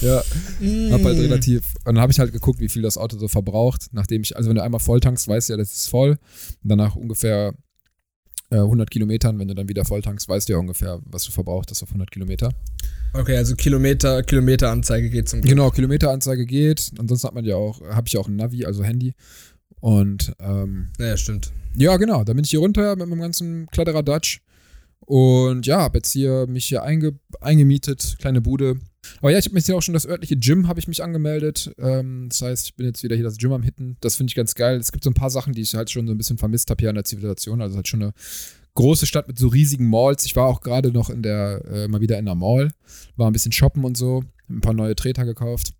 ja, 0.00 0.16
hab 0.18 0.24
Mm. 0.60 1.04
halt 1.04 1.18
relativ. 1.18 1.74
Und 1.84 1.94
dann 1.94 2.00
habe 2.00 2.12
ich 2.12 2.18
halt 2.18 2.32
geguckt, 2.32 2.60
wie 2.60 2.68
viel 2.68 2.82
das 2.82 2.98
Auto 2.98 3.16
so 3.18 3.28
verbraucht. 3.28 3.88
Nachdem 3.92 4.22
ich, 4.22 4.36
also 4.36 4.48
wenn 4.48 4.56
du 4.56 4.62
einmal 4.62 4.80
voll 4.80 5.00
tankst, 5.00 5.28
weißt 5.28 5.48
du 5.48 5.52
ja, 5.52 5.56
das 5.56 5.72
ist 5.72 5.88
voll. 5.88 6.18
Und 6.62 6.68
danach 6.70 6.96
ungefähr 6.96 7.48
äh, 7.48 7.52
100 8.56 8.90
Kilometern, 8.90 9.38
wenn 9.38 9.48
du 9.48 9.54
dann 9.54 9.68
wieder 9.68 9.84
voll 9.84 10.00
tankst, 10.02 10.28
weißt 10.28 10.48
du 10.48 10.54
ja 10.54 10.58
ungefähr, 10.58 11.00
was 11.04 11.24
du 11.24 11.32
verbraucht 11.32 11.70
hast 11.70 11.82
auf 11.82 11.90
100 11.90 12.10
Kilometer. 12.10 12.50
Okay, 13.12 13.36
also 13.36 13.54
Kilometer, 13.56 14.22
Kilometeranzeige 14.22 15.10
geht 15.10 15.28
zum 15.28 15.40
Glück. 15.40 15.50
Genau, 15.50 15.70
Kilometeranzeige 15.70 16.46
geht. 16.46 16.90
Ansonsten 16.98 17.26
hat 17.26 17.34
man 17.34 17.44
ja 17.44 17.56
auch, 17.56 17.80
habe 17.82 18.06
ich 18.06 18.14
ja 18.14 18.20
auch 18.20 18.28
ein 18.28 18.36
Navi, 18.36 18.64
also 18.64 18.82
Handy. 18.84 19.14
Und 19.80 20.32
ähm, 20.40 20.88
Naja, 20.98 21.16
stimmt. 21.16 21.52
ja, 21.76 21.96
genau, 21.96 22.24
da 22.24 22.32
bin 22.32 22.44
ich 22.44 22.50
hier 22.50 22.60
runter 22.60 22.96
mit 22.96 23.08
meinem 23.08 23.20
ganzen 23.20 23.66
Kladderadatsch. 23.68 24.40
Und 25.00 25.66
ja, 25.66 25.80
habe 25.80 25.98
jetzt 25.98 26.12
hier 26.12 26.46
mich 26.46 26.66
hier 26.66 26.82
einge, 26.82 27.18
eingemietet, 27.40 28.16
kleine 28.18 28.40
Bude. 28.40 28.78
Aber 29.20 29.30
ja, 29.30 29.38
ich 29.38 29.44
habe 29.46 29.54
mich 29.54 29.66
hier 29.66 29.76
auch 29.76 29.82
schon 29.82 29.94
das 29.94 30.06
örtliche 30.06 30.36
Gym 30.36 30.68
habe 30.68 30.80
ich 30.80 30.88
mich 30.88 31.02
angemeldet. 31.02 31.72
Ähm, 31.78 32.26
das 32.28 32.42
heißt, 32.42 32.66
ich 32.66 32.74
bin 32.74 32.86
jetzt 32.86 33.02
wieder 33.02 33.16
hier 33.16 33.24
das 33.24 33.38
Gym 33.38 33.52
am 33.52 33.62
Hitten. 33.62 33.96
Das 34.00 34.16
finde 34.16 34.30
ich 34.30 34.34
ganz 34.34 34.54
geil. 34.54 34.76
Es 34.76 34.92
gibt 34.92 35.04
so 35.04 35.10
ein 35.10 35.14
paar 35.14 35.30
Sachen, 35.30 35.52
die 35.52 35.62
ich 35.62 35.74
halt 35.74 35.90
schon 35.90 36.06
so 36.06 36.14
ein 36.14 36.18
bisschen 36.18 36.38
vermisst 36.38 36.70
habe 36.70 36.80
hier 36.80 36.90
an 36.90 36.94
der 36.94 37.04
Zivilisation. 37.04 37.62
Also 37.62 37.76
halt 37.76 37.88
schon 37.88 38.02
eine 38.02 38.12
große 38.74 39.06
Stadt 39.06 39.28
mit 39.28 39.38
so 39.38 39.48
riesigen 39.48 39.88
Malls. 39.88 40.24
Ich 40.24 40.36
war 40.36 40.46
auch 40.46 40.60
gerade 40.60 40.92
noch 40.92 41.10
in 41.10 41.22
der, 41.22 41.64
äh, 41.70 41.88
mal 41.88 42.00
wieder 42.00 42.18
in 42.18 42.26
der 42.26 42.36
Mall, 42.36 42.70
war 43.16 43.28
ein 43.28 43.32
bisschen 43.32 43.52
shoppen 43.52 43.84
und 43.84 43.96
so, 43.96 44.22
ein 44.48 44.60
paar 44.60 44.74
neue 44.74 44.94
Treter 44.94 45.24
gekauft. 45.24 45.72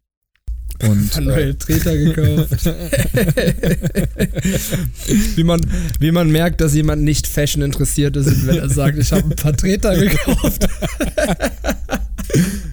Und 0.82 1.16
Ein 1.16 1.22
äh, 1.22 1.26
neue 1.26 1.58
Treter 1.58 1.96
gekauft. 1.96 2.66
wie, 5.36 5.44
man, 5.44 5.60
wie 5.98 6.10
man 6.10 6.30
merkt, 6.30 6.60
dass 6.60 6.74
jemand 6.74 7.02
nicht 7.02 7.26
Fashion 7.26 7.62
interessiert 7.62 8.16
ist, 8.16 8.46
wenn 8.46 8.58
er 8.58 8.68
sagt, 8.68 8.98
ich 8.98 9.10
habe 9.12 9.30
ein 9.30 9.36
paar 9.36 9.56
Treter 9.56 9.96
gekauft. 9.96 10.68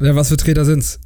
ja, 0.00 0.14
was 0.16 0.28
für 0.28 0.36
Treter 0.36 0.64
sind's? 0.64 0.98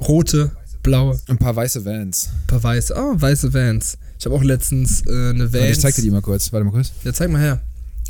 Rote, 0.00 0.52
blaue, 0.82 1.18
ein 1.28 1.38
paar 1.38 1.54
weiße 1.56 1.84
Vans. 1.84 2.30
ein 2.32 2.46
paar 2.46 2.62
weiße. 2.62 2.94
Oh, 2.96 3.20
weiße 3.20 3.52
Vans. 3.52 3.98
Ich 4.18 4.26
habe 4.26 4.34
auch 4.34 4.42
letztens 4.42 5.02
äh, 5.06 5.30
eine 5.30 5.52
Vans. 5.52 5.54
Warte, 5.54 5.70
ich 5.72 5.80
zeig 5.80 5.94
dir 5.94 6.02
die 6.02 6.10
mal 6.10 6.22
kurz. 6.22 6.52
Warte 6.52 6.64
mal 6.64 6.70
kurz. 6.70 6.92
Ja, 7.04 7.12
zeig 7.12 7.30
mal 7.30 7.40
her. 7.40 7.60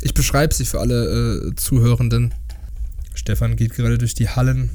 Ich 0.01 0.13
beschreibe 0.13 0.53
sie 0.53 0.65
für 0.65 0.79
alle 0.79 1.49
äh, 1.49 1.55
Zuhörenden. 1.55 2.33
Stefan 3.13 3.55
geht 3.55 3.73
gerade 3.75 3.97
durch 3.97 4.13
die 4.13 4.29
Hallen 4.29 4.69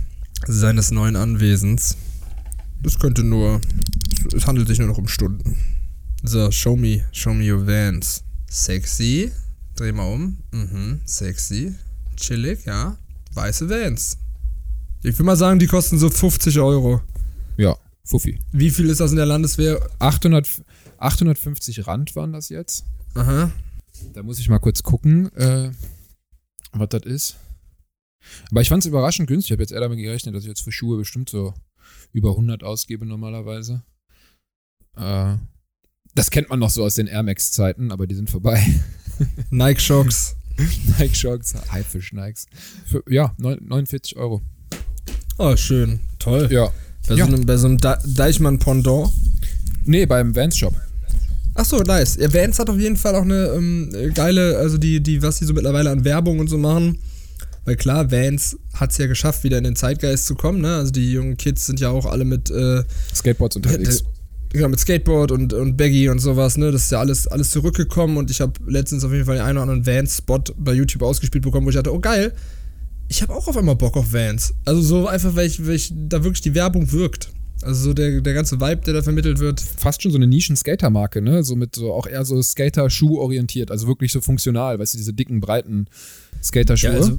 seines 0.46 0.90
neuen 0.90 1.16
Anwesens. 1.16 1.96
Das 2.82 2.98
könnte 2.98 3.24
nur. 3.24 3.60
Es 4.34 4.46
handelt 4.46 4.68
sich 4.68 4.78
nur 4.78 4.88
noch 4.88 4.98
um 4.98 5.08
Stunden. 5.08 5.56
So, 6.22 6.50
show 6.50 6.76
me, 6.76 7.04
show 7.12 7.32
me 7.32 7.50
your 7.52 7.66
Vans. 7.66 8.22
Sexy. 8.50 9.32
Dreh 9.76 9.92
mal 9.92 10.12
um. 10.12 10.38
Mhm, 10.52 11.00
sexy. 11.04 11.74
Chillig, 12.16 12.64
ja. 12.66 12.96
Weiße 13.32 13.68
Vans. 13.68 14.18
Ich 15.04 15.18
will 15.18 15.26
mal 15.26 15.36
sagen, 15.36 15.58
die 15.58 15.66
kosten 15.66 15.98
so 15.98 16.08
50 16.10 16.58
Euro. 16.60 17.00
Ja, 17.56 17.76
Fuffi. 18.04 18.40
Wie 18.52 18.70
viel 18.70 18.88
ist 18.88 19.00
das 19.00 19.10
in 19.10 19.16
der 19.18 19.26
Landeswehr? 19.26 19.86
800, 19.98 20.62
850 20.98 21.86
Rand 21.86 22.16
waren 22.16 22.32
das 22.32 22.48
jetzt. 22.48 22.84
Aha. 23.14 23.50
Da 24.14 24.22
muss 24.22 24.38
ich 24.38 24.48
mal 24.48 24.58
kurz 24.58 24.82
gucken, 24.82 25.30
äh, 25.36 25.70
was 26.72 26.88
das 26.88 27.02
ist. 27.04 27.36
Aber 28.50 28.62
ich 28.62 28.68
fand 28.70 28.82
es 28.82 28.88
überraschend 28.88 29.28
günstig. 29.28 29.50
Ich 29.50 29.52
habe 29.52 29.62
jetzt 29.62 29.72
eher 29.72 29.80
damit 29.80 29.98
gerechnet, 29.98 30.34
dass 30.34 30.42
ich 30.44 30.48
jetzt 30.48 30.62
für 30.62 30.72
Schuhe 30.72 30.96
bestimmt 30.96 31.28
so 31.28 31.52
über 32.12 32.30
100 32.30 32.64
ausgebe 32.64 33.04
normalerweise. 33.04 33.82
Äh, 34.96 35.36
das 36.14 36.30
kennt 36.30 36.48
man 36.48 36.58
noch 36.60 36.70
so 36.70 36.82
aus 36.84 36.94
den 36.94 37.06
Air 37.08 37.22
Max-Zeiten, 37.22 37.92
aber 37.92 38.06
die 38.06 38.14
sind 38.14 38.30
vorbei. 38.30 38.64
Nike 39.50 39.80
Shocks. 39.80 40.36
Nike 40.98 41.14
Shocks, 41.14 41.54
Haifisch 41.70 42.12
Nikes. 42.12 42.46
Für, 42.86 43.02
ja, 43.08 43.34
neun- 43.38 43.62
49 43.66 44.16
Euro. 44.16 44.42
Oh, 45.38 45.56
schön. 45.56 46.00
Toll. 46.18 46.48
Ja. 46.50 46.70
Bei, 47.08 47.14
Ja. 47.14 47.26
so 47.26 47.32
einem, 47.32 47.46
bei 47.46 47.56
so 47.56 47.66
einem 47.66 47.78
Da- 47.78 47.98
Deichmann 48.06 48.58
Pendant. 48.58 49.10
Nee, 49.84 50.06
beim 50.06 50.34
Vans 50.34 50.56
Shop. 50.56 50.74
Ach 51.54 51.64
so, 51.64 51.82
nice. 51.82 52.16
Ja, 52.16 52.32
Vans 52.32 52.58
hat 52.58 52.68
auf 52.70 52.78
jeden 52.78 52.96
Fall 52.96 53.14
auch 53.14 53.22
eine 53.22 53.46
ähm, 53.56 53.90
geile, 54.14 54.56
also 54.58 54.78
die, 54.78 55.00
die, 55.02 55.22
was 55.22 55.38
die 55.38 55.44
so 55.44 55.52
mittlerweile 55.52 55.90
an 55.90 56.04
Werbung 56.04 56.38
und 56.40 56.48
so 56.48 56.58
machen. 56.58 56.98
Weil 57.64 57.76
klar, 57.76 58.10
Vans 58.10 58.56
hat 58.74 58.90
es 58.92 58.98
ja 58.98 59.06
geschafft, 59.06 59.44
wieder 59.44 59.58
in 59.58 59.64
den 59.64 59.76
Zeitgeist 59.76 60.26
zu 60.26 60.34
kommen, 60.34 60.60
ne? 60.60 60.76
Also 60.76 60.90
die 60.92 61.12
jungen 61.12 61.36
Kids 61.36 61.66
sind 61.66 61.80
ja 61.80 61.90
auch 61.90 62.06
alle 62.06 62.24
mit, 62.24 62.50
äh, 62.50 62.82
Skateboards 63.14 63.56
unterwegs. 63.56 64.04
genau, 64.50 64.68
mit 64.68 64.80
Skateboard 64.80 65.30
und, 65.32 65.52
und 65.52 65.76
Baggy 65.76 66.08
und 66.08 66.18
sowas, 66.18 66.56
ne? 66.58 66.70
Das 66.72 66.82
ist 66.82 66.92
ja 66.92 67.00
alles, 67.00 67.26
alles 67.26 67.50
zurückgekommen 67.50 68.16
und 68.18 68.30
ich 68.30 68.40
habe 68.40 68.52
letztens 68.66 69.04
auf 69.04 69.12
jeden 69.12 69.24
Fall 69.24 69.36
den 69.36 69.44
einen 69.44 69.58
oder 69.58 69.70
anderen 69.70 69.86
Vans-Spot 69.86 70.40
bei 70.58 70.72
YouTube 70.74 71.02
ausgespielt 71.02 71.42
bekommen, 71.44 71.64
wo 71.66 71.70
ich 71.70 71.76
dachte, 71.76 71.94
oh 71.94 72.00
geil, 72.00 72.32
ich 73.08 73.22
habe 73.22 73.34
auch 73.34 73.46
auf 73.48 73.56
einmal 73.56 73.76
Bock 73.76 73.96
auf 73.96 74.12
Vans. 74.12 74.54
Also 74.64 74.80
so 74.80 75.06
einfach, 75.06 75.34
weil 75.36 75.46
ich, 75.46 75.64
weil 75.66 75.74
ich 75.74 75.92
da 75.94 76.22
wirklich 76.24 76.40
die 76.42 76.54
Werbung 76.54 76.90
wirkt. 76.92 77.30
Also 77.62 77.84
so 77.84 77.94
der, 77.94 78.20
der 78.20 78.34
ganze 78.34 78.60
Vibe, 78.60 78.82
der 78.84 78.94
da 78.94 79.02
vermittelt 79.02 79.38
wird. 79.38 79.60
Fast 79.60 80.02
schon 80.02 80.10
so 80.10 80.18
eine 80.18 80.26
Nischen-Skater-Marke, 80.26 81.22
ne? 81.22 81.42
So 81.44 81.56
mit 81.56 81.74
so 81.76 81.92
auch 81.94 82.06
eher 82.06 82.24
so 82.24 82.40
Skater-Schuh 82.42 83.18
orientiert. 83.18 83.70
Also 83.70 83.86
wirklich 83.86 84.12
so 84.12 84.20
funktional, 84.20 84.78
weißt 84.78 84.94
du, 84.94 84.98
diese 84.98 85.14
dicken, 85.14 85.40
breiten 85.40 85.86
Skater-Schuhe. 86.42 86.90
Ja, 86.90 86.96
also 86.96 87.18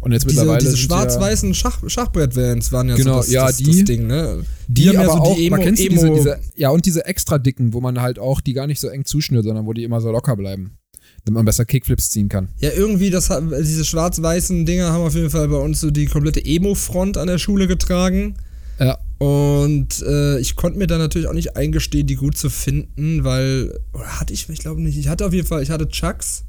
Und 0.00 0.12
jetzt 0.12 0.24
diese, 0.24 0.36
mittlerweile. 0.40 0.64
diese 0.64 0.76
schwarz-weißen 0.76 1.54
Schach, 1.54 1.78
Schachbrett-Vans 1.86 2.72
waren 2.72 2.88
ja 2.88 2.96
Genau, 2.96 3.14
so 3.14 3.18
das, 3.20 3.30
ja, 3.30 3.46
das, 3.46 3.56
die- 3.58 3.64
das 3.66 3.84
Ding, 3.84 4.06
ne? 4.06 4.44
Die, 4.66 4.88
haben 4.88 4.96
aber 4.96 5.06
ja 5.06 5.12
so 5.12 5.18
auch, 5.20 5.36
die 5.36 5.46
Emo, 5.46 5.56
man 5.56 5.64
kennt 5.64 5.78
Emo 5.80 5.90
diese, 5.90 6.10
diese, 6.12 6.38
ja, 6.56 6.70
und 6.70 6.86
diese 6.86 7.04
extra 7.04 7.38
dicken, 7.38 7.72
wo 7.72 7.80
man 7.80 8.00
halt 8.00 8.18
auch 8.18 8.40
die 8.40 8.54
gar 8.54 8.66
nicht 8.66 8.80
so 8.80 8.88
eng 8.88 9.04
zuschnürt, 9.04 9.44
sondern 9.44 9.66
wo 9.66 9.72
die 9.74 9.84
immer 9.84 10.00
so 10.00 10.10
locker 10.10 10.34
bleiben. 10.34 10.78
Damit 11.24 11.36
man 11.36 11.44
besser 11.44 11.64
Kickflips 11.64 12.10
ziehen 12.10 12.28
kann. 12.28 12.48
Ja, 12.58 12.70
irgendwie, 12.70 13.10
das, 13.10 13.30
diese 13.60 13.84
schwarz-weißen 13.84 14.66
Dinger 14.66 14.92
haben 14.92 15.04
auf 15.04 15.14
jeden 15.14 15.30
Fall 15.30 15.46
bei 15.48 15.56
uns 15.56 15.80
so 15.80 15.90
die 15.90 16.06
komplette 16.06 16.44
Emo-Front 16.44 17.16
an 17.16 17.28
der 17.28 17.38
Schule 17.38 17.68
getragen. 17.68 18.34
Ja. 18.80 18.98
Und 19.18 20.02
äh, 20.02 20.40
ich 20.40 20.56
konnte 20.56 20.78
mir 20.78 20.88
da 20.88 20.98
natürlich 20.98 21.28
auch 21.28 21.34
nicht 21.34 21.56
eingestehen, 21.56 22.08
die 22.08 22.16
gut 22.16 22.36
zu 22.36 22.50
finden, 22.50 23.22
weil. 23.22 23.78
Oder 23.92 24.18
hatte 24.18 24.34
ich, 24.34 24.48
ich 24.48 24.58
glaube 24.58 24.82
nicht. 24.82 24.98
Ich 24.98 25.06
hatte 25.06 25.24
auf 25.24 25.32
jeden 25.32 25.46
Fall, 25.46 25.62
ich 25.62 25.70
hatte 25.70 25.88
Chucks. 25.88 26.44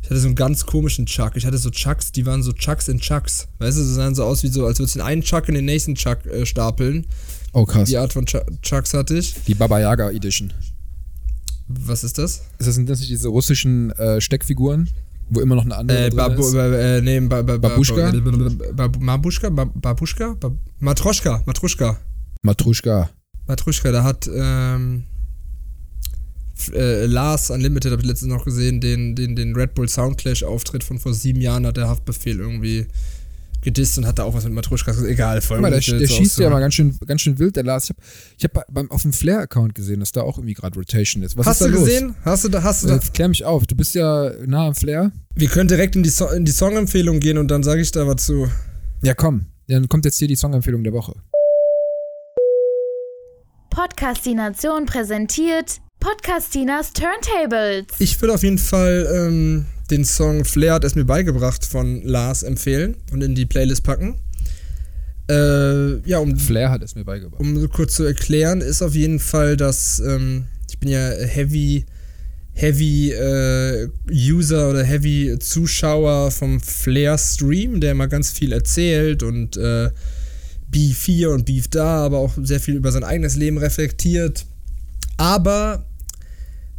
Ich 0.00 0.08
hatte 0.08 0.20
so 0.20 0.28
einen 0.28 0.36
ganz 0.36 0.64
komischen 0.64 1.04
Chuck. 1.04 1.32
Ich 1.36 1.44
hatte 1.44 1.58
so 1.58 1.68
Chucks, 1.68 2.12
die 2.12 2.24
waren 2.24 2.42
so 2.42 2.52
Chucks 2.52 2.88
in 2.88 2.98
Chucks. 2.98 3.48
Weißt 3.58 3.76
du, 3.76 3.82
sie 3.82 3.92
sahen 3.92 4.14
so 4.14 4.24
aus 4.24 4.42
wie 4.42 4.48
so, 4.48 4.64
als 4.64 4.78
würdest 4.78 4.94
du 4.94 5.00
den 5.00 5.06
einen 5.06 5.20
Chuck 5.20 5.48
in 5.48 5.54
den 5.54 5.66
nächsten 5.66 5.94
Chuck 5.94 6.24
äh, 6.24 6.46
stapeln. 6.46 7.06
Oh, 7.52 7.66
krass. 7.66 7.88
Die 7.88 7.92
Die, 7.92 7.98
Art 7.98 8.14
von 8.14 8.24
Chu 8.24 8.38
Chucks 8.62 8.94
hatte 8.94 9.18
ich. 9.18 9.34
Baba 9.54 9.80
Yaga 9.80 10.10
Edition. 10.10 10.54
Was 11.72 12.04
ist 12.04 12.18
das? 12.18 12.42
Ist 12.58 12.66
das, 12.68 12.74
sind 12.74 12.88
das 12.88 12.98
nicht 13.00 13.10
diese 13.10 13.28
russischen 13.28 13.90
äh, 13.92 14.20
Steckfiguren, 14.20 14.88
wo 15.30 15.40
immer 15.40 15.54
noch 15.54 15.64
eine 15.64 15.76
andere 15.76 16.06
Äh, 16.06 16.10
Babu, 16.10 16.42
ist? 16.42 16.54
äh, 16.54 17.00
nee, 17.00 17.20
ba, 17.20 17.42
ba, 17.42 17.56
ba, 17.58 17.68
Babuschka? 17.68 18.10
Babuschka? 19.74 20.34
Ba, 20.40 20.50
Matroschka, 20.80 21.42
Matruschka. 21.46 21.98
Matruschka. 22.42 23.10
Matruschka, 23.46 23.92
da 23.92 24.02
hat 24.04 24.28
ähm, 24.32 25.04
äh, 26.72 27.06
Lars 27.06 27.50
Unlimited, 27.50 27.92
habe 27.92 28.02
ich 28.02 28.08
letztens 28.08 28.32
noch 28.32 28.44
gesehen, 28.44 28.80
den, 28.80 29.14
den, 29.14 29.36
den 29.36 29.54
Red 29.54 29.74
Bull 29.74 29.88
Soundclash-Auftritt 29.88 30.84
von 30.84 30.98
vor 30.98 31.14
sieben 31.14 31.40
Jahren 31.40 31.66
hat 31.66 31.76
der 31.76 31.88
Haftbefehl 31.88 32.38
irgendwie 32.38 32.86
gedisst 33.62 33.98
und 33.98 34.06
hat 34.06 34.18
da 34.18 34.24
auch 34.24 34.34
was 34.34 34.44
mit 34.44 34.52
Matruschkas 34.52 34.96
gesagt. 34.96 35.12
Egal, 35.12 35.40
voll 35.40 35.58
Guck 35.58 35.62
mal, 35.62 35.70
der, 35.70 35.80
der 35.80 36.06
schießt 36.06 36.36
so. 36.36 36.42
ja 36.42 36.50
mal 36.50 36.60
ganz 36.60 36.74
schön, 36.74 36.96
ganz 37.06 37.20
schön 37.20 37.38
wild, 37.38 37.56
der 37.56 37.64
Lars. 37.64 37.84
Ich 37.84 37.90
habe 37.90 38.00
ich 38.38 38.44
hab 38.44 38.72
beim, 38.72 38.90
auf 38.90 39.02
dem 39.02 39.12
Flair-Account 39.12 39.74
gesehen, 39.74 40.00
dass 40.00 40.12
da 40.12 40.22
auch 40.22 40.38
irgendwie 40.38 40.54
gerade 40.54 40.78
Rotation 40.78 41.22
ist. 41.22 41.36
Was 41.36 41.46
Hast 41.46 41.60
ist 41.60 41.68
du 41.68 41.72
los? 41.72 41.84
gesehen? 41.84 42.14
Hast 42.24 42.44
du 42.44 42.48
da, 42.48 42.62
hast 42.62 42.84
du 42.84 42.88
da? 42.88 42.98
Klär 42.98 43.28
mich 43.28 43.44
auf. 43.44 43.66
Du 43.66 43.74
bist 43.76 43.94
ja 43.94 44.30
nah 44.46 44.68
am 44.68 44.74
Flair. 44.74 45.12
Wir 45.34 45.48
können 45.48 45.68
direkt 45.68 45.96
in 45.96 46.02
die, 46.02 46.10
so 46.10 46.28
in 46.28 46.44
die 46.44 46.52
Songempfehlung 46.52 47.20
gehen 47.20 47.38
und 47.38 47.48
dann 47.50 47.62
sage 47.62 47.80
ich 47.80 47.92
da 47.92 48.06
was 48.06 48.24
zu. 48.26 48.48
Ja, 49.02 49.14
komm. 49.14 49.46
Dann 49.68 49.88
kommt 49.88 50.04
jetzt 50.04 50.18
hier 50.18 50.28
die 50.28 50.36
Songempfehlung 50.36 50.82
der 50.82 50.92
Woche. 50.92 51.14
Podcastination 53.70 54.84
präsentiert 54.84 55.80
Podcastinas 56.00 56.92
Turntables. 56.92 57.86
Ich 57.98 58.20
würde 58.20 58.34
auf 58.34 58.42
jeden 58.42 58.58
Fall 58.58 59.06
ähm, 59.14 59.66
den 59.90 60.04
Song 60.04 60.44
Flair 60.44 60.74
hat 60.74 60.84
es 60.84 60.94
mir 60.94 61.04
beigebracht 61.04 61.64
von 61.64 62.02
Lars 62.02 62.42
empfehlen 62.42 62.96
und 63.12 63.22
in 63.22 63.34
die 63.34 63.46
Playlist 63.46 63.82
packen. 63.82 64.18
Äh, 65.28 66.08
ja, 66.08 66.18
um, 66.18 66.36
Flair 66.36 66.70
hat 66.70 66.82
es 66.82 66.94
mir 66.94 67.04
beigebracht. 67.04 67.40
um 67.40 67.58
so 67.60 67.68
kurz 67.68 67.94
zu 67.94 68.04
erklären, 68.04 68.60
ist 68.60 68.82
auf 68.82 68.94
jeden 68.94 69.20
Fall, 69.20 69.56
dass 69.56 70.00
ähm, 70.00 70.46
ich 70.68 70.78
bin 70.78 70.90
ja 70.90 71.10
Heavy, 71.10 71.84
Heavy 72.52 73.12
äh, 73.12 73.88
User 74.10 74.70
oder 74.70 74.82
Heavy 74.82 75.38
Zuschauer 75.38 76.30
vom 76.30 76.60
Flair 76.60 77.16
Stream, 77.16 77.80
der 77.80 77.92
immer 77.92 78.08
ganz 78.08 78.30
viel 78.30 78.52
erzählt 78.52 79.22
und 79.22 79.56
äh, 79.56 79.90
Beef 80.68 81.04
hier 81.04 81.30
und 81.30 81.46
Beef 81.46 81.68
da, 81.68 82.04
aber 82.04 82.18
auch 82.18 82.32
sehr 82.42 82.60
viel 82.60 82.76
über 82.76 82.92
sein 82.92 83.04
eigenes 83.04 83.36
Leben 83.36 83.58
reflektiert. 83.58 84.46
Aber 85.16 85.84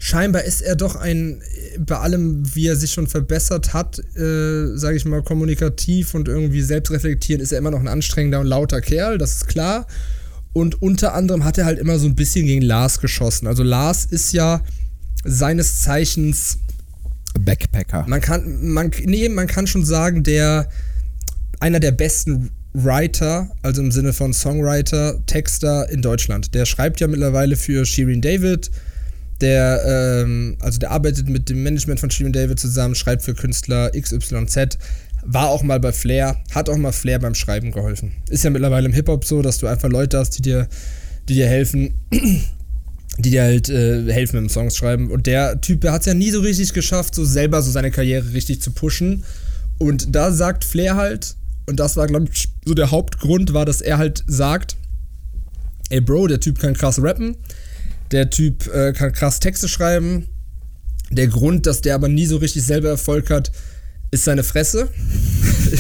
scheinbar 0.02 0.44
ist 0.46 0.62
er 0.62 0.76
doch 0.76 0.96
ein, 0.96 1.44
bei 1.78 1.96
allem, 1.96 2.44
wie 2.56 2.68
er 2.68 2.76
sich 2.76 2.92
schon 2.92 3.06
verbessert 3.06 3.72
hat, 3.72 4.00
äh, 4.18 4.76
sage 4.76 4.98
ich 4.98 5.06
mal, 5.06 5.22
kommunikativ 5.22 6.16
und 6.16 6.28
irgendwie 6.28 6.64
selbstreflektierend, 6.64 7.44
ist 7.44 7.52
er 7.52 7.60
immer 7.60 7.70
noch 7.70 7.80
ein 7.80 7.88
anstrengender 7.88 8.40
und 8.40 8.48
lauter 8.48 8.82
Kerl, 8.82 9.20
das 9.20 9.36
ist 9.36 9.48
klar. 9.48 9.86
Und 10.54 10.82
unter 10.82 11.14
anderem 11.14 11.46
hat 11.46 11.60
er 11.60 11.66
halt 11.66 11.78
immer 11.78 12.00
so 12.00 12.08
ein 12.08 12.16
bisschen 12.16 12.48
gegen 12.48 12.64
Lars 12.64 13.00
geschossen. 13.00 13.46
Also 13.46 13.62
Lars 13.62 14.06
ist 14.06 14.34
ja 14.34 14.62
seines 15.24 15.82
Zeichens 15.82 16.58
Backpacker. 17.40 18.06
man 18.08 18.22
kann, 18.22 18.70
man, 18.70 18.92
nee, 19.06 19.30
man 19.30 19.46
kann 19.46 19.68
schon 19.68 19.86
sagen, 19.86 20.24
der 20.24 20.68
einer 21.60 21.80
der 21.80 21.92
besten 21.92 22.50
Writer, 22.74 23.52
also 23.62 23.84
im 23.84 23.92
Sinne 23.92 24.14
von 24.14 24.34
Songwriter, 24.34 25.24
Texter 25.28 25.90
in 25.90 26.02
Deutschland. 26.02 26.56
Der 26.56 26.66
schreibt 26.66 27.00
ja 27.00 27.08
mittlerweile 27.08 27.56
für 27.56 27.86
Shirin 27.86 28.22
David. 28.22 28.72
Der, 29.42 29.82
ähm, 29.86 30.58
also 30.60 30.80
der 30.80 30.92
arbeitet 30.92 31.28
mit 31.28 31.50
dem 31.50 31.64
Management 31.64 32.00
von 32.00 32.12
Shirin 32.12 32.34
David 32.34 32.60
zusammen, 32.60 32.96
schreibt 32.96 33.24
für 33.24 33.34
Künstler 33.34 33.92
XYZ, 33.92 34.78
war 35.24 35.50
auch 35.50 35.64
mal 35.64 35.80
bei 35.80 35.92
Flair, 35.92 36.42
hat 36.52 36.70
auch 36.70 36.78
mal 36.78 36.92
Flair 36.92 37.20
beim 37.20 37.36
Schreiben 37.36 37.72
geholfen. 37.72 38.12
Ist 38.30 38.44
ja 38.44 38.50
mittlerweile 38.50 38.88
im 38.88 38.94
Hip-Hop 38.94 39.26
so, 39.26 39.42
dass 39.42 39.58
du 39.58 39.68
einfach 39.68 39.90
Leute 39.90 40.18
hast, 40.18 40.32
die 40.32 40.42
dir, 40.42 40.68
die 41.28 41.36
dir 41.36 41.48
helfen, 41.48 41.94
die 43.18 43.30
dir 43.30 43.44
halt 43.44 43.70
äh, 43.70 44.12
helfen 44.12 44.38
mit 44.38 44.50
dem 44.50 44.54
Songs 44.54 44.76
schreiben. 44.76 45.12
Und 45.12 45.28
der 45.28 45.62
Typ, 45.62 45.82
der 45.82 45.92
hat 45.92 46.02
es 46.02 46.08
ja 46.08 46.14
nie 46.14 46.32
so 46.32 46.40
richtig 46.40 46.74
geschafft, 46.74 47.16
so 47.16 47.26
selber 47.26 47.62
so 47.62 47.72
seine 47.72 47.92
Karriere 47.92 48.34
richtig 48.34 48.62
zu 48.62 48.72
pushen. 48.72 49.24
Und 49.78 50.16
da 50.16 50.32
sagt 50.32 50.64
Flair 50.64 50.96
halt, 50.96 51.36
und 51.68 51.80
das 51.80 51.98
war, 51.98 52.08
glaube 52.08 52.28
ich, 52.32 52.50
so 52.66 52.74
der 52.74 52.92
Hauptgrund, 52.92 53.54
war, 53.54 53.66
dass 53.66 53.82
er 53.82 53.98
halt 53.98 54.24
sagt, 54.28 54.76
ey 55.90 56.02
Bro, 56.02 56.28
der 56.28 56.40
Typ 56.40 56.60
kann 56.60 56.74
krass 56.74 57.02
rappen, 57.02 57.36
der 58.12 58.30
Typ 58.30 58.68
äh, 58.74 58.94
kann 58.94 59.12
krass 59.14 59.40
Texte 59.40 59.68
schreiben. 59.68 60.28
Der 61.12 61.28
Grund, 61.28 61.66
dass 61.66 61.82
der 61.82 61.96
aber 61.96 62.08
nie 62.08 62.26
so 62.26 62.38
richtig 62.38 62.64
selber 62.64 62.90
Erfolg 62.90 63.30
hat, 63.30 63.52
ist 64.12 64.26
seine 64.26 64.44
Fresse. 64.44 64.90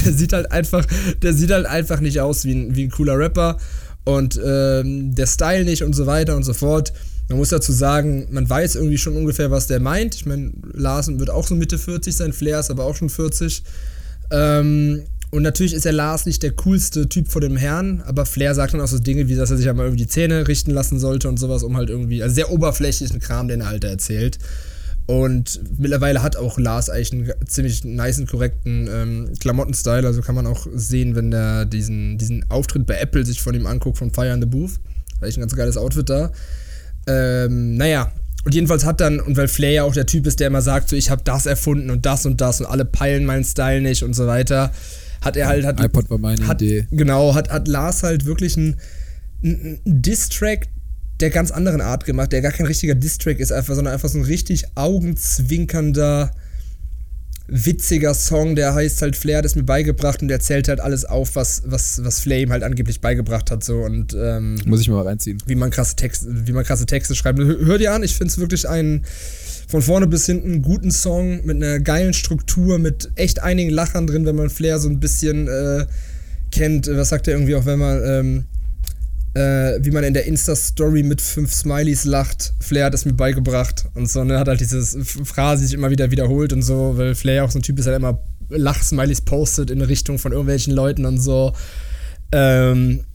der 0.05 0.13
sieht 0.17 0.33
halt 0.33 0.51
einfach, 0.51 0.85
der 1.21 1.33
sieht 1.33 1.51
halt 1.51 1.65
einfach 1.65 1.99
nicht 1.99 2.19
aus 2.19 2.45
wie 2.45 2.53
ein, 2.53 2.75
wie 2.75 2.83
ein 2.83 2.91
cooler 2.91 3.17
Rapper 3.17 3.57
und 4.03 4.39
ähm, 4.43 5.13
der 5.13 5.27
Style 5.27 5.65
nicht 5.65 5.83
und 5.83 5.93
so 5.93 6.05
weiter 6.05 6.35
und 6.35 6.43
so 6.43 6.53
fort. 6.53 6.93
Man 7.29 7.37
muss 7.37 7.49
dazu 7.49 7.71
sagen, 7.71 8.27
man 8.31 8.49
weiß 8.49 8.75
irgendwie 8.75 8.97
schon 8.97 9.15
ungefähr, 9.15 9.51
was 9.51 9.67
der 9.67 9.79
meint. 9.79 10.15
Ich 10.15 10.25
meine, 10.25 10.51
Larsen 10.73 11.19
wird 11.19 11.29
auch 11.29 11.47
so 11.47 11.55
Mitte 11.55 11.77
40 11.77 12.15
sein, 12.15 12.33
Flair 12.33 12.59
ist 12.59 12.71
aber 12.71 12.83
auch 12.83 12.95
schon 12.95 13.09
40. 13.09 13.63
Ähm, 14.31 15.03
und 15.31 15.43
natürlich 15.43 15.73
ist 15.73 15.85
der 15.85 15.93
Lars 15.93 16.25
nicht 16.25 16.43
der 16.43 16.51
coolste 16.51 17.07
Typ 17.07 17.29
vor 17.29 17.41
dem 17.41 17.55
Herrn, 17.55 18.01
aber 18.05 18.25
Flair 18.25 18.53
sagt 18.53 18.73
dann 18.73 18.81
auch 18.81 18.87
so 18.87 18.99
Dinge, 18.99 19.29
wie 19.29 19.35
dass 19.35 19.49
er 19.49 19.57
sich 19.57 19.69
einmal 19.69 19.85
irgendwie 19.85 20.03
die 20.03 20.09
Zähne 20.09 20.47
richten 20.47 20.71
lassen 20.71 20.99
sollte 20.99 21.29
und 21.29 21.37
sowas, 21.37 21.63
um 21.63 21.77
halt 21.77 21.89
irgendwie, 21.89 22.21
also 22.21 22.35
sehr 22.35 22.51
oberflächlichen 22.51 23.19
Kram, 23.19 23.47
den 23.47 23.61
er 23.61 23.67
halt 23.67 23.83
erzählt. 23.85 24.39
Und 25.05 25.61
mittlerweile 25.77 26.21
hat 26.21 26.35
auch 26.35 26.57
Lars 26.57 26.89
eigentlich 26.89 27.11
einen 27.11 27.31
ziemlich 27.45 27.83
niceen, 27.83 28.27
korrekten 28.27 28.87
ähm, 28.93 29.29
Klamottenstyle. 29.39 30.05
Also 30.05 30.21
kann 30.21 30.35
man 30.35 30.47
auch 30.47 30.67
sehen, 30.73 31.15
wenn 31.15 31.31
der 31.31 31.65
diesen, 31.65 32.17
diesen 32.17 32.49
Auftritt 32.49 32.85
bei 32.85 32.97
Apple 32.97 33.25
sich 33.25 33.41
von 33.41 33.55
ihm 33.55 33.65
anguckt, 33.65 33.97
von 33.97 34.11
Fire 34.11 34.33
in 34.33 34.41
the 34.41 34.47
Booth. 34.47 34.79
Ist 35.21 35.37
ein 35.37 35.41
ganz 35.41 35.55
geiles 35.55 35.75
Outfit 35.75 36.09
da. 36.09 36.31
Ähm, 37.07 37.75
naja, 37.75 38.11
und 38.43 38.55
jedenfalls 38.55 38.85
hat 38.85 39.01
dann, 39.01 39.19
und 39.19 39.37
weil 39.37 39.47
Flair 39.47 39.71
ja 39.71 39.83
auch 39.83 39.93
der 39.93 40.05
Typ 40.05 40.25
ist, 40.25 40.39
der 40.39 40.47
immer 40.47 40.61
sagt, 40.61 40.89
so 40.89 40.95
ich 40.95 41.09
habe 41.09 41.21
das 41.23 41.45
erfunden 41.45 41.89
und 41.89 42.05
das 42.05 42.25
und 42.25 42.41
das 42.41 42.59
und 42.59 42.65
alle 42.67 42.85
peilen 42.85 43.25
meinen 43.25 43.43
Style 43.43 43.81
nicht 43.81 44.03
und 44.03 44.13
so 44.13 44.27
weiter, 44.27 44.71
hat 45.21 45.37
er 45.37 45.47
halt. 45.47 45.65
Hat, 45.65 45.79
iPod 45.79 46.09
war 46.09 46.17
meine 46.17 46.47
hat, 46.47 46.61
Idee. 46.61 46.87
Genau, 46.91 47.35
hat, 47.35 47.49
hat 47.49 47.67
Lars 47.67 48.03
halt 48.03 48.25
wirklich 48.25 48.57
einen, 48.57 48.79
einen 49.43 49.79
Diss-Track 49.85 50.67
der 51.19 51.29
ganz 51.29 51.51
anderen 51.51 51.81
Art 51.81 52.05
gemacht, 52.05 52.31
der 52.31 52.41
gar 52.41 52.51
kein 52.51 52.65
richtiger 52.65 52.95
Diss-Track 52.95 53.39
ist, 53.39 53.51
einfach, 53.51 53.75
sondern 53.75 53.93
einfach 53.93 54.09
so 54.09 54.17
ein 54.17 54.25
richtig 54.25 54.65
augenzwinkernder, 54.75 56.31
witziger 57.53 58.13
Song, 58.13 58.55
der 58.55 58.73
heißt 58.73 59.01
halt 59.01 59.17
Flair 59.17 59.39
hat 59.39 59.45
es 59.45 59.55
mir 59.55 59.63
beigebracht 59.63 60.21
und 60.21 60.29
der 60.29 60.39
zählt 60.39 60.69
halt 60.69 60.79
alles 60.79 61.03
auf, 61.03 61.35
was, 61.35 61.63
was, 61.65 62.01
was 62.03 62.21
Flair 62.21 62.39
ihm 62.39 62.51
halt 62.51 62.63
angeblich 62.63 63.01
beigebracht 63.01 63.51
hat, 63.51 63.61
so 63.61 63.79
und 63.81 64.15
ähm, 64.17 64.57
Muss 64.65 64.79
ich 64.79 64.87
mal 64.87 65.01
reinziehen. 65.01 65.37
wie 65.45 65.55
man 65.55 65.69
krasse 65.69 65.97
Texte, 65.97 66.27
wie 66.47 66.53
man 66.53 66.63
krasse 66.63 66.85
Texte 66.85 67.13
schreibt. 67.13 67.39
Hör, 67.39 67.57
hör 67.59 67.77
dir 67.77 67.93
an, 67.93 68.03
ich 68.03 68.15
finde 68.15 68.31
es 68.31 68.37
wirklich 68.37 68.69
einen 68.69 69.03
von 69.67 69.81
vorne 69.81 70.07
bis 70.07 70.25
hinten 70.25 70.61
guten 70.61 70.91
Song 70.91 71.45
mit 71.45 71.57
einer 71.57 71.79
geilen 71.79 72.13
Struktur, 72.13 72.79
mit 72.79 73.11
echt 73.15 73.43
einigen 73.43 73.69
Lachern 73.69 74.07
drin, 74.07 74.25
wenn 74.25 74.35
man 74.35 74.49
Flair 74.49 74.79
so 74.79 74.87
ein 74.87 75.01
bisschen 75.01 75.49
äh, 75.49 75.85
kennt. 76.51 76.87
Was 76.87 77.09
sagt 77.09 77.27
er 77.27 77.33
irgendwie 77.33 77.55
auch, 77.55 77.65
wenn 77.65 77.79
man 77.79 78.01
ähm, 78.05 78.45
äh, 79.33 79.79
wie 79.81 79.91
man 79.91 80.03
in 80.03 80.13
der 80.13 80.25
Insta-Story 80.25 81.03
mit 81.03 81.21
fünf 81.21 81.53
Smileys 81.53 82.05
lacht. 82.05 82.53
Flair 82.59 82.85
hat 82.85 82.93
es 82.93 83.05
mir 83.05 83.13
beigebracht 83.13 83.85
und 83.93 84.09
so, 84.09 84.23
ne, 84.23 84.37
hat 84.37 84.47
halt 84.47 84.59
diese 84.59 85.03
Phrase 85.03 85.65
sich 85.65 85.73
immer 85.73 85.89
wieder 85.89 86.11
wiederholt 86.11 86.51
und 86.53 86.61
so, 86.61 86.93
weil 86.97 87.15
Flair 87.15 87.45
auch 87.45 87.51
so 87.51 87.59
ein 87.59 87.61
Typ 87.61 87.79
ist, 87.79 87.85
der 87.85 87.95
immer 87.95 88.19
Lach-Smileys 88.49 89.21
postet 89.21 89.71
in 89.71 89.81
Richtung 89.81 90.19
von 90.19 90.31
irgendwelchen 90.31 90.73
Leuten 90.73 91.05
und 91.05 91.17
so. 91.17 91.53
Ähm, 92.31 93.05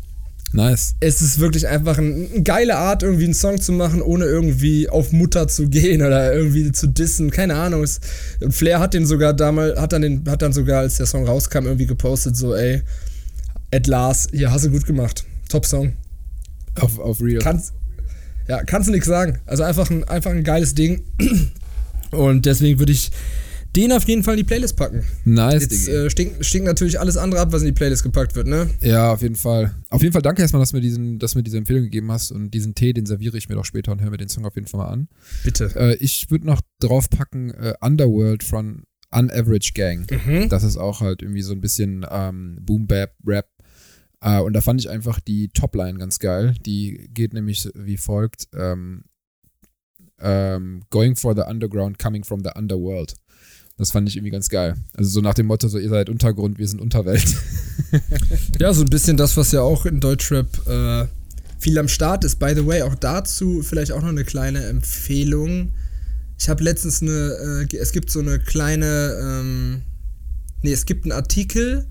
Nice. 0.52 0.94
es 1.00 1.20
ist 1.20 1.38
wirklich 1.38 1.68
einfach 1.68 1.98
ein, 1.98 2.30
eine 2.32 2.42
geile 2.42 2.76
Art, 2.76 3.02
irgendwie 3.02 3.24
einen 3.24 3.34
Song 3.34 3.60
zu 3.60 3.72
machen, 3.72 4.00
ohne 4.00 4.24
irgendwie 4.24 4.88
auf 4.88 5.12
Mutter 5.12 5.48
zu 5.48 5.68
gehen 5.68 6.00
oder 6.00 6.32
irgendwie 6.32 6.72
zu 6.72 6.86
dissen. 6.86 7.30
Keine 7.30 7.56
Ahnung. 7.56 7.82
Es, 7.82 8.00
und 8.40 8.54
Flair 8.54 8.80
hat 8.80 8.94
den 8.94 9.04
sogar 9.04 9.34
damals, 9.34 9.78
hat 9.78 9.92
dann 9.92 10.02
den, 10.02 10.24
hat 10.28 10.40
dann 10.40 10.54
sogar, 10.54 10.80
als 10.80 10.96
der 10.96 11.06
Song 11.06 11.26
rauskam, 11.26 11.66
irgendwie 11.66 11.86
gepostet, 11.86 12.36
so, 12.36 12.54
ey, 12.54 12.82
at 13.70 13.86
Lars, 13.86 14.28
hier 14.32 14.50
hast 14.50 14.64
du 14.64 14.70
gut 14.70 14.86
gemacht. 14.86 15.24
Top 15.48 15.66
Song. 15.66 15.92
Auf, 16.80 16.98
auf 16.98 17.20
Real. 17.20 17.40
Kannst, 17.40 17.74
ja, 18.48 18.62
kannst 18.64 18.88
du 18.88 18.92
nichts 18.92 19.06
sagen. 19.06 19.38
Also 19.46 19.62
einfach 19.62 19.90
ein, 19.90 20.04
einfach 20.04 20.30
ein 20.30 20.44
geiles 20.44 20.74
Ding. 20.74 21.02
Und 22.10 22.46
deswegen 22.46 22.78
würde 22.78 22.92
ich 22.92 23.10
den 23.76 23.92
auf 23.92 24.04
jeden 24.04 24.22
Fall 24.22 24.34
in 24.34 24.38
die 24.38 24.44
Playlist 24.44 24.76
packen. 24.76 25.04
nice, 25.24 25.62
Jetzt 25.62 25.88
äh, 25.88 26.08
stinkt, 26.08 26.44
stinkt 26.44 26.66
natürlich 26.66 26.98
alles 26.98 27.16
andere 27.18 27.42
ab, 27.42 27.52
was 27.52 27.60
in 27.60 27.66
die 27.66 27.72
Playlist 27.72 28.02
gepackt 28.02 28.34
wird, 28.34 28.46
ne? 28.46 28.70
Ja, 28.80 29.12
auf 29.12 29.20
jeden 29.20 29.36
Fall. 29.36 29.74
Auf 29.90 30.02
jeden 30.02 30.12
Fall 30.12 30.22
danke 30.22 30.40
erstmal, 30.40 30.60
dass 30.60 30.70
du 30.70 30.76
mir, 30.76 30.80
diesen, 30.80 31.18
dass 31.18 31.32
du 31.32 31.38
mir 31.38 31.42
diese 31.42 31.58
Empfehlung 31.58 31.82
gegeben 31.82 32.10
hast 32.10 32.32
und 32.32 32.52
diesen 32.52 32.74
Tee, 32.74 32.94
den 32.94 33.04
serviere 33.04 33.36
ich 33.36 33.48
mir 33.48 33.54
doch 33.54 33.66
später 33.66 33.92
und 33.92 34.00
höre 34.00 34.10
mir 34.10 34.16
den 34.16 34.28
Song 34.28 34.46
auf 34.46 34.54
jeden 34.54 34.66
Fall 34.66 34.80
mal 34.80 34.88
an. 34.88 35.08
Bitte. 35.44 35.70
Äh, 35.76 35.96
ich 35.96 36.30
würde 36.30 36.46
noch 36.46 36.62
draufpacken 36.80 37.50
äh, 37.50 37.74
Underworld 37.80 38.44
von 38.44 38.84
Unaverage 39.10 39.72
Gang. 39.74 40.06
Mhm. 40.10 40.48
Das 40.48 40.62
ist 40.62 40.76
auch 40.76 41.00
halt 41.00 41.22
irgendwie 41.22 41.42
so 41.42 41.52
ein 41.52 41.60
bisschen 41.60 42.06
ähm, 42.10 42.58
Boom 42.62 42.86
Bap 42.86 43.12
Rap. 43.26 43.46
Äh, 44.26 44.40
und 44.40 44.54
da 44.54 44.60
fand 44.60 44.80
ich 44.80 44.90
einfach 44.90 45.20
die 45.20 45.48
Topline 45.48 45.98
ganz 45.98 46.18
geil. 46.18 46.54
Die 46.66 47.08
geht 47.14 47.32
nämlich 47.32 47.68
wie 47.74 47.96
folgt: 47.96 48.48
ähm, 48.54 49.04
ähm, 50.18 50.82
Going 50.90 51.14
for 51.14 51.34
the 51.36 51.42
Underground, 51.42 51.98
coming 51.98 52.24
from 52.24 52.42
the 52.42 52.50
Underworld. 52.56 53.14
Das 53.78 53.90
fand 53.90 54.08
ich 54.08 54.16
irgendwie 54.16 54.32
ganz 54.32 54.48
geil. 54.48 54.74
Also 54.94 55.10
so 55.10 55.20
nach 55.20 55.34
dem 55.34 55.46
Motto, 55.46 55.68
so 55.68 55.78
ihr 55.78 55.90
seid 55.90 56.08
Untergrund, 56.08 56.58
wir 56.58 56.66
sind 56.66 56.80
Unterwelt. 56.80 57.36
Ja, 58.58 58.72
so 58.72 58.82
ein 58.82 58.90
bisschen 58.90 59.16
das, 59.16 59.36
was 59.36 59.52
ja 59.52 59.60
auch 59.60 59.86
in 59.86 60.00
Deutschrap 60.00 60.46
äh, 60.66 61.06
viel 61.58 61.78
am 61.78 61.88
Start 61.88 62.24
ist. 62.24 62.36
By 62.36 62.52
the 62.54 62.66
way, 62.66 62.82
auch 62.82 62.94
dazu 62.94 63.62
vielleicht 63.62 63.92
auch 63.92 64.00
noch 64.00 64.08
eine 64.08 64.24
kleine 64.24 64.64
Empfehlung. 64.64 65.74
Ich 66.38 66.48
habe 66.48 66.64
letztens 66.64 67.00
eine, 67.00 67.66
äh, 67.70 67.76
es 67.76 67.92
gibt 67.92 68.10
so 68.10 68.20
eine 68.20 68.40
kleine, 68.40 69.14
ähm, 69.22 69.82
nee, 70.62 70.72
es 70.72 70.86
gibt 70.86 71.04
einen 71.04 71.12
Artikel 71.12 71.86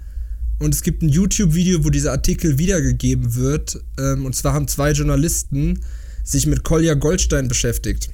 und 0.60 0.74
es 0.74 0.82
gibt 0.82 1.02
ein 1.02 1.10
YouTube-Video, 1.10 1.84
wo 1.84 1.90
dieser 1.90 2.12
Artikel 2.12 2.58
wiedergegeben 2.58 3.36
wird. 3.36 3.82
Ähm, 4.00 4.26
und 4.26 4.36
zwar 4.36 4.54
haben 4.54 4.68
zwei 4.68 4.92
Journalisten 4.92 5.82
sich 6.24 6.48
mit 6.48 6.64
Kolja 6.64 6.94
Goldstein 6.94 7.48
beschäftigt. 7.48 8.10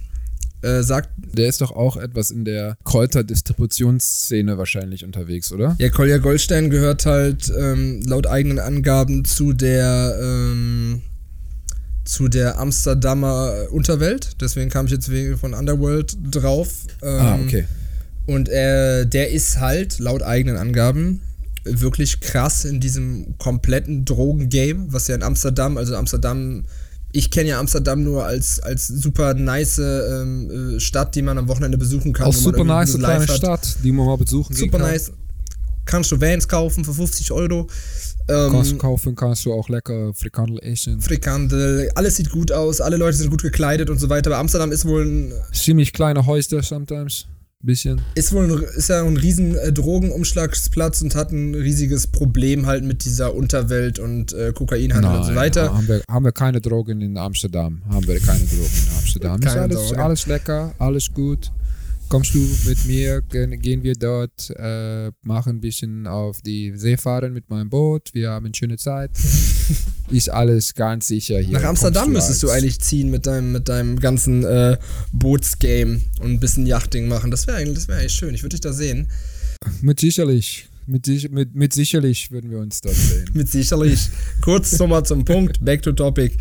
Äh, 0.64 0.84
sagt. 0.84 1.10
Der 1.18 1.48
ist 1.48 1.62
doch 1.62 1.72
auch 1.72 1.98
etwas 1.98 2.30
in 2.30 2.46
der 2.46 2.78
Kräuterdistributionsszene 2.84 4.60
wahrscheinlich 4.60 5.04
unterwegs, 5.04 5.52
oder? 5.52 5.76
Ja, 5.80 5.90
Kolja 5.90 6.20
Goldstein 6.20 6.70
gehört 6.70 7.08
halt 7.08 7.52
ähm, 7.58 8.04
laut 8.06 8.28
eigenen 8.28 8.60
Angaben 8.60 9.26
zu 9.26 9.54
der 9.54 10.20
ähm, 10.22 11.02
zu 12.06 12.28
der 12.28 12.60
Amsterdamer 12.60 13.70
Unterwelt. 13.72 14.40
Deswegen 14.40 14.70
kam 14.70 14.86
ich 14.86 14.92
jetzt 14.92 15.10
wegen 15.10 15.36
von 15.38 15.56
Underworld 15.56 16.16
drauf. 16.30 16.70
Ähm, 17.02 17.10
ah, 17.10 17.40
okay. 17.44 17.66
Und 18.28 18.48
äh, 18.50 19.08
der 19.08 19.32
ist 19.32 19.60
halt 19.60 19.98
laut 19.98 20.22
eigenen 20.22 20.58
Angaben 20.58 21.22
wirklich 21.64 22.20
krass 22.20 22.66
in 22.66 22.80
diesem 22.80 23.38
kompletten 23.38 24.06
Drogengame, 24.06 24.88
was 24.90 25.08
ja 25.08 25.16
in 25.16 25.24
Amsterdam, 25.24 25.78
also 25.78 25.96
Amsterdam 25.96 26.64
ich 27.14 27.30
kenne 27.30 27.50
ja 27.50 27.60
Amsterdam 27.60 28.04
nur 28.04 28.26
als, 28.26 28.60
als 28.62 28.88
super 28.88 29.34
nice 29.34 29.80
ähm, 29.80 30.76
äh, 30.76 30.80
Stadt, 30.80 31.14
die 31.16 31.22
man 31.22 31.38
am 31.38 31.48
Wochenende 31.48 31.78
besuchen 31.78 32.14
kann. 32.14 32.28
Auch 32.28 32.34
super 32.34 32.64
nice 32.64 32.98
kleine 32.98 33.28
hat. 33.28 33.36
Stadt, 33.36 33.78
die 33.84 33.92
man 33.92 34.06
mal 34.06 34.18
besuchen 34.18 34.56
super 34.56 34.78
kann. 34.78 34.82
Super 34.82 34.92
nice. 34.92 35.12
Kannst 35.84 36.12
du 36.12 36.22
Vans 36.22 36.48
kaufen 36.48 36.86
für 36.86 36.94
50 36.94 37.32
Euro. 37.32 37.68
Ähm, 38.30 38.52
kannst 38.52 38.72
du 38.72 38.78
kaufen, 38.78 39.16
kannst 39.16 39.46
du 39.46 39.52
auch 39.52 39.68
lecker 39.68 40.14
Frikandel 40.14 40.60
essen. 40.60 41.02
Frikandel, 41.02 41.92
alles 41.96 42.16
sieht 42.16 42.30
gut 42.30 42.52
aus, 42.52 42.80
alle 42.80 42.98
Leute 42.98 43.18
sind 43.18 43.30
gut 43.30 43.42
gekleidet 43.42 43.90
und 43.90 44.00
so 44.00 44.08
weiter. 44.08 44.30
Aber 44.30 44.38
Amsterdam 44.38 44.72
ist 44.72 44.86
wohl 44.86 45.06
ein. 45.06 45.34
Ziemlich 45.52 45.92
kleine 45.92 46.26
Häuser 46.26 46.64
sometimes 46.64 47.26
bisschen. 47.66 48.02
Ist 48.16 48.32
wohl 48.34 48.52
ein, 48.52 48.64
ist 48.78 48.90
ja 48.90 49.04
ein 49.04 49.18
riesen 49.18 49.58
äh, 49.58 49.72
Drogenumschlagsplatz 49.72 51.02
und 51.02 51.16
hat 51.16 51.32
ein 51.32 51.56
riesiges 51.56 52.08
Problem 52.08 52.66
halt 52.66 52.84
mit 52.84 53.06
dieser 53.06 53.34
Unterwelt 53.34 54.00
und 54.00 54.34
äh, 54.34 54.54
Kokainhandel 54.54 55.12
Nein, 55.12 55.20
und 55.20 55.26
so 55.26 55.36
weiter. 55.36 55.74
Haben 55.74 55.88
wir, 55.88 56.02
haben 56.10 56.26
wir 56.26 56.32
keine 56.32 56.62
Drogen 56.62 57.02
in 57.02 57.18
Amsterdam. 57.18 57.82
Haben 57.90 58.08
wir 58.08 58.20
keine 58.20 58.40
Drogen 58.40 58.72
in 58.88 58.98
Amsterdam. 58.98 59.42
Ist 59.42 59.56
alles, 59.56 59.94
alles 59.94 60.28
lecker, 60.28 60.74
alles 60.78 61.14
gut 61.14 61.52
kommst 62.12 62.36
du 62.36 62.46
mit 62.66 62.86
mir, 62.88 63.22
gehen 63.22 63.84
wir 63.84 63.94
dort, 63.94 64.50
äh, 64.58 65.12
machen 65.22 65.56
ein 65.56 65.62
bisschen 65.62 66.08
auf 66.08 66.42
die 66.42 66.76
See 66.76 66.98
fahren 66.98 67.32
mit 67.32 67.50
meinem 67.50 67.70
Boot, 67.70 68.10
wir 68.14 68.32
haben 68.32 68.48
eine 68.48 68.54
schöne 68.54 68.76
Zeit. 68.76 69.12
ist 70.12 70.30
alles 70.30 70.74
ganz 70.74 71.08
sicher 71.08 71.40
hier. 71.40 71.60
Nach 71.60 71.70
Amsterdam 71.70 72.12
müsstest 72.12 72.44
du 72.44 72.50
eigentlich 72.50 72.80
ziehen 72.80 73.10
mit 73.10 73.26
deinem, 73.26 73.52
mit 73.52 73.70
deinem 73.70 74.00
ganzen 74.00 74.44
äh, 74.44 74.78
Bootsgame 75.12 76.02
und 76.20 76.32
ein 76.32 76.40
bisschen 76.40 76.66
Yachting 76.66 77.08
machen. 77.08 77.32
Das 77.32 77.48
wäre 77.48 77.58
eigentlich, 77.58 77.88
wär 77.88 77.98
eigentlich 77.98 78.14
schön. 78.14 78.34
Ich 78.34 78.44
würde 78.44 78.56
dich 78.56 78.62
da 78.62 78.74
sehen. 78.74 79.08
Mit 79.82 80.00
sicherlich. 80.00 80.68
Mit, 80.88 81.08
mit, 81.32 81.56
mit 81.56 81.74
sicherlich 81.74 82.32
würden 82.32 82.50
wir 82.50 82.60
uns 82.60 82.82
dort 82.82 82.96
sehen. 82.96 83.30
mit 83.34 83.50
sicherlich. 83.50 84.10
Kurz 84.42 84.78
nochmal 84.80 85.06
zum 85.06 85.24
Punkt, 85.24 85.64
back 85.64 85.82
to 85.82 85.92
topic 85.92 86.38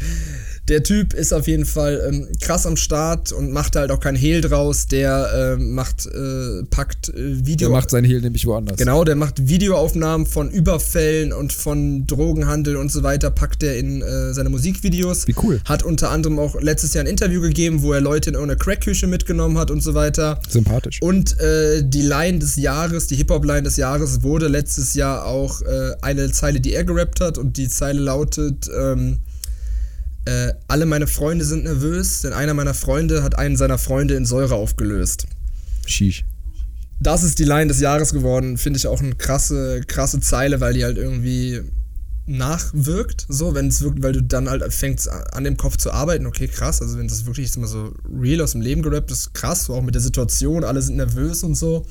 der 0.71 0.85
Typ 0.85 1.15
ist 1.15 1.33
auf 1.33 1.49
jeden 1.49 1.67
Fall 1.67 2.01
ähm, 2.09 2.29
krass 2.41 2.65
am 2.65 2.77
Start 2.77 3.33
und 3.33 3.53
macht 3.53 3.75
halt 3.75 3.91
auch 3.91 3.99
kein 3.99 4.15
Hehl 4.15 4.41
draus. 4.41 4.87
Der 4.87 5.57
äh, 5.59 5.61
macht, 5.61 6.07
äh, 6.07 6.63
packt 6.71 7.09
äh, 7.09 7.45
Video. 7.45 7.69
Der 7.69 7.77
macht 7.77 7.91
sein 7.91 8.05
Hehl 8.05 8.21
nämlich 8.21 8.47
woanders. 8.47 8.77
Genau, 8.77 9.03
der 9.03 9.17
macht 9.17 9.49
Videoaufnahmen 9.49 10.27
von 10.27 10.49
Überfällen 10.49 11.33
und 11.33 11.53
von 11.53 12.07
Drogenhandel 12.07 12.77
und 12.77 12.93
so 12.93 13.03
weiter, 13.03 13.31
packt 13.31 13.65
er 13.65 13.77
in 13.77 14.01
äh, 14.01 14.33
seine 14.33 14.49
Musikvideos. 14.49 15.27
Wie 15.27 15.35
cool. 15.43 15.61
Hat 15.65 15.83
unter 15.83 16.11
anderem 16.11 16.39
auch 16.39 16.61
letztes 16.61 16.95
Jahr 16.95 17.05
ein 17.05 17.11
Interview 17.11 17.41
gegeben, 17.41 17.83
wo 17.83 17.93
er 17.93 18.01
Leute 18.01 18.31
in 18.31 18.35
irgendeine 18.35 18.59
Crackküche 18.59 19.09
mitgenommen 19.09 19.59
hat 19.59 19.73
und 19.73 19.83
so 19.83 19.95
weiter. 19.95 20.41
Sympathisch. 20.49 21.03
Und 21.03 21.39
äh, 21.41 21.83
die 21.85 22.03
Line 22.03 22.39
des 22.39 22.55
Jahres, 22.55 23.09
die 23.09 23.17
Hip-Hop-Line 23.17 23.65
des 23.65 23.77
Jahres, 23.77 24.23
wurde 24.23 24.47
letztes 24.47 24.95
Jahr 24.95 25.27
auch 25.27 25.63
äh, 25.63 25.97
eine 26.01 26.31
Zeile, 26.31 26.61
die 26.61 26.75
er 26.75 26.85
gerappt 26.85 27.21
hat 27.21 27.39
und 27.39 27.57
die 27.57 27.69
Zeile 27.69 28.01
lautet, 28.01 28.71
ähm, 28.79 29.19
äh, 30.27 30.53
alle 30.69 30.87
meine 30.87 31.07
Freunde 31.07 31.45
sind 31.45 31.65
nervös, 31.65 32.23
denn 32.23 32.33
einer 32.33 32.55
meiner 32.55 32.75
Freunde 32.75 33.23
hat 33.23 33.39
einen 33.39 33.57
seiner 33.57 33.79
Freunde 33.79 34.15
in 34.15 34.27
Säure 34.27 34.55
aufgelöst. 34.55 35.27
Sheesh. 35.87 36.25
Das 37.01 37.23
ist 37.23 37.39
die 37.39 37.45
Line 37.45 37.69
des 37.69 37.81
Jahres 37.81 38.13
geworden, 38.13 38.59
finde 38.59 38.77
ich 38.77 38.87
auch 38.87 39.01
eine 39.01 39.15
krasse, 39.15 39.81
krasse 39.87 40.21
Zeile, 40.21 40.61
weil 40.61 40.75
die 40.75 40.85
halt 40.85 40.99
irgendwie 40.99 41.63
nachwirkt, 42.27 43.27
so, 43.29 43.55
wenn 43.55 43.69
es 43.69 43.81
wirkt, 43.81 44.03
weil 44.03 44.13
du 44.13 44.23
dann 44.23 44.49
halt 44.49 44.73
fängst 44.73 45.09
an 45.09 45.45
dem 45.45 45.57
Kopf 45.57 45.79
zu 45.79 45.91
arbeiten, 45.91 46.27
okay, 46.27 46.47
krass, 46.47 46.81
also 46.81 46.99
wenn 46.99 47.09
das 47.09 47.27
wirklich 47.27 47.47
jetzt 47.47 47.57
mal 47.57 47.67
so 47.67 47.95
real 48.21 48.43
aus 48.43 48.53
dem 48.53 48.61
Leben 48.61 48.83
gerappt 48.83 49.11
ist, 49.11 49.35
krass, 49.35 49.65
so 49.65 49.75
auch 49.75 49.83
mit 49.83 49.95
der 49.95 50.03
Situation, 50.03 50.63
alle 50.63 50.83
sind 50.83 50.97
nervös 50.97 51.43
und 51.43 51.57
so, 51.57 51.87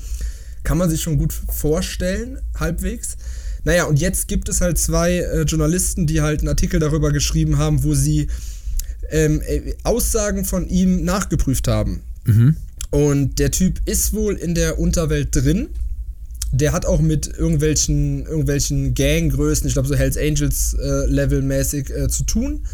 kann 0.62 0.78
man 0.78 0.88
sich 0.88 1.02
schon 1.02 1.18
gut 1.18 1.32
vorstellen, 1.32 2.38
halbwegs. 2.58 3.16
Naja, 3.64 3.84
und 3.84 4.00
jetzt 4.00 4.28
gibt 4.28 4.48
es 4.48 4.60
halt 4.60 4.78
zwei 4.78 5.18
äh, 5.18 5.42
Journalisten, 5.42 6.06
die 6.06 6.20
halt 6.20 6.40
einen 6.40 6.48
Artikel 6.48 6.80
darüber 6.80 7.12
geschrieben 7.12 7.58
haben, 7.58 7.84
wo 7.84 7.94
sie 7.94 8.28
ähm, 9.10 9.42
äh, 9.46 9.74
Aussagen 9.82 10.44
von 10.44 10.68
ihm 10.68 11.04
nachgeprüft 11.04 11.68
haben. 11.68 12.00
Mhm. 12.24 12.56
Und 12.90 13.38
der 13.38 13.50
Typ 13.50 13.80
ist 13.86 14.12
wohl 14.12 14.34
in 14.34 14.54
der 14.54 14.78
Unterwelt 14.78 15.34
drin. 15.34 15.68
Der 16.52 16.72
hat 16.72 16.84
auch 16.86 17.00
mit 17.00 17.28
irgendwelchen, 17.28 18.26
irgendwelchen 18.26 18.94
Ganggrößen, 18.94 19.68
ich 19.68 19.74
glaube 19.74 19.88
so 19.88 19.94
Hells 19.94 20.16
Angels 20.16 20.74
äh, 20.74 21.06
Level-mäßig 21.06 21.90
äh, 21.90 22.08
zu 22.08 22.24
tun. 22.24 22.66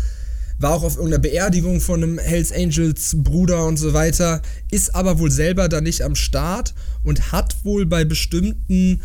War 0.59 0.72
auch 0.72 0.84
auf 0.84 0.97
irgendeiner 0.97 1.20
Beerdigung 1.20 1.82
von 1.82 2.03
einem 2.03 2.18
Hells 2.18 2.51
Angels 2.51 3.14
Bruder 3.18 3.66
und 3.66 3.76
so 3.76 3.93
weiter. 3.93 4.41
Ist 4.70 4.95
aber 4.95 5.18
wohl 5.18 5.30
selber 5.30 5.68
da 5.68 5.82
nicht 5.82 6.01
am 6.01 6.14
Start 6.14 6.72
und 7.05 7.32
hat 7.32 7.57
wohl 7.64 7.84
bei 7.84 8.07
bestimmten 8.07 9.03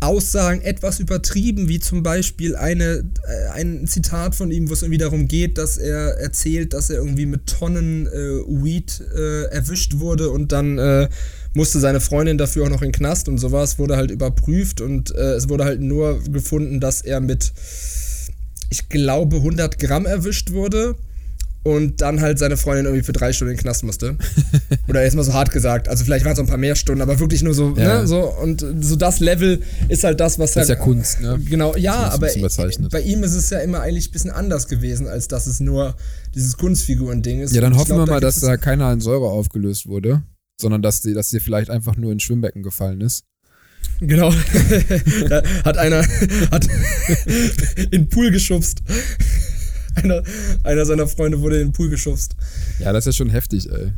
Aussagen 0.00 0.62
etwas 0.62 0.98
übertrieben, 0.98 1.68
wie 1.68 1.78
zum 1.78 2.02
Beispiel 2.02 2.56
eine, 2.56 3.04
äh, 3.28 3.50
ein 3.52 3.86
Zitat 3.86 4.34
von 4.34 4.50
ihm, 4.50 4.68
wo 4.68 4.72
es 4.72 4.82
irgendwie 4.82 4.98
darum 4.98 5.28
geht, 5.28 5.58
dass 5.58 5.76
er 5.76 6.18
erzählt, 6.18 6.72
dass 6.72 6.88
er 6.88 6.96
irgendwie 6.96 7.26
mit 7.26 7.46
Tonnen 7.46 8.06
äh, 8.06 8.10
Weed 8.10 9.02
äh, 9.14 9.44
erwischt 9.50 9.98
wurde 9.98 10.30
und 10.30 10.52
dann 10.52 10.78
äh, 10.78 11.08
musste 11.52 11.80
seine 11.80 12.00
Freundin 12.00 12.38
dafür 12.38 12.64
auch 12.64 12.70
noch 12.70 12.82
in 12.82 12.88
den 12.88 12.98
Knast 12.98 13.28
und 13.28 13.38
sowas, 13.38 13.78
wurde 13.78 13.96
halt 13.96 14.10
überprüft 14.10 14.80
und 14.80 15.14
äh, 15.14 15.34
es 15.34 15.48
wurde 15.48 15.64
halt 15.64 15.80
nur 15.80 16.22
gefunden, 16.24 16.80
dass 16.80 17.02
er 17.02 17.20
mit, 17.20 17.52
ich 18.70 18.88
glaube, 18.88 19.36
100 19.36 19.78
Gramm 19.78 20.06
erwischt 20.06 20.52
wurde 20.52 20.96
und 21.62 22.00
dann 22.00 22.20
halt 22.20 22.38
seine 22.38 22.56
Freundin 22.56 22.86
irgendwie 22.86 23.04
für 23.04 23.12
drei 23.12 23.32
Stunden 23.32 23.52
in 23.52 23.56
den 23.56 23.62
Knast 23.62 23.84
musste. 23.84 24.16
Oder 24.88 25.04
jetzt 25.04 25.14
mal 25.14 25.24
so 25.24 25.34
hart 25.34 25.50
gesagt. 25.50 25.88
Also 25.88 26.04
vielleicht 26.04 26.24
waren 26.24 26.32
es 26.32 26.38
auch 26.38 26.44
ein 26.44 26.48
paar 26.48 26.56
mehr 26.56 26.74
Stunden, 26.74 27.02
aber 27.02 27.20
wirklich 27.20 27.42
nur 27.42 27.52
so, 27.52 27.74
ja. 27.76 28.00
ne, 28.00 28.06
so 28.06 28.20
und 28.20 28.64
so 28.80 28.96
das 28.96 29.20
Level 29.20 29.60
ist 29.88 30.04
halt 30.04 30.20
das, 30.20 30.38
was 30.38 30.52
das 30.52 30.64
ist 30.64 30.68
ja 30.70 30.76
Kunst, 30.76 31.20
ne? 31.20 31.38
Genau, 31.44 31.76
ja, 31.76 32.10
aber 32.10 32.28
bei 32.90 33.00
ihm 33.00 33.22
ist 33.24 33.34
es 33.34 33.50
ja 33.50 33.58
immer 33.58 33.80
eigentlich 33.80 34.08
ein 34.08 34.12
bisschen 34.12 34.30
anders 34.30 34.68
gewesen, 34.68 35.06
als 35.06 35.28
dass 35.28 35.46
es 35.46 35.60
nur 35.60 35.96
dieses 36.34 36.56
Kunstfiguren-Ding 36.56 37.40
ist. 37.40 37.54
Ja, 37.54 37.60
dann 37.60 37.76
hoffen 37.76 37.94
glaub, 37.94 38.06
wir 38.06 38.14
mal, 38.14 38.20
da 38.20 38.26
dass 38.26 38.40
da 38.40 38.56
keiner 38.56 38.90
in 38.92 39.00
Säure 39.00 39.26
aufgelöst 39.26 39.86
wurde, 39.86 40.22
sondern 40.60 40.82
dass 40.82 41.02
die, 41.02 41.12
dass 41.12 41.28
die 41.28 41.40
vielleicht 41.40 41.68
einfach 41.68 41.96
nur 41.96 42.12
ins 42.12 42.22
Schwimmbecken 42.22 42.62
gefallen 42.62 43.00
ist. 43.00 43.24
Genau. 44.00 44.32
hat 45.64 45.76
einer 45.76 46.06
hat 46.50 46.68
in 47.76 47.90
den 47.90 48.08
Pool 48.08 48.30
geschubst 48.30 48.82
einer, 49.96 50.22
einer 50.64 50.86
seiner 50.86 51.06
Freunde 51.06 51.40
wurde 51.40 51.60
in 51.60 51.68
den 51.68 51.72
Pool 51.72 51.88
geschubst. 51.88 52.36
Ja, 52.78 52.92
das 52.92 53.06
ist 53.06 53.16
schon 53.16 53.30
heftig, 53.30 53.70
ey. 53.70 53.92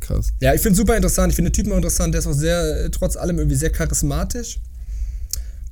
Krass. 0.00 0.28
Ja, 0.40 0.54
ich 0.54 0.60
finde 0.60 0.76
super 0.76 0.96
interessant. 0.96 1.32
Ich 1.32 1.36
finde 1.36 1.50
den 1.50 1.54
Typen 1.54 1.72
auch 1.72 1.76
interessant. 1.76 2.14
Der 2.14 2.20
ist 2.20 2.26
auch 2.26 2.32
sehr, 2.32 2.84
äh, 2.84 2.90
trotz 2.90 3.16
allem 3.16 3.38
irgendwie 3.38 3.56
sehr 3.56 3.70
charismatisch. 3.70 4.58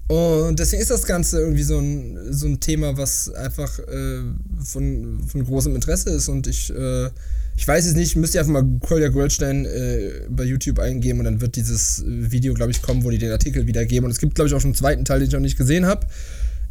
Und 0.07 0.59
deswegen 0.59 0.83
ist 0.83 0.91
das 0.91 1.05
Ganze 1.05 1.41
irgendwie 1.41 1.63
so 1.63 1.79
ein, 1.79 2.19
so 2.31 2.47
ein 2.47 2.61
Thema, 2.61 2.97
was 2.99 3.33
einfach 3.33 3.79
äh, 3.79 4.23
von, 4.63 5.21
von 5.27 5.45
großem 5.45 5.75
Interesse 5.75 6.11
ist. 6.11 6.29
Und 6.29 6.47
ich, 6.47 6.71
äh, 6.71 7.11
ich 7.57 7.67
weiß 7.67 7.87
es 7.87 7.95
nicht, 7.95 8.17
müsst 8.17 8.35
ihr 8.35 8.41
einfach 8.41 8.53
mal 8.53 8.65
Kolja 8.81 9.09
Goldstein 9.09 9.65
äh, 9.65 10.11
bei 10.29 10.45
YouTube 10.45 10.79
eingeben 10.79 11.21
und 11.21 11.25
dann 11.25 11.41
wird 11.41 11.57
dieses 11.57 12.03
Video, 12.07 12.53
glaube 12.53 12.73
ich, 12.73 12.83
kommen, 12.83 13.05
wo 13.05 13.11
die 13.11 13.19
den 13.19 13.31
Artikel 13.31 13.67
wiedergeben. 13.67 14.05
Und 14.05 14.11
es 14.11 14.19
gibt, 14.19 14.35
glaube 14.35 14.49
ich, 14.49 14.55
auch 14.55 14.61
schon 14.61 14.71
einen 14.71 14.77
zweiten 14.77 15.05
Teil, 15.05 15.21
den 15.21 15.29
ich 15.29 15.33
noch 15.33 15.41
nicht 15.41 15.57
gesehen 15.57 15.87
habe. 15.87 16.07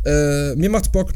Äh, 0.06 0.56
mir 0.56 0.70
macht's 0.70 0.90
Bock 0.90 1.12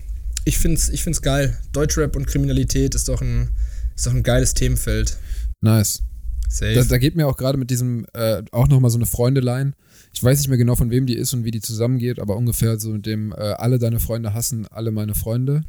ich 0.47 0.57
finde 0.57 0.77
es 0.77 0.89
ich 0.89 1.03
find's 1.03 1.21
geil. 1.21 1.57
Deutschrap 1.73 2.15
und 2.15 2.25
Kriminalität 2.25 2.95
ist 2.95 3.09
doch 3.09 3.21
ein, 3.21 3.49
ist 3.95 4.07
doch 4.07 4.13
ein 4.13 4.23
geiles 4.23 4.53
Themenfeld. 4.53 5.17
Nice. 5.61 6.03
Safe. 6.47 6.73
Da, 6.73 6.83
da 6.85 6.97
geht 6.97 7.15
mir 7.15 7.27
auch 7.27 7.35
gerade 7.35 7.57
mit 7.57 7.69
diesem 7.69 8.05
äh, 8.13 8.41
auch 8.51 8.69
nochmal 8.69 8.89
so 8.89 8.97
eine 8.97 9.05
Freundelein. 9.05 9.75
Ich 10.13 10.23
weiß 10.23 10.39
nicht 10.39 10.47
mehr 10.47 10.57
genau, 10.57 10.75
von 10.75 10.89
wem 10.89 11.05
die 11.05 11.15
ist 11.15 11.33
und 11.33 11.43
wie 11.43 11.51
die 11.51 11.59
zusammengeht, 11.59 12.19
aber 12.19 12.37
ungefähr 12.37 12.79
so 12.79 12.91
mit 12.91 13.05
dem, 13.05 13.33
äh, 13.33 13.35
alle 13.35 13.77
deine 13.77 13.99
Freunde 13.99 14.33
hassen 14.33 14.65
alle 14.67 14.91
meine 14.91 15.13
Freunde. 15.13 15.63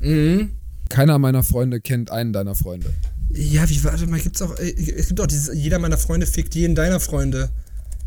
Mhm. 0.00 0.50
Keiner 0.88 1.18
meiner 1.18 1.42
Freunde 1.42 1.80
kennt 1.80 2.12
einen 2.12 2.32
deiner 2.32 2.54
Freunde. 2.54 2.92
Ja, 3.32 3.68
wie 3.68 3.82
warte 3.82 4.06
mal, 4.06 4.20
gibt's 4.20 4.40
auch, 4.40 4.56
äh, 4.58 4.70
es 4.70 5.08
gibt 5.08 5.20
auch 5.20 5.26
dieses, 5.26 5.54
jeder 5.54 5.80
meiner 5.80 5.98
Freunde 5.98 6.26
fickt 6.26 6.54
jeden 6.54 6.76
deiner 6.76 7.00
Freunde. 7.00 7.50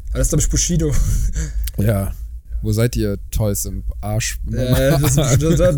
Aber 0.09 0.19
das 0.19 0.27
ist, 0.27 0.29
glaube 0.29 0.43
ich, 0.43 0.49
Bushido. 0.49 0.93
Ja. 1.77 2.13
Wo 2.63 2.71
seid 2.71 2.95
ihr, 2.95 3.17
Toys 3.29 3.65
im 3.65 3.83
Arsch? 3.99 4.39
Äh, 4.51 4.91
das, 5.01 5.15
das, 5.15 5.75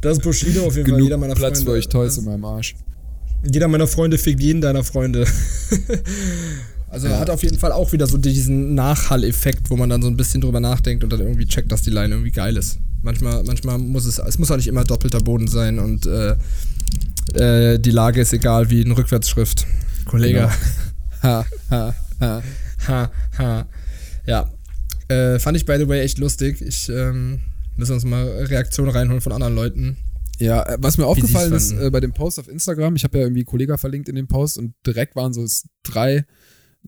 das, 0.00 0.18
ist 0.18 0.22
Bushido 0.22 0.64
auf 0.66 0.76
jeden 0.76 0.84
Genug 0.84 1.00
Fall. 1.00 1.02
Jeder 1.02 1.16
meiner 1.18 1.34
Platz 1.34 1.58
Freunde. 1.58 1.72
für 1.72 1.76
euch 1.76 1.88
Toys 1.88 2.16
in 2.16 2.26
meinem 2.26 2.44
Arsch. 2.44 2.76
Jeder 3.52 3.66
meiner 3.66 3.88
Freunde 3.88 4.16
fickt 4.16 4.40
jeden 4.40 4.60
deiner 4.60 4.84
Freunde. 4.84 5.26
also 6.90 7.08
ja. 7.08 7.14
er 7.14 7.20
hat 7.20 7.30
auf 7.30 7.42
jeden 7.42 7.58
Fall 7.58 7.72
auch 7.72 7.90
wieder 7.90 8.06
so 8.06 8.18
diesen 8.18 8.76
Nachhall-Effekt, 8.76 9.68
wo 9.68 9.76
man 9.76 9.90
dann 9.90 10.00
so 10.00 10.06
ein 10.06 10.16
bisschen 10.16 10.40
drüber 10.40 10.60
nachdenkt 10.60 11.02
und 11.02 11.12
dann 11.12 11.20
irgendwie 11.20 11.46
checkt, 11.46 11.72
dass 11.72 11.82
die 11.82 11.90
Line 11.90 12.14
irgendwie 12.14 12.30
geil 12.30 12.56
ist. 12.56 12.78
Manchmal, 13.02 13.42
manchmal 13.42 13.78
muss 13.78 14.04
es, 14.06 14.20
es 14.20 14.38
muss 14.38 14.50
auch 14.52 14.56
nicht 14.56 14.68
immer 14.68 14.84
doppelter 14.84 15.20
Boden 15.20 15.48
sein 15.48 15.80
und 15.80 16.06
äh, 16.06 16.36
äh, 17.34 17.80
die 17.80 17.90
Lage 17.90 18.20
ist 18.20 18.32
egal 18.32 18.70
wie 18.70 18.84
eine 18.84 18.96
Rückwärtsschrift. 18.96 19.66
Kollege. 20.04 20.50
Ha, 21.22 21.44
ha, 21.70 21.94
ha. 22.20 22.42
Ha, 22.86 23.10
ha. 23.36 23.66
Ja. 24.26 24.50
Äh, 25.10 25.38
fand 25.40 25.56
ich, 25.56 25.66
by 25.66 25.76
the 25.78 25.88
way, 25.88 26.00
echt 26.00 26.18
lustig. 26.18 26.60
Ich 26.62 26.88
ähm, 26.88 27.40
müssen 27.76 27.92
uns 27.94 28.04
mal 28.04 28.24
Reaktionen 28.28 28.90
reinholen 28.90 29.20
von 29.20 29.32
anderen 29.32 29.54
Leuten. 29.54 29.96
Ja, 30.38 30.62
äh, 30.62 30.78
was 30.80 30.98
mir 30.98 31.06
aufgefallen 31.06 31.52
ist 31.52 31.72
äh, 31.72 31.90
bei 31.90 32.00
dem 32.00 32.12
Post 32.12 32.38
auf 32.38 32.48
Instagram, 32.48 32.96
ich 32.96 33.04
habe 33.04 33.18
ja 33.18 33.24
irgendwie 33.24 33.44
Kollega 33.44 33.76
verlinkt 33.76 34.08
in 34.08 34.14
dem 34.14 34.28
Post 34.28 34.56
und 34.58 34.74
direkt 34.86 35.16
waren 35.16 35.32
so 35.32 35.44
drei 35.82 36.24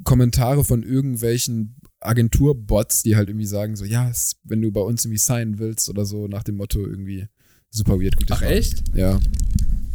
Kommentare 0.04 0.64
von 0.64 0.82
irgendwelchen 0.82 1.76
Agenturbots, 2.00 3.02
die 3.02 3.16
halt 3.16 3.28
irgendwie 3.28 3.46
sagen 3.46 3.76
so, 3.76 3.84
ja, 3.84 4.10
wenn 4.44 4.62
du 4.62 4.70
bei 4.72 4.80
uns 4.80 5.04
irgendwie 5.04 5.18
signen 5.18 5.58
willst 5.58 5.88
oder 5.90 6.04
so, 6.06 6.28
nach 6.28 6.42
dem 6.44 6.56
Motto 6.56 6.80
irgendwie 6.80 7.26
super 7.70 8.00
weird. 8.00 8.16
Gut, 8.16 8.30
das 8.30 8.38
Ach, 8.38 8.42
war- 8.42 8.50
echt? 8.50 8.84
Ja. 8.94 9.20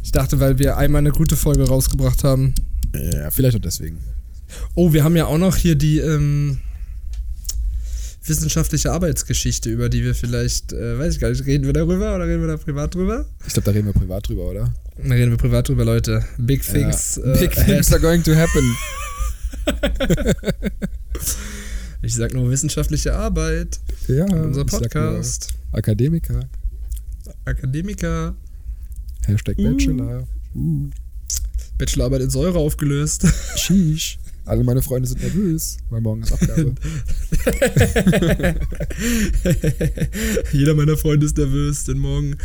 Ich 0.03 0.11
dachte, 0.11 0.39
weil 0.39 0.59
wir 0.59 0.77
einmal 0.77 0.99
eine 0.99 1.11
gute 1.11 1.35
Folge 1.35 1.67
rausgebracht 1.67 2.23
haben. 2.23 2.53
Ja, 2.93 3.31
vielleicht 3.31 3.57
auch 3.57 3.61
deswegen. 3.61 3.97
Oh, 4.75 4.93
wir 4.93 5.03
haben 5.03 5.15
ja 5.15 5.25
auch 5.25 5.37
noch 5.37 5.55
hier 5.55 5.75
die 5.75 5.97
ähm, 5.99 6.59
wissenschaftliche 8.29 8.91
Arbeitsgeschichte, 8.91 9.69
über 9.69 9.89
die 9.89 10.03
wir 10.03 10.15
vielleicht, 10.15 10.73
äh, 10.73 10.97
weiß 10.99 11.15
ich 11.15 11.19
gar 11.19 11.29
nicht, 11.29 11.45
reden 11.45 11.65
wir 11.65 11.73
darüber 11.73 12.15
oder 12.15 12.27
reden 12.27 12.41
wir 12.41 12.47
da 12.47 12.57
privat 12.57 12.93
drüber? 12.95 13.25
Ich 13.45 13.53
glaube, 13.53 13.65
da 13.65 13.71
reden 13.71 13.85
wir 13.87 13.93
privat 13.93 14.27
drüber, 14.27 14.43
oder? 14.49 14.73
Dann 14.97 15.11
reden 15.11 15.31
wir 15.31 15.37
privat 15.37 15.67
drüber, 15.69 15.85
Leute. 15.85 16.23
Big 16.37 16.63
things. 16.63 17.19
Ja. 17.23 17.33
äh, 17.33 17.39
Big 17.39 17.51
things 17.51 17.91
are 17.91 18.01
going 18.01 18.23
to 18.23 18.33
happen. 18.35 18.75
Ich 22.03 22.13
sag 22.15 22.33
nur 22.33 22.49
wissenschaftliche 22.49 23.13
Arbeit. 23.15 23.79
Ja, 24.07 24.25
unser 24.25 24.65
Podcast. 24.65 25.47
Akademiker. 25.71 26.41
Akademiker. 27.43 28.35
Hashtag 29.25 29.57
Uh. 29.57 29.71
Bachelor. 29.71 30.23
Uh. 30.55 30.89
Bachelorarbeit 31.77 32.21
in 32.21 32.29
Säure 32.29 32.59
aufgelöst. 32.59 33.25
Sheesh. 33.57 34.19
Alle 34.47 34.63
meine 34.63 34.81
Freunde 34.81 35.07
sind 35.09 35.21
nervös, 35.21 35.77
weil 35.89 36.01
morgen 36.01 36.23
ist 36.23 36.31
Abgabe. 36.31 36.73
Jeder 40.53 40.73
meiner 40.73 40.97
Freunde 40.97 41.25
ist 41.25 41.37
nervös, 41.37 41.83
denn 41.83 41.97
morgen 41.99 42.37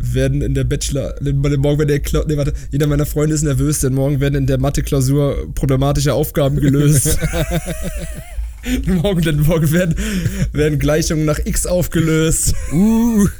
werden 0.00 0.42
in 0.42 0.54
der 0.54 0.64
Bachelor, 0.64 1.14
morgen 1.22 1.78
werden 1.78 1.88
der, 1.88 2.02
Kla- 2.04 2.24
nee, 2.26 2.36
warte, 2.36 2.52
jeder 2.70 2.86
meiner 2.86 3.04
Freunde 3.06 3.34
ist 3.34 3.42
nervös, 3.42 3.80
denn 3.80 3.94
morgen 3.94 4.20
werden 4.20 4.36
in 4.36 4.46
der 4.46 4.58
Mathe-Klausur 4.58 5.52
problematische 5.54 6.14
Aufgaben 6.14 6.60
gelöst. 6.60 7.18
morgen, 8.86 9.22
denn 9.22 9.40
morgen 9.40 9.70
werden, 9.72 9.94
werden 10.52 10.78
Gleichungen 10.78 11.24
nach 11.24 11.40
x 11.44 11.66
aufgelöst. 11.66 12.54
uh. 12.72 13.26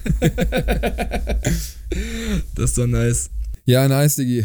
Das 2.55 2.71
ist 2.71 2.79
doch 2.79 2.87
nice. 2.87 3.31
Ja, 3.65 3.89
nice, 3.89 4.17
Digi. 4.17 4.45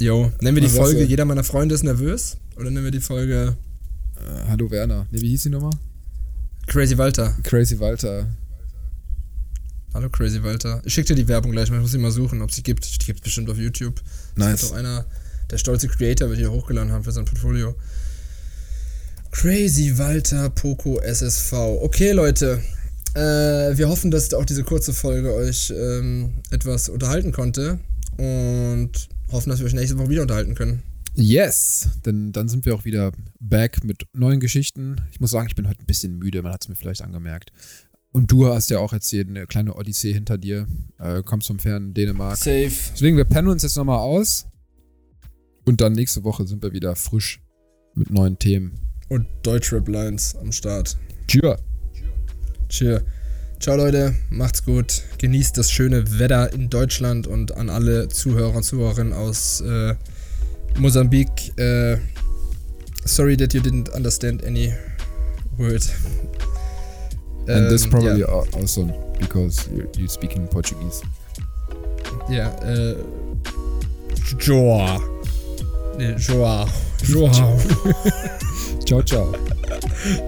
Jo, 0.00 0.32
nennen 0.40 0.56
wir 0.56 0.62
die 0.62 0.68
Folge? 0.68 1.04
Jeder 1.04 1.24
meiner 1.24 1.44
Freunde 1.44 1.74
ist 1.76 1.84
nervös? 1.84 2.38
Oder 2.56 2.70
nennen 2.70 2.84
wir 2.84 2.90
die 2.90 3.00
Folge 3.00 3.56
Äh, 4.16 4.48
hallo 4.48 4.70
Werner. 4.70 5.06
Nee, 5.10 5.20
wie 5.20 5.28
hieß 5.28 5.42
die 5.44 5.50
Nummer? 5.50 5.70
Crazy 6.66 6.96
Walter? 6.96 7.36
Crazy 7.42 7.78
Walter. 7.78 8.26
Hallo 9.92 10.08
Crazy 10.08 10.42
Walter. 10.42 10.80
Ich 10.84 10.94
schick 10.94 11.06
dir 11.06 11.14
die 11.14 11.28
Werbung 11.28 11.52
gleich 11.52 11.70
mal, 11.70 11.76
ich 11.76 11.82
muss 11.82 11.92
sie 11.92 11.98
mal 11.98 12.10
suchen, 12.10 12.40
ob 12.42 12.50
sie 12.50 12.62
gibt. 12.62 12.84
Die 13.02 13.04
gibt 13.06 13.22
bestimmt 13.22 13.50
auf 13.50 13.58
YouTube. 13.58 13.96
Das 14.34 14.36
Nice. 14.36 14.62
wird 14.62 14.70
doch 14.72 14.76
einer, 14.78 15.04
der 15.50 15.58
stolze 15.58 15.88
Creator 15.88 16.28
wird 16.28 16.38
hier 16.38 16.50
hochgeladen 16.50 16.92
haben 16.92 17.04
für 17.04 17.12
sein 17.12 17.24
Portfolio. 17.26 17.74
Crazy 19.32 19.98
Walter 19.98 20.48
Poco 20.50 20.98
SSV. 21.00 21.52
Okay, 21.82 22.12
Leute. 22.12 22.62
Äh, 23.14 23.76
wir 23.76 23.88
hoffen, 23.88 24.10
dass 24.10 24.32
auch 24.32 24.44
diese 24.46 24.64
kurze 24.64 24.92
Folge 24.94 25.34
euch 25.34 25.72
ähm, 25.76 26.32
etwas 26.50 26.88
unterhalten 26.88 27.32
konnte. 27.32 27.78
Und 28.16 29.08
hoffen, 29.30 29.50
dass 29.50 29.58
wir 29.58 29.66
euch 29.66 29.74
nächste 29.74 29.98
Woche 29.98 30.08
wieder 30.08 30.22
unterhalten 30.22 30.54
können. 30.54 30.82
Yes, 31.16 31.88
denn 32.04 32.32
dann 32.32 32.48
sind 32.48 32.66
wir 32.66 32.74
auch 32.74 32.84
wieder 32.84 33.10
back 33.40 33.82
mit 33.84 34.06
neuen 34.12 34.38
Geschichten. 34.38 34.96
Ich 35.10 35.18
muss 35.18 35.30
sagen, 35.30 35.48
ich 35.48 35.54
bin 35.54 35.66
heute 35.66 35.80
ein 35.80 35.86
bisschen 35.86 36.18
müde, 36.18 36.42
man 36.42 36.52
hat 36.52 36.62
es 36.62 36.68
mir 36.68 36.74
vielleicht 36.74 37.02
angemerkt. 37.02 37.52
Und 38.12 38.30
du 38.30 38.46
hast 38.46 38.70
ja 38.70 38.78
auch 38.78 38.92
jetzt 38.92 39.08
hier 39.08 39.26
eine 39.26 39.46
kleine 39.46 39.74
Odyssee 39.74 40.12
hinter 40.12 40.38
dir. 40.38 40.66
Äh, 40.98 41.22
kommst 41.22 41.48
vom 41.48 41.58
fernen 41.58 41.94
Dänemark. 41.94 42.36
Safe. 42.36 42.70
Deswegen, 42.92 43.16
wir 43.16 43.24
pennen 43.24 43.48
uns 43.48 43.62
jetzt 43.62 43.76
nochmal 43.76 43.98
aus. 43.98 44.46
Und 45.64 45.80
dann 45.80 45.92
nächste 45.92 46.22
Woche 46.24 46.46
sind 46.46 46.62
wir 46.62 46.72
wieder 46.72 46.96
frisch 46.96 47.42
mit 47.94 48.10
neuen 48.10 48.38
Themen. 48.38 48.78
Und 49.08 49.26
Deutschrap 49.42 49.88
Lines 49.88 50.36
am 50.36 50.52
Start. 50.52 50.96
Tschüss. 51.28 51.56
Cheer. 52.68 53.02
Ciao 53.58 53.76
Leute, 53.76 54.14
macht's 54.30 54.64
gut. 54.64 55.02
Genießt 55.18 55.56
das 55.56 55.70
schöne 55.70 56.18
Wetter 56.18 56.52
in 56.52 56.68
Deutschland 56.68 57.26
und 57.26 57.52
an 57.52 57.70
alle 57.70 58.08
Zuhörer 58.08 58.56
und 58.56 58.62
Zuhörerinnen 58.62 59.12
aus 59.12 59.60
äh, 59.62 59.94
Mosambik. 60.78 61.28
Äh, 61.58 61.96
sorry 63.04 63.36
that 63.36 63.54
you 63.54 63.60
didn't 63.60 63.88
understand 63.94 64.44
any 64.44 64.72
word. 65.58 65.82
And 67.48 67.70
this 67.70 67.84
Ähm, 67.84 67.90
probably 67.90 68.20
Ja, 68.20 68.26
al- 68.28 68.48
also 68.60 68.84
because 69.18 69.68
you, 69.72 69.88
you 69.96 70.08
speak 70.08 70.34
in 70.36 70.48
Portuguese. 70.48 71.02
ja 72.28 72.48
äh. 72.64 72.96
Joa. 74.38 75.00
Nee, 75.98 76.14
Joa. 76.18 76.66
Joa. 77.04 77.30
Ciao, 78.84 79.02
ciao. 79.02 79.32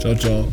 ciao, 0.01 0.15
ciao. 0.15 0.49